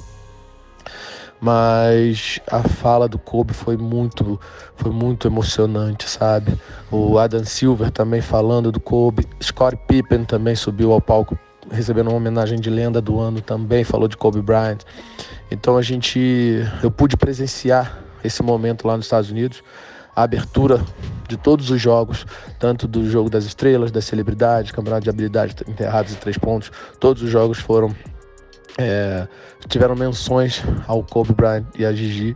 mas 1.43 2.39
a 2.49 2.63
fala 2.63 3.09
do 3.09 3.19
Kobe 3.19 3.53
foi 3.53 3.77
muito, 3.77 4.41
foi 4.77 4.93
muito 4.93 5.27
emocionante, 5.27 6.09
sabe? 6.09 6.57
O 6.89 7.19
Adam 7.19 7.45
Silver 7.45 7.91
também 7.91 8.21
falando 8.21 8.71
do 8.71 8.79
Kobe, 8.79 9.27
Scott 9.43 9.77
Pippen 9.89 10.25
também 10.25 10.55
subiu 10.55 10.93
ao 10.93 11.01
palco 11.01 11.37
recebendo 11.73 12.09
uma 12.09 12.17
homenagem 12.17 12.61
de 12.61 12.71
lenda 12.71 13.01
do 13.01 13.19
ano 13.19 13.41
também 13.41 13.83
falou 13.83 14.07
de 14.07 14.17
Kobe 14.17 14.41
Bryant. 14.41 14.79
Então 15.53 15.77
a 15.77 15.83
gente, 15.83 16.19
eu 16.83 16.91
pude 16.91 17.17
presenciar 17.17 17.99
esse 18.25 18.43
momento 18.43 18.87
lá 18.87 18.97
nos 18.97 19.07
Estados 19.07 19.31
Unidos, 19.31 19.63
a 20.15 20.23
abertura 20.23 20.81
de 21.29 21.37
todos 21.37 21.71
os 21.71 21.81
jogos, 21.81 22.27
tanto 22.59 22.87
do 22.87 23.09
jogo 23.09 23.31
das 23.31 23.45
estrelas, 23.45 23.91
das 23.91 24.05
celebridades, 24.05 24.73
campeonato 24.73 25.05
de 25.05 25.11
habilidade 25.11 25.55
enterrados 25.69 26.13
e 26.13 26.17
três 26.17 26.37
pontos, 26.39 26.71
todos 26.99 27.23
os 27.23 27.31
jogos 27.31 27.59
foram 27.59 27.95
é, 28.79 29.29
tiveram 29.69 29.95
menções 29.95 30.63
ao 30.87 31.03
Kobe 31.03 31.35
Bryant 31.35 31.65
e 31.79 31.85
a 31.85 31.93
Gigi. 31.93 32.35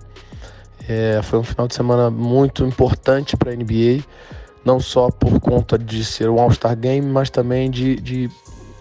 É, 0.89 1.21
foi 1.23 1.39
um 1.39 1.43
final 1.43 1.67
de 1.67 1.75
semana 1.75 2.11
muito 2.11 2.65
importante 2.65 3.37
para 3.37 3.51
a 3.51 3.55
NBA, 3.55 4.05
não 4.65 4.79
só 4.79 5.11
por 5.11 5.41
conta 5.41 5.79
de 5.79 6.05
ser 6.05 6.29
um 6.29 6.39
All-Star 6.39 6.77
Game, 6.77 7.07
mas 7.07 7.31
também 7.31 7.71
de, 7.71 7.97
de 7.97 8.31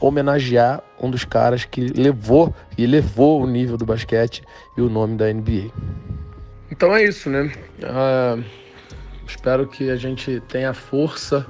homenagear 0.07 0.83
um 1.01 1.09
dos 1.09 1.25
caras 1.25 1.65
que 1.65 1.87
levou 1.87 2.53
e 2.77 2.83
elevou 2.83 3.41
o 3.41 3.47
nível 3.47 3.77
do 3.77 3.85
basquete 3.85 4.43
e 4.77 4.81
o 4.81 4.89
nome 4.89 5.17
da 5.17 5.31
NBA. 5.31 5.71
Então 6.69 6.95
é 6.95 7.03
isso, 7.03 7.29
né? 7.29 7.51
Uh, 7.79 8.43
espero 9.27 9.67
que 9.67 9.89
a 9.89 9.95
gente 9.95 10.41
tenha 10.47 10.73
força, 10.73 11.45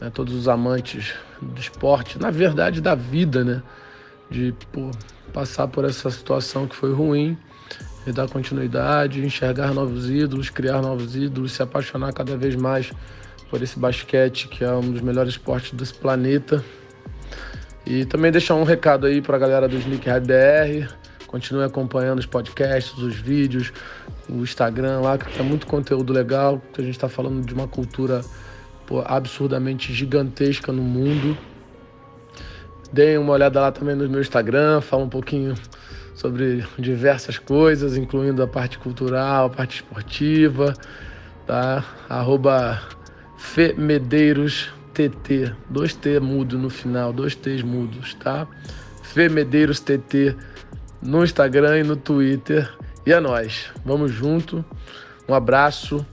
né, 0.00 0.10
todos 0.10 0.34
os 0.34 0.48
amantes 0.48 1.14
do 1.40 1.60
esporte, 1.60 2.18
na 2.18 2.30
verdade 2.30 2.80
da 2.80 2.94
vida, 2.94 3.44
né? 3.44 3.62
De 4.30 4.54
pô, 4.72 4.90
passar 5.32 5.68
por 5.68 5.84
essa 5.84 6.10
situação 6.10 6.66
que 6.66 6.74
foi 6.74 6.92
ruim 6.92 7.38
e 8.06 8.12
dar 8.12 8.28
continuidade, 8.28 9.24
enxergar 9.24 9.72
novos 9.72 10.08
ídolos, 10.08 10.50
criar 10.50 10.80
novos 10.80 11.14
ídolos, 11.14 11.52
se 11.52 11.62
apaixonar 11.62 12.12
cada 12.12 12.36
vez 12.36 12.56
mais 12.56 12.92
por 13.50 13.62
esse 13.62 13.78
basquete 13.78 14.48
que 14.48 14.64
é 14.64 14.72
um 14.72 14.92
dos 14.92 15.00
melhores 15.00 15.32
esportes 15.32 15.72
desse 15.72 15.94
planeta. 15.94 16.64
E 17.88 18.04
também 18.04 18.30
deixar 18.30 18.54
um 18.54 18.64
recado 18.64 19.06
aí 19.06 19.22
para 19.22 19.36
a 19.36 19.38
galera 19.38 19.66
do 19.66 19.74
Sneakerhead 19.74 20.26
BR. 20.26 20.92
Continue 21.26 21.64
acompanhando 21.64 22.18
os 22.18 22.26
podcasts, 22.26 22.98
os 22.98 23.14
vídeos, 23.14 23.72
o 24.28 24.42
Instagram 24.42 25.00
lá, 25.00 25.16
que 25.16 25.32
tem 25.32 25.42
muito 25.42 25.66
conteúdo 25.66 26.12
legal, 26.12 26.60
a 26.76 26.82
gente 26.82 26.90
está 26.90 27.08
falando 27.08 27.46
de 27.46 27.54
uma 27.54 27.66
cultura 27.66 28.20
pô, 28.86 29.02
absurdamente 29.06 29.90
gigantesca 29.94 30.70
no 30.70 30.82
mundo. 30.82 31.34
Deem 32.92 33.16
uma 33.16 33.32
olhada 33.32 33.58
lá 33.58 33.72
também 33.72 33.96
no 33.96 34.06
meu 34.06 34.20
Instagram, 34.20 34.82
falo 34.82 35.04
um 35.04 35.08
pouquinho 35.08 35.54
sobre 36.14 36.62
diversas 36.78 37.38
coisas, 37.38 37.96
incluindo 37.96 38.42
a 38.42 38.46
parte 38.46 38.78
cultural, 38.78 39.46
a 39.46 39.50
parte 39.50 39.76
esportiva, 39.76 40.74
tá? 41.46 41.82
Arroba 42.06 42.82
Femedeiros 43.38 44.76
TT, 44.98 45.54
dois 45.70 45.94
T 45.94 46.18
mudo 46.18 46.58
no 46.58 46.68
final, 46.68 47.12
dois 47.12 47.36
T's 47.36 47.62
mudos, 47.62 48.14
tá? 48.14 48.48
Femedeiros 49.04 49.78
TT 49.78 50.34
no 51.00 51.22
Instagram 51.22 51.78
e 51.78 51.82
no 51.84 51.94
Twitter. 51.94 52.68
E 53.06 53.12
é 53.12 53.20
nóis, 53.20 53.70
vamos 53.84 54.10
junto. 54.10 54.64
Um 55.28 55.34
abraço. 55.34 56.04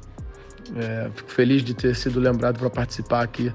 É, 0.75 1.09
fico 1.15 1.31
feliz 1.31 1.63
de 1.63 1.73
ter 1.73 1.95
sido 1.95 2.19
lembrado 2.19 2.59
para 2.59 2.69
participar 2.69 3.23
aqui 3.23 3.51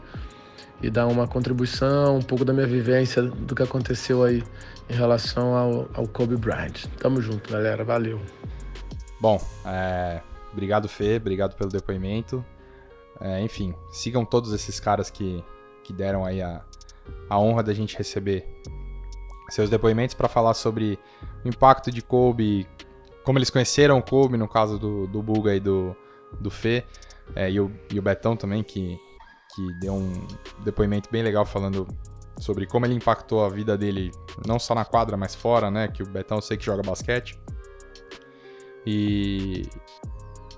e 0.82 0.90
dar 0.90 1.06
uma 1.06 1.28
contribuição, 1.28 2.16
um 2.16 2.22
pouco 2.22 2.44
da 2.44 2.52
minha 2.52 2.66
vivência 2.66 3.22
do 3.22 3.54
que 3.54 3.62
aconteceu 3.62 4.24
aí 4.24 4.42
em 4.88 4.94
relação 4.94 5.54
ao, 5.54 5.88
ao 5.94 6.08
Kobe 6.08 6.36
Bryant. 6.36 6.86
Tamo 6.98 7.20
junto, 7.20 7.52
galera. 7.52 7.84
Valeu. 7.84 8.20
Bom, 9.20 9.40
é, 9.64 10.20
obrigado, 10.52 10.88
Fê. 10.88 11.16
Obrigado 11.16 11.54
pelo 11.54 11.70
depoimento. 11.70 12.44
É, 13.20 13.40
enfim, 13.42 13.74
sigam 13.90 14.24
todos 14.24 14.52
esses 14.52 14.78
caras 14.78 15.10
que, 15.10 15.44
que 15.82 15.92
deram 15.92 16.24
aí 16.24 16.42
a, 16.42 16.62
a 17.28 17.38
honra 17.38 17.62
da 17.62 17.72
gente 17.72 17.96
receber 17.96 18.46
seus 19.48 19.68
depoimentos 19.68 20.14
para 20.14 20.28
falar 20.28 20.54
sobre 20.54 20.98
o 21.44 21.48
impacto 21.48 21.90
de 21.90 22.02
Kobe, 22.02 22.68
como 23.24 23.38
eles 23.38 23.50
conheceram 23.50 23.98
o 23.98 24.02
Kobe, 24.02 24.36
no 24.36 24.46
caso 24.46 24.78
do, 24.78 25.06
do 25.06 25.22
Buga 25.22 25.54
e 25.54 25.60
do, 25.60 25.96
do 26.38 26.50
Fê, 26.50 26.84
é, 27.34 27.50
e, 27.50 27.60
o, 27.60 27.70
e 27.92 27.98
o 27.98 28.02
Betão 28.02 28.36
também, 28.36 28.62
que 28.62 28.98
que 29.54 29.72
deu 29.74 29.94
um 29.94 30.26
depoimento 30.64 31.10
bem 31.10 31.22
legal 31.22 31.44
falando 31.44 31.86
sobre 32.38 32.66
como 32.66 32.86
ele 32.86 32.94
impactou 32.94 33.44
a 33.44 33.48
vida 33.48 33.76
dele, 33.76 34.10
não 34.46 34.58
só 34.58 34.74
na 34.74 34.84
quadra, 34.84 35.16
mas 35.16 35.34
fora, 35.34 35.70
né? 35.70 35.88
Que 35.88 36.02
o 36.02 36.06
Betão 36.06 36.38
eu 36.38 36.42
sei 36.42 36.56
que 36.56 36.64
joga 36.64 36.82
basquete. 36.82 37.38
E, 38.86 39.68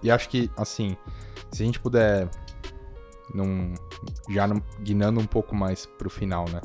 e 0.02 0.10
acho 0.10 0.28
que, 0.28 0.50
assim, 0.56 0.96
se 1.50 1.62
a 1.62 1.66
gente 1.66 1.80
puder, 1.80 2.28
num, 3.34 3.74
já 4.30 4.46
num, 4.46 4.60
guinando 4.80 5.20
um 5.20 5.26
pouco 5.26 5.54
mais 5.54 5.86
pro 5.86 6.10
final, 6.10 6.48
né? 6.48 6.60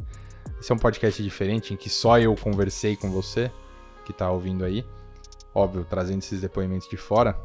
Esse 0.59 0.72
é 0.72 0.76
um 0.76 0.80
podcast 0.80 1.22
diferente 1.22 1.74
em 1.74 1.78
que 1.78 1.89
só 1.89 2.20
eu 2.20 2.36
conversei 2.36 2.95
com 2.95 3.11
você, 3.11 3.51
que 4.05 4.11
tá 4.11 4.30
ouvindo 4.32 4.65
aí. 4.65 4.86
Óbvio, 5.53 5.86
trazendo 5.88 6.20
esses 6.20 6.41
depoimentos 6.41 6.89
de 6.89 6.97
fora. 6.97 7.39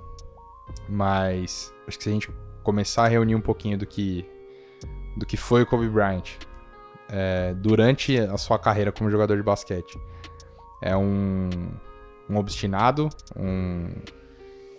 Mas 0.89 1.73
acho 1.87 1.99
que 1.99 2.05
se 2.05 2.11
a 2.11 2.12
gente 2.12 2.31
começar 2.62 3.05
a 3.05 3.09
reunir 3.09 3.35
um 3.35 3.41
pouquinho 3.41 3.77
do 3.77 3.87
que 3.87 4.25
do 5.16 5.27
que 5.27 5.37
foi 5.37 5.62
o 5.62 5.66
Kobe 5.66 5.89
Bryant 5.89 6.39
é, 7.09 7.53
durante 7.55 8.18
a 8.18 8.39
sua 8.39 8.59
carreira 8.59 8.91
como 8.91 9.11
jogador 9.11 9.37
de 9.37 9.43
basquete. 9.43 10.01
É 10.81 10.97
um, 10.97 11.51
um 12.29 12.37
obstinado, 12.37 13.11
um, 13.37 13.91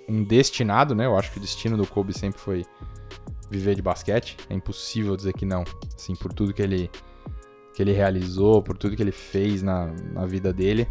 um 0.10 0.24
destinado, 0.24 0.96
né? 0.96 1.06
Eu 1.06 1.18
acho 1.18 1.32
que 1.32 1.38
o 1.38 1.42
destino 1.42 1.78
do 1.78 1.86
Kobe 1.86 2.18
sempre 2.18 2.40
foi 2.40 2.66
viver 3.54 3.76
de 3.76 3.82
basquete. 3.82 4.38
É 4.50 4.54
impossível 4.54 5.16
dizer 5.16 5.34
que 5.34 5.46
não. 5.46 5.64
Assim, 5.96 6.16
por 6.16 6.34
tudo 6.34 6.54
que 6.54 6.62
ele, 6.62 6.90
que 7.74 7.82
ele 7.82 7.92
realizou, 7.92 8.62
por 8.62 8.78
tudo 8.78 8.96
que 8.96 9.02
ele 9.02 9.12
fez 9.12 9.62
na, 9.62 9.88
na 10.12 10.26
vida 10.26 10.52
dele, 10.52 10.88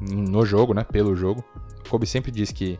no 0.00 0.44
jogo, 0.44 0.74
né? 0.74 0.84
Pelo 0.84 1.14
jogo. 1.14 1.44
O 1.86 1.90
Kobe 1.90 2.06
sempre 2.06 2.30
diz 2.30 2.50
que 2.50 2.78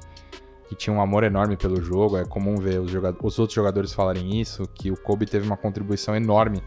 que 0.68 0.74
tinha 0.74 0.94
um 0.94 1.00
amor 1.00 1.22
enorme 1.24 1.56
pelo 1.56 1.80
jogo. 1.80 2.16
É 2.16 2.24
comum 2.24 2.56
ver 2.56 2.80
os, 2.80 2.92
os 3.22 3.38
outros 3.38 3.54
jogadores 3.54 3.92
falarem 3.92 4.40
isso, 4.40 4.66
que 4.74 4.90
o 4.90 4.96
Kobe 4.96 5.26
teve 5.26 5.46
uma 5.46 5.56
contribuição 5.56 6.14
enorme 6.16 6.62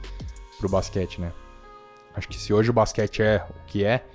pro 0.57 0.69
basquete, 0.69 1.19
né? 1.21 1.33
Acho 2.15 2.27
que 2.27 2.37
se 2.37 2.53
hoje 2.53 2.69
o 2.69 2.73
basquete 2.73 3.21
é 3.21 3.45
o 3.49 3.65
que 3.65 3.83
é, 3.83 4.05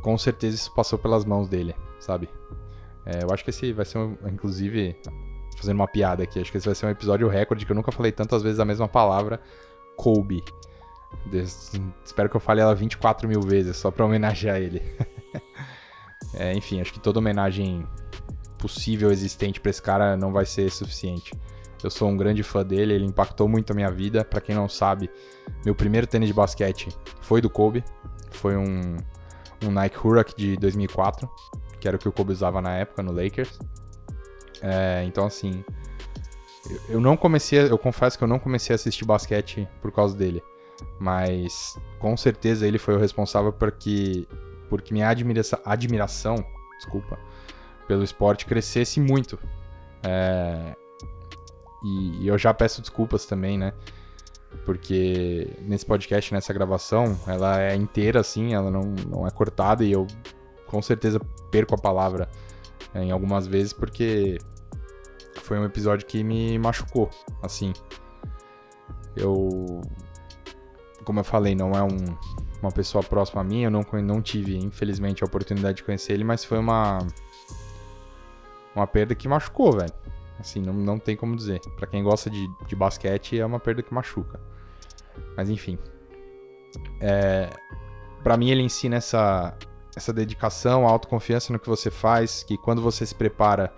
com 0.00 0.16
certeza 0.16 0.56
isso 0.56 0.72
passou 0.74 0.98
pelas 0.98 1.24
mãos 1.24 1.48
dele, 1.48 1.74
sabe? 1.98 2.28
É, 3.04 3.22
eu 3.22 3.32
acho 3.32 3.44
que 3.44 3.50
esse 3.50 3.72
vai 3.72 3.84
ser, 3.84 3.98
um, 3.98 4.16
inclusive, 4.26 4.96
fazendo 5.56 5.76
uma 5.76 5.88
piada 5.88 6.22
aqui, 6.22 6.40
acho 6.40 6.50
que 6.50 6.58
esse 6.58 6.66
vai 6.66 6.74
ser 6.74 6.86
um 6.86 6.90
episódio 6.90 7.28
recorde 7.28 7.66
que 7.66 7.72
eu 7.72 7.76
nunca 7.76 7.92
falei 7.92 8.12
tantas 8.12 8.42
vezes 8.42 8.60
a 8.60 8.64
mesma 8.64 8.88
palavra, 8.88 9.40
Kobe. 9.96 10.42
Des, 11.26 11.72
espero 12.04 12.28
que 12.28 12.36
eu 12.36 12.40
fale 12.40 12.60
ela 12.60 12.74
24 12.74 13.28
mil 13.28 13.40
vezes, 13.40 13.76
só 13.76 13.90
pra 13.90 14.04
homenagear 14.04 14.56
ele. 14.58 14.82
é, 16.34 16.54
enfim, 16.54 16.80
acho 16.80 16.92
que 16.92 17.00
toda 17.00 17.18
homenagem 17.18 17.86
possível 18.58 19.10
existente 19.10 19.60
para 19.60 19.70
esse 19.70 19.82
cara 19.82 20.16
não 20.16 20.32
vai 20.32 20.46
ser 20.46 20.70
suficiente. 20.70 21.32
Eu 21.82 21.90
sou 21.90 22.08
um 22.08 22.16
grande 22.16 22.42
fã 22.42 22.64
dele, 22.64 22.92
ele 22.92 23.06
impactou 23.06 23.48
muito 23.48 23.72
a 23.72 23.74
minha 23.74 23.90
vida. 23.90 24.24
Para 24.24 24.40
quem 24.40 24.54
não 24.54 24.68
sabe, 24.68 25.10
meu 25.64 25.74
primeiro 25.74 26.06
tênis 26.06 26.28
de 26.28 26.34
basquete 26.34 26.88
foi 27.22 27.40
do 27.40 27.48
Kobe. 27.48 27.82
Foi 28.30 28.56
um, 28.56 28.96
um 29.64 29.70
Nike 29.70 29.96
Hurricane 29.96 30.34
de 30.36 30.56
2004, 30.58 31.28
que 31.80 31.88
era 31.88 31.96
o 31.96 32.00
que 32.00 32.08
o 32.08 32.12
Kobe 32.12 32.32
usava 32.32 32.60
na 32.60 32.74
época 32.74 33.02
no 33.02 33.12
Lakers. 33.12 33.58
É, 34.62 35.04
então, 35.04 35.26
assim, 35.26 35.64
eu 36.88 37.00
não 37.00 37.16
comecei, 37.16 37.60
eu 37.60 37.78
confesso 37.78 38.18
que 38.18 38.24
eu 38.24 38.28
não 38.28 38.38
comecei 38.38 38.74
a 38.74 38.76
assistir 38.76 39.04
basquete 39.04 39.68
por 39.80 39.90
causa 39.90 40.16
dele, 40.16 40.42
mas 40.98 41.78
com 41.98 42.16
certeza 42.16 42.66
ele 42.66 42.78
foi 42.78 42.94
o 42.94 42.98
responsável 42.98 43.52
por 43.52 43.72
que, 43.72 44.28
porque 44.68 44.92
minha 44.92 45.08
admiração, 45.08 46.44
desculpa, 46.76 47.18
pelo 47.88 48.04
esporte 48.04 48.46
crescesse 48.46 49.00
muito. 49.00 49.38
É, 50.02 50.76
e, 51.82 52.24
e 52.24 52.28
eu 52.28 52.36
já 52.38 52.52
peço 52.52 52.80
desculpas 52.80 53.24
também, 53.24 53.58
né? 53.58 53.72
Porque 54.64 55.48
nesse 55.62 55.86
podcast, 55.86 56.32
nessa 56.34 56.52
gravação, 56.52 57.18
ela 57.26 57.60
é 57.60 57.74
inteira 57.74 58.20
assim, 58.20 58.52
ela 58.52 58.70
não, 58.70 58.82
não 59.08 59.26
é 59.26 59.30
cortada 59.30 59.84
e 59.84 59.92
eu 59.92 60.06
com 60.66 60.82
certeza 60.82 61.20
perco 61.50 61.74
a 61.74 61.78
palavra 61.78 62.28
é, 62.94 63.02
em 63.02 63.10
algumas 63.10 63.46
vezes 63.46 63.72
porque 63.72 64.38
foi 65.42 65.58
um 65.58 65.64
episódio 65.64 66.06
que 66.06 66.22
me 66.22 66.58
machucou, 66.58 67.10
assim. 67.42 67.72
Eu, 69.16 69.80
como 71.04 71.20
eu 71.20 71.24
falei, 71.24 71.54
não 71.54 71.72
é 71.72 71.82
um, 71.82 72.16
uma 72.62 72.70
pessoa 72.70 73.02
próxima 73.02 73.40
a 73.40 73.44
mim, 73.44 73.62
eu 73.62 73.70
não, 73.70 73.84
não 74.02 74.22
tive, 74.22 74.56
infelizmente, 74.56 75.22
a 75.22 75.26
oportunidade 75.26 75.78
de 75.78 75.84
conhecer 75.84 76.12
ele, 76.12 76.24
mas 76.24 76.44
foi 76.44 76.58
uma 76.58 76.98
uma 78.74 78.86
perda 78.86 79.14
que 79.14 79.28
machucou, 79.28 79.72
velho. 79.72 79.92
Assim, 80.38 80.60
não, 80.60 80.72
não 80.72 80.98
tem 80.98 81.16
como 81.16 81.36
dizer. 81.36 81.60
Para 81.76 81.86
quem 81.86 82.02
gosta 82.02 82.30
de, 82.30 82.48
de 82.66 82.76
basquete, 82.76 83.38
é 83.38 83.44
uma 83.44 83.60
perda 83.60 83.82
que 83.82 83.92
machuca. 83.92 84.40
Mas 85.36 85.50
enfim. 85.50 85.78
É, 87.00 87.50
para 88.22 88.36
mim, 88.36 88.50
ele 88.50 88.62
ensina 88.62 88.96
essa, 88.96 89.56
essa 89.96 90.12
dedicação, 90.12 90.86
autoconfiança 90.86 91.52
no 91.52 91.58
que 91.58 91.68
você 91.68 91.90
faz, 91.90 92.42
que 92.42 92.56
quando 92.56 92.80
você 92.80 93.04
se 93.04 93.14
prepara 93.14 93.72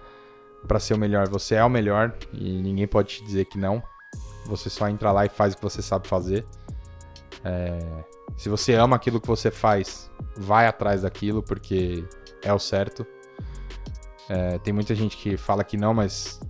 para 0.67 0.79
ser 0.79 0.95
o 0.95 0.99
melhor, 0.99 1.29
você 1.29 1.55
é 1.57 1.65
o 1.65 1.71
melhor 1.71 2.15
e 2.33 2.63
ninguém 2.63 2.87
pode 2.87 3.17
te 3.17 3.25
dizer 3.25 3.47
que 3.47 3.59
não. 3.59 3.83
Você 4.47 4.69
só 4.69 4.89
entra 4.89 5.13
lá 5.13 5.25
e 5.25 5.29
faz 5.29 5.55
o 5.55 5.57
que 5.57 5.63
você 5.63 5.81
sabe 5.83 6.09
fazer. 6.09 6.45
É, 7.45 7.79
se 8.37 8.49
você 8.49 8.75
ama 8.75 8.97
aquilo 8.97 9.21
que 9.21 9.27
você 9.27 9.51
faz, 9.51 10.11
vai 10.37 10.67
atrás 10.67 11.03
daquilo 11.03 11.43
porque 11.43 12.05
é 12.43 12.53
o 12.53 12.59
certo. 12.59 13.07
É, 14.29 14.59
tem 14.59 14.73
muita 14.73 14.95
gente 14.95 15.17
que 15.17 15.37
fala 15.37 15.65
que 15.65 15.77
não, 15.77 15.93
mas 15.93 16.41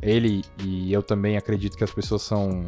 ele 0.00 0.44
e 0.62 0.92
eu 0.92 1.02
também 1.02 1.36
acredito 1.36 1.76
que 1.76 1.84
as 1.84 1.92
pessoas 1.92 2.22
são 2.22 2.64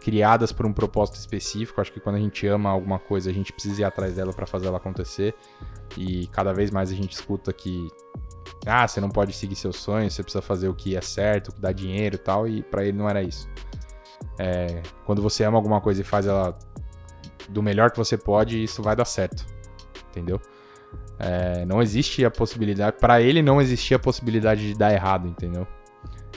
criadas 0.00 0.52
por 0.52 0.66
um 0.66 0.72
propósito 0.72 1.16
específico. 1.16 1.80
Acho 1.80 1.92
que 1.92 2.00
quando 2.00 2.16
a 2.16 2.20
gente 2.20 2.46
ama 2.46 2.70
alguma 2.70 2.98
coisa, 2.98 3.30
a 3.30 3.32
gente 3.32 3.52
precisa 3.52 3.82
ir 3.82 3.84
atrás 3.84 4.14
dela 4.14 4.32
para 4.32 4.46
fazer 4.46 4.66
ela 4.66 4.76
acontecer. 4.76 5.34
E 5.96 6.26
cada 6.28 6.52
vez 6.52 6.70
mais 6.70 6.90
a 6.90 6.94
gente 6.94 7.12
escuta 7.12 7.52
que 7.52 7.88
ah, 8.66 8.86
você 8.86 9.00
não 9.00 9.08
pode 9.08 9.32
seguir 9.32 9.56
seus 9.56 9.76
sonhos, 9.76 10.14
você 10.14 10.22
precisa 10.22 10.42
fazer 10.42 10.68
o 10.68 10.74
que 10.74 10.96
é 10.96 11.00
certo, 11.00 11.48
o 11.48 11.52
que 11.52 11.60
dá 11.60 11.72
dinheiro 11.72 12.16
e 12.16 12.18
tal, 12.18 12.48
e 12.48 12.62
para 12.62 12.84
ele 12.84 12.96
não 12.96 13.08
era 13.08 13.22
isso. 13.22 13.48
É, 14.38 14.82
quando 15.04 15.22
você 15.22 15.44
ama 15.44 15.56
alguma 15.56 15.80
coisa 15.80 16.00
e 16.00 16.04
faz 16.04 16.26
ela 16.26 16.56
do 17.48 17.62
melhor 17.62 17.90
que 17.90 17.96
você 17.96 18.16
pode, 18.16 18.62
isso 18.62 18.82
vai 18.82 18.96
dar 18.96 19.04
certo, 19.04 19.46
entendeu? 20.10 20.40
É, 21.18 21.64
não 21.64 21.80
existe 21.80 22.24
a 22.24 22.30
possibilidade, 22.30 22.96
para 22.98 23.20
ele 23.20 23.40
não 23.40 23.60
existia 23.60 23.96
a 23.96 24.00
possibilidade 24.00 24.66
de 24.66 24.78
dar 24.78 24.92
errado, 24.92 25.28
entendeu? 25.28 25.66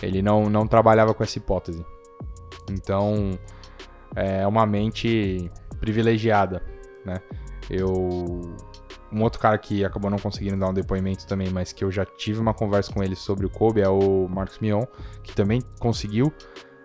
Ele 0.02 0.22
não, 0.22 0.50
não 0.50 0.68
trabalhava 0.68 1.14
com 1.14 1.24
essa 1.24 1.38
hipótese. 1.38 1.86
Então, 2.72 3.38
é 4.16 4.46
uma 4.46 4.66
mente 4.66 5.50
privilegiada, 5.80 6.62
né? 7.06 7.22
Eu 7.70 8.42
um 9.12 9.24
outro 9.24 9.40
cara 9.40 9.58
que 9.58 9.84
acabou 9.84 10.10
não 10.10 10.20
conseguindo 10.20 10.58
dar 10.58 10.70
um 10.70 10.74
depoimento 10.74 11.26
também, 11.26 11.50
mas 11.50 11.74
que 11.74 11.84
eu 11.84 11.92
já 11.92 12.06
tive 12.06 12.40
uma 12.40 12.54
conversa 12.54 12.94
com 12.94 13.04
ele 13.04 13.16
sobre 13.16 13.46
o 13.46 13.50
Kobe 13.50 13.82
é 13.82 13.90
o 13.90 14.28
Marcos 14.28 14.60
Mion, 14.60 14.84
que 15.24 15.34
também 15.34 15.62
conseguiu 15.80 16.32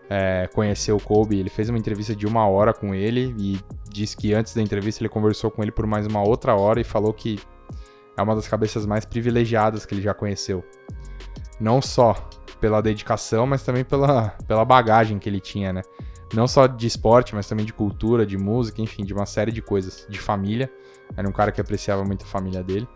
é, 0.08 0.48
conhecer 0.54 0.92
o 0.92 0.98
Kobe. 0.98 1.38
Ele 1.38 1.50
fez 1.50 1.68
uma 1.68 1.78
entrevista 1.78 2.16
de 2.16 2.26
uma 2.26 2.46
hora 2.48 2.72
com 2.72 2.94
ele 2.94 3.34
e 3.38 3.60
disse 3.90 4.16
que 4.16 4.32
antes 4.32 4.54
da 4.54 4.62
entrevista 4.62 5.02
ele 5.02 5.08
conversou 5.08 5.50
com 5.50 5.62
ele 5.62 5.70
por 5.70 5.86
mais 5.86 6.06
uma 6.06 6.22
outra 6.26 6.54
hora 6.54 6.80
e 6.80 6.84
falou 6.84 7.12
que 7.12 7.38
é 8.16 8.22
uma 8.22 8.34
das 8.34 8.48
cabeças 8.48 8.86
mais 8.86 9.04
privilegiadas 9.04 9.84
que 9.84 9.94
ele 9.94 10.02
já 10.02 10.14
conheceu. 10.14 10.64
Não 11.60 11.82
só 11.82 12.14
pela 12.64 12.80
dedicação, 12.80 13.46
mas 13.46 13.62
também 13.62 13.84
pela, 13.84 14.30
pela 14.48 14.64
bagagem 14.64 15.18
que 15.18 15.28
ele 15.28 15.38
tinha, 15.38 15.70
né? 15.70 15.82
Não 16.32 16.48
só 16.48 16.66
de 16.66 16.86
esporte, 16.86 17.34
mas 17.34 17.46
também 17.46 17.66
de 17.66 17.74
cultura, 17.74 18.24
de 18.24 18.38
música, 18.38 18.80
enfim, 18.80 19.04
de 19.04 19.12
uma 19.12 19.26
série 19.26 19.52
de 19.52 19.60
coisas, 19.60 20.06
de 20.08 20.18
família. 20.18 20.72
Era 21.14 21.28
um 21.28 21.30
cara 21.30 21.52
que 21.52 21.60
apreciava 21.60 22.02
muito 22.06 22.24
a 22.24 22.26
família 22.26 22.62
dele. 22.62 22.88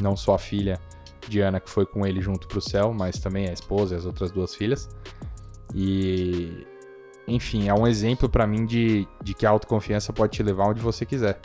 Não 0.00 0.16
só 0.16 0.36
a 0.36 0.38
filha 0.38 0.80
Diana, 1.28 1.58
que 1.58 1.68
foi 1.68 1.84
com 1.84 2.06
ele 2.06 2.20
junto 2.20 2.46
pro 2.46 2.60
céu, 2.60 2.94
mas 2.94 3.18
também 3.18 3.48
a 3.48 3.52
esposa 3.52 3.96
e 3.96 3.98
as 3.98 4.06
outras 4.06 4.30
duas 4.30 4.54
filhas. 4.54 4.88
E. 5.74 6.64
Enfim, 7.26 7.68
é 7.68 7.74
um 7.74 7.84
exemplo 7.84 8.28
para 8.28 8.46
mim 8.46 8.64
de, 8.64 9.08
de 9.24 9.34
que 9.34 9.44
a 9.44 9.50
autoconfiança 9.50 10.12
pode 10.12 10.34
te 10.34 10.42
levar 10.44 10.68
onde 10.68 10.80
você 10.80 11.04
quiser. 11.04 11.40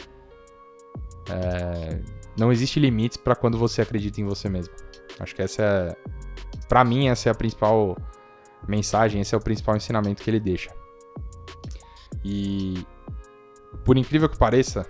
É, 1.31 1.99
não 2.37 2.51
existe 2.51 2.79
limites 2.79 3.17
para 3.17 3.35
quando 3.35 3.57
você 3.57 3.81
acredita 3.81 4.21
em 4.21 4.23
você 4.23 4.47
mesmo. 4.47 4.75
Acho 5.19 5.35
que 5.35 5.41
essa 5.41 5.63
é. 5.63 5.95
Pra 6.67 6.83
mim, 6.83 7.07
essa 7.07 7.29
é 7.29 7.31
a 7.31 7.35
principal 7.35 7.97
mensagem, 8.67 9.21
esse 9.21 9.33
é 9.33 9.37
o 9.37 9.41
principal 9.41 9.75
ensinamento 9.75 10.23
que 10.23 10.29
ele 10.29 10.39
deixa. 10.39 10.71
E. 12.23 12.85
Por 13.83 13.97
incrível 13.97 14.27
que 14.27 14.37
pareça, 14.37 14.85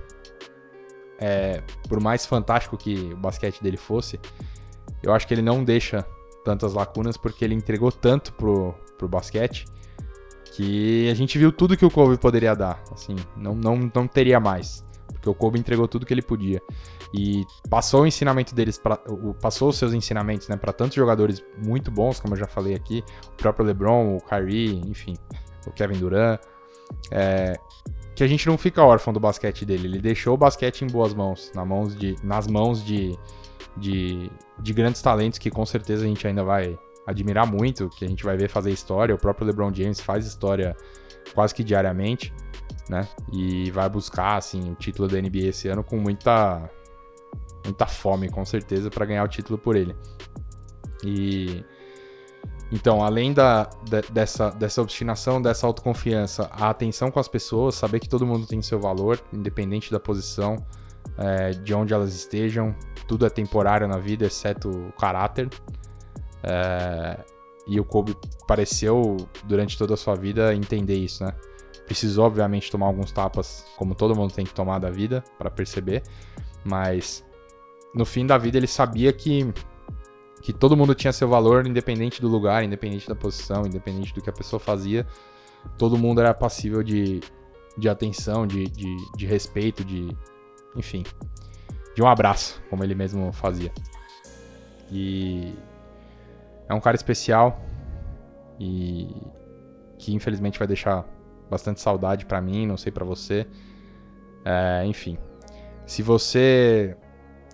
é, 1.20 1.62
por 1.88 2.00
mais 2.00 2.26
fantástico 2.26 2.78
que 2.78 3.12
o 3.14 3.18
basquete 3.18 3.62
dele 3.62 3.78
fosse, 3.78 4.20
eu 5.04 5.14
acho 5.14 5.28
que 5.28 5.34
ele 5.34 5.42
não 5.42 5.64
deixa 5.64 6.06
tantas 6.44 6.74
lacunas 6.74 7.18
porque 7.18 7.44
ele 7.44 7.54
entregou 7.54 7.92
tanto 7.92 8.34
pro, 8.34 8.74
pro 8.98 9.08
basquete 9.08 9.66
que 10.54 11.10
a 11.10 11.14
gente 11.14 11.38
viu 11.38 11.52
tudo 11.52 11.78
que 11.78 11.86
o 11.86 11.92
Kobe 11.92 12.18
poderia 12.18 12.56
dar. 12.56 12.82
Assim, 12.92 13.16
não, 13.36 13.54
não, 13.54 13.92
não 13.94 14.08
teria 14.08 14.40
mais. 14.40 14.84
Porque 15.08 15.30
o 15.30 15.34
Kobe 15.34 15.60
entregou 15.60 15.88
tudo 15.88 16.06
que 16.06 16.14
ele 16.14 16.22
podia. 16.22 16.62
E 17.14 17.46
passou 17.70 18.02
o 18.02 18.08
ensinamento 18.08 18.54
deles, 18.54 18.82
passou 19.42 19.70
os 19.70 19.78
seus 19.78 19.94
ensinamentos 19.94 20.48
né, 20.48 20.58
para 20.58 20.74
tantos 20.74 20.96
jogadores 20.96 21.44
muito 21.66 21.90
bons, 21.90 22.20
como 22.20 22.34
eu 22.34 22.40
já 22.40 22.48
falei 22.48 22.76
aqui, 22.76 23.04
o 23.30 23.36
próprio 23.38 23.66
LeBron, 23.66 24.18
o 24.18 24.22
Kyrie, 24.22 24.82
enfim, 24.86 25.16
o 25.66 25.72
Kevin 25.72 26.00
Durant. 26.00 26.40
É, 27.12 27.54
que 28.16 28.24
a 28.24 28.28
gente 28.28 28.48
não 28.48 28.58
fica 28.58 28.84
órfão 28.84 29.14
do 29.14 29.20
basquete 29.20 29.64
dele. 29.64 29.88
Ele 29.88 30.00
deixou 30.00 30.34
o 30.34 30.38
basquete 30.38 30.82
em 30.82 30.88
boas 30.88 31.14
mãos, 31.14 31.52
na 31.54 31.64
mãos 31.64 31.96
de, 31.96 32.16
nas 32.24 32.48
mãos 32.48 32.84
de, 32.84 33.18
de, 33.78 34.32
de 34.60 34.74
grandes 34.74 35.02
talentos 35.02 35.38
que 35.38 35.52
com 35.52 35.66
certeza 35.66 36.04
a 36.04 36.08
gente 36.08 36.26
ainda 36.26 36.44
vai 36.44 36.78
admirar 37.06 37.46
muito, 37.46 37.90
que 37.90 38.04
a 38.04 38.08
gente 38.08 38.24
vai 38.24 38.36
ver 38.36 38.50
fazer 38.50 38.72
história. 38.72 39.14
O 39.14 39.20
próprio 39.20 39.46
LeBron 39.46 39.72
James 39.74 40.00
faz 40.00 40.26
história 40.26 40.76
quase 41.36 41.54
que 41.54 41.64
diariamente, 41.64 42.34
né? 42.90 43.08
E 43.32 43.70
vai 43.70 43.88
buscar 43.88 44.36
assim 44.38 44.72
o 44.72 44.76
título 44.76 45.08
da 45.08 45.22
NBA 45.22 45.50
esse 45.50 45.68
ano 45.68 45.84
com 45.84 45.98
muita 45.98 46.70
muita 47.68 47.86
fome, 47.86 48.30
com 48.30 48.44
certeza, 48.46 48.90
para 48.90 49.06
ganhar 49.06 49.24
o 49.24 49.28
título 49.28 49.58
por 49.58 49.76
ele. 49.76 49.96
E 51.04 51.64
então, 52.72 53.02
além 53.02 53.34
da, 53.34 53.64
da, 53.90 54.02
dessa, 54.12 54.50
dessa 54.50 54.82
obstinação, 54.82 55.42
dessa 55.42 55.66
autoconfiança, 55.66 56.50
a 56.52 56.70
atenção 56.70 57.10
com 57.10 57.20
as 57.20 57.28
pessoas, 57.28 57.76
saber 57.76 58.00
que 58.00 58.10
todo 58.10 58.26
mundo 58.26 58.46
tem 58.46 58.62
seu 58.62 58.80
valor, 58.80 59.22
independente 59.32 59.92
da 59.92 60.00
posição, 60.00 60.58
é, 61.18 61.52
de 61.52 61.74
onde 61.74 61.94
elas 61.94 62.14
estejam, 62.14 62.76
tudo 63.08 63.26
é 63.26 63.30
temporário 63.30 63.88
na 63.88 63.98
vida, 63.98 64.26
exceto 64.26 64.70
o 64.70 64.92
caráter. 64.94 65.50
É, 66.44 67.24
e 67.66 67.80
o 67.80 67.86
Kobe 67.86 68.16
pareceu, 68.46 69.18
durante 69.46 69.78
toda 69.78 69.94
a 69.94 69.98
sua 69.98 70.16
vida, 70.16 70.54
entender 70.54 70.96
isso, 70.96 71.24
né? 71.24 71.34
Precisou, 71.86 72.26
obviamente, 72.26 72.70
tomar 72.70 72.88
alguns 72.88 73.14
tapas, 73.14 73.66
como 73.78 73.96
todo 73.96 74.14
mundo 74.14 74.34
tem 74.34 74.46
que 74.46 74.54
tomar 74.54 74.80
da 74.80 74.90
vida, 74.90 75.24
para 75.38 75.50
perceber, 75.50 76.04
mas 76.66 77.24
no 77.94 78.06
fim 78.06 78.26
da 78.26 78.38
vida 78.38 78.58
ele 78.58 78.68
sabia 78.68 79.12
que 79.12 79.54
que 80.42 80.54
todo 80.54 80.78
mundo 80.78 80.96
tinha 80.96 81.12
seu 81.12 81.28
valor, 81.28 81.68
independente 81.68 82.22
do 82.22 82.28
lugar, 82.28 82.64
independente 82.64 83.08
da 83.08 83.16
posição, 83.16 83.66
independente 83.66 84.14
do 84.14 84.22
que 84.22 84.30
a 84.30 84.34
pessoa 84.34 84.60
fazia. 84.60 85.06
Todo 85.78 85.98
mundo 85.98 86.22
era 86.22 86.34
passível 86.34 86.84
de, 86.84 87.22
de 87.78 87.90
atenção, 87.90 88.48
de, 88.48 88.66
de, 88.70 88.96
de 89.18 89.26
respeito, 89.26 89.84
de. 89.84 90.16
Enfim. 90.76 91.04
De 91.96 92.02
um 92.02 92.08
abraço, 92.08 92.62
como 92.70 92.84
ele 92.84 92.96
mesmo 92.96 93.34
fazia. 93.34 93.72
E. 94.92 95.54
É 96.70 96.74
um 96.74 96.80
cara 96.80 96.96
especial. 96.96 97.60
E. 98.60 99.14
Que 99.98 100.14
infelizmente 100.14 100.60
vai 100.60 100.68
deixar 100.68 101.06
bastante 101.50 101.82
saudade 101.82 102.26
para 102.26 102.40
mim, 102.40 102.66
não 102.66 102.78
sei 102.78 102.92
para 102.92 103.04
você. 103.04 103.46
É, 104.46 104.86
enfim. 104.86 105.18
Se 105.86 106.02
você 106.02 106.96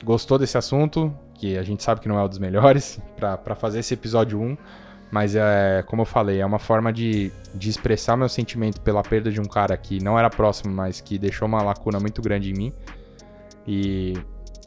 gostou 0.03 0.37
desse 0.37 0.57
assunto, 0.57 1.13
que 1.33 1.57
a 1.57 1.63
gente 1.63 1.83
sabe 1.83 2.01
que 2.01 2.07
não 2.07 2.19
é 2.19 2.23
um 2.23 2.27
dos 2.27 2.39
melhores, 2.39 2.99
para 3.17 3.55
fazer 3.55 3.79
esse 3.79 3.93
episódio 3.93 4.39
1, 4.39 4.57
Mas 5.11 5.35
é, 5.35 5.83
como 5.87 6.01
eu 6.01 6.05
falei, 6.05 6.39
é 6.39 6.45
uma 6.45 6.59
forma 6.59 6.91
de, 6.91 7.31
de 7.53 7.69
expressar 7.69 8.17
meu 8.17 8.29
sentimento 8.29 8.81
pela 8.81 9.03
perda 9.03 9.31
de 9.31 9.39
um 9.39 9.45
cara 9.45 9.75
que 9.77 10.03
não 10.03 10.17
era 10.17 10.29
próximo, 10.29 10.73
mas 10.73 11.01
que 11.01 11.17
deixou 11.17 11.47
uma 11.47 11.61
lacuna 11.61 11.99
muito 11.99 12.21
grande 12.21 12.51
em 12.51 12.53
mim. 12.53 12.73
E, 13.67 14.13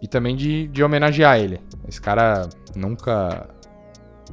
e 0.00 0.06
também 0.06 0.36
de, 0.36 0.68
de 0.68 0.82
homenagear 0.82 1.38
ele. 1.38 1.60
Esse 1.88 2.00
cara 2.00 2.48
nunca 2.74 3.48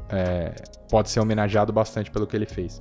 é, 0.10 0.54
pode 0.90 1.10
ser 1.10 1.20
homenageado 1.20 1.74
bastante 1.74 2.12
pelo 2.12 2.28
que 2.28 2.36
ele 2.36 2.46
fez. 2.46 2.80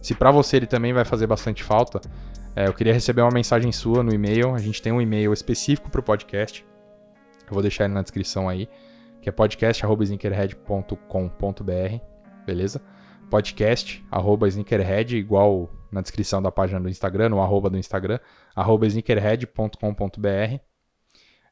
Se 0.00 0.14
para 0.14 0.30
você 0.30 0.56
ele 0.56 0.66
também 0.66 0.92
vai 0.92 1.04
fazer 1.04 1.26
bastante 1.26 1.62
falta, 1.62 2.00
é, 2.54 2.66
eu 2.66 2.72
queria 2.72 2.94
receber 2.94 3.20
uma 3.20 3.30
mensagem 3.30 3.70
sua 3.70 4.02
no 4.02 4.14
e-mail. 4.14 4.54
A 4.54 4.58
gente 4.58 4.80
tem 4.80 4.90
um 4.90 5.00
e-mail 5.00 5.32
específico 5.32 5.90
para 5.90 6.00
o 6.00 6.02
podcast. 6.02 6.64
Eu 7.46 7.54
vou 7.54 7.62
deixar 7.62 7.84
ele 7.84 7.94
na 7.94 8.02
descrição 8.02 8.48
aí, 8.48 8.68
que 9.20 9.28
é 9.28 9.32
podcast@sneakerhead.com.br, 9.32 12.00
beleza? 12.44 12.82
Podcast 13.30 14.04
arroba 14.10 14.48
igual 15.10 15.70
na 15.90 16.00
descrição 16.00 16.42
da 16.42 16.52
página 16.52 16.80
do 16.80 16.88
Instagram, 16.88 17.30
no 17.30 17.40
arroba 17.40 17.70
do 17.70 17.78
Instagram, 17.78 18.18
arroba 18.54 18.86
sneakerhead.com.br. 18.86 20.60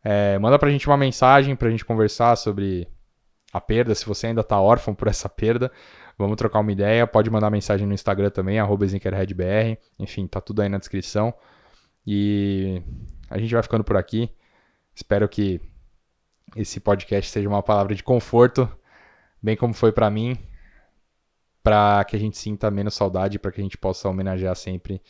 É, 0.04 0.38
manda 0.38 0.58
pra 0.58 0.70
gente 0.70 0.86
uma 0.86 0.96
mensagem 0.96 1.56
pra 1.56 1.70
gente 1.70 1.84
conversar 1.84 2.36
sobre 2.36 2.86
a 3.52 3.60
perda, 3.60 3.94
se 3.94 4.04
você 4.04 4.26
ainda 4.26 4.42
tá 4.42 4.60
órfão 4.60 4.94
por 4.94 5.08
essa 5.08 5.28
perda. 5.28 5.70
Vamos 6.18 6.36
trocar 6.36 6.60
uma 6.60 6.72
ideia. 6.72 7.06
Pode 7.06 7.30
mandar 7.30 7.50
mensagem 7.50 7.86
no 7.86 7.94
Instagram 7.94 8.30
também, 8.30 8.58
sneakerheadbr. 8.58 9.78
Enfim, 9.98 10.26
tá 10.26 10.40
tudo 10.40 10.62
aí 10.62 10.68
na 10.68 10.78
descrição. 10.78 11.34
E 12.06 12.82
a 13.30 13.38
gente 13.38 13.52
vai 13.52 13.62
ficando 13.62 13.82
por 13.82 13.96
aqui. 13.96 14.30
Espero 14.94 15.28
que 15.28 15.60
esse 16.56 16.80
podcast 16.80 17.30
seja 17.30 17.48
uma 17.48 17.62
palavra 17.62 17.94
de 17.94 18.02
conforto, 18.02 18.68
bem 19.42 19.56
como 19.56 19.74
foi 19.74 19.92
para 19.92 20.10
mim, 20.10 20.36
para 21.62 22.04
que 22.04 22.16
a 22.16 22.18
gente 22.18 22.38
sinta 22.38 22.70
menos 22.70 22.94
saudade, 22.94 23.38
para 23.38 23.50
que 23.50 23.60
a 23.60 23.64
gente 23.64 23.78
possa 23.78 24.08
homenagear 24.08 24.54
sempre 24.54 25.02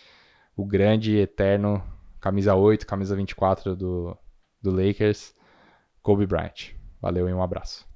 o 0.56 0.64
grande, 0.64 1.16
eterno 1.16 1.82
camisa 2.24 2.54
8, 2.54 2.86
camisa 2.86 3.14
24 3.14 3.76
do, 3.76 4.16
do 4.62 4.70
Lakers, 4.70 5.34
Kobe 6.00 6.26
Bryant. 6.26 6.72
Valeu 6.98 7.28
e 7.28 7.34
um 7.34 7.42
abraço. 7.42 7.86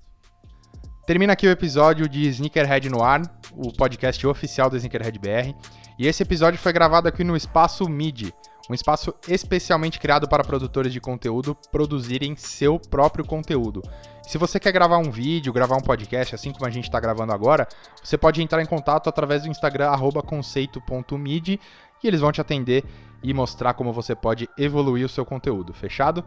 Termina 1.06 1.32
aqui 1.32 1.46
o 1.46 1.50
episódio 1.50 2.06
de 2.06 2.28
Sneakerhead 2.28 2.90
no 2.90 3.02
ar, 3.02 3.22
o 3.52 3.72
podcast 3.72 4.26
oficial 4.26 4.68
do 4.68 4.76
Sneakerhead 4.76 5.18
BR. 5.18 5.56
E 5.98 6.06
esse 6.06 6.22
episódio 6.22 6.58
foi 6.58 6.74
gravado 6.74 7.08
aqui 7.08 7.24
no 7.24 7.34
Espaço 7.34 7.88
MIDI, 7.88 8.30
um 8.68 8.74
espaço 8.74 9.14
especialmente 9.26 9.98
criado 9.98 10.28
para 10.28 10.44
produtores 10.44 10.92
de 10.92 11.00
conteúdo 11.00 11.56
produzirem 11.72 12.36
seu 12.36 12.78
próprio 12.78 13.24
conteúdo. 13.24 13.82
Se 14.22 14.36
você 14.36 14.60
quer 14.60 14.72
gravar 14.72 14.98
um 14.98 15.10
vídeo, 15.10 15.52
gravar 15.52 15.76
um 15.76 15.80
podcast, 15.80 16.34
assim 16.34 16.52
como 16.52 16.66
a 16.66 16.70
gente 16.70 16.84
está 16.84 17.00
gravando 17.00 17.32
agora, 17.32 17.66
você 18.02 18.18
pode 18.18 18.42
entrar 18.42 18.60
em 18.60 18.66
contato 18.66 19.08
através 19.08 19.42
do 19.42 19.48
Instagram 19.48 19.90
conceito.midi 20.26 21.58
e 22.02 22.06
eles 22.06 22.20
vão 22.20 22.30
te 22.30 22.40
atender 22.40 22.84
e 23.22 23.32
mostrar 23.32 23.74
como 23.74 23.92
você 23.92 24.14
pode 24.14 24.48
evoluir 24.58 25.06
o 25.06 25.08
seu 25.08 25.24
conteúdo. 25.24 25.72
Fechado? 25.72 26.22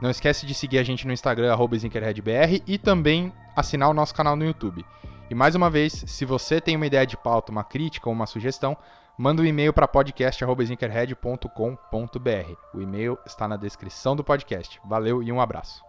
Não 0.00 0.10
esquece 0.10 0.44
de 0.44 0.54
seguir 0.54 0.78
a 0.78 0.82
gente 0.82 1.06
no 1.06 1.12
Instagram 1.12 1.56
@sneakerheadbr 1.72 2.62
e 2.66 2.78
também 2.78 3.32
assinar 3.56 3.88
o 3.88 3.94
nosso 3.94 4.14
canal 4.14 4.36
no 4.36 4.44
YouTube. 4.44 4.84
E 5.30 5.34
mais 5.34 5.54
uma 5.54 5.68
vez, 5.68 6.04
se 6.06 6.24
você 6.24 6.60
tem 6.60 6.76
uma 6.76 6.86
ideia 6.86 7.06
de 7.06 7.16
pauta, 7.16 7.52
uma 7.52 7.64
crítica 7.64 8.08
ou 8.08 8.14
uma 8.14 8.26
sugestão, 8.26 8.76
manda 9.18 9.42
um 9.42 9.44
e-mail 9.44 9.72
para 9.72 9.88
podcast.sneakerhead.com.br. 9.88 12.52
O 12.72 12.80
e-mail 12.80 13.18
está 13.26 13.48
na 13.48 13.56
descrição 13.56 14.14
do 14.14 14.22
podcast. 14.22 14.80
Valeu 14.84 15.20
e 15.22 15.32
um 15.32 15.40
abraço. 15.40 15.87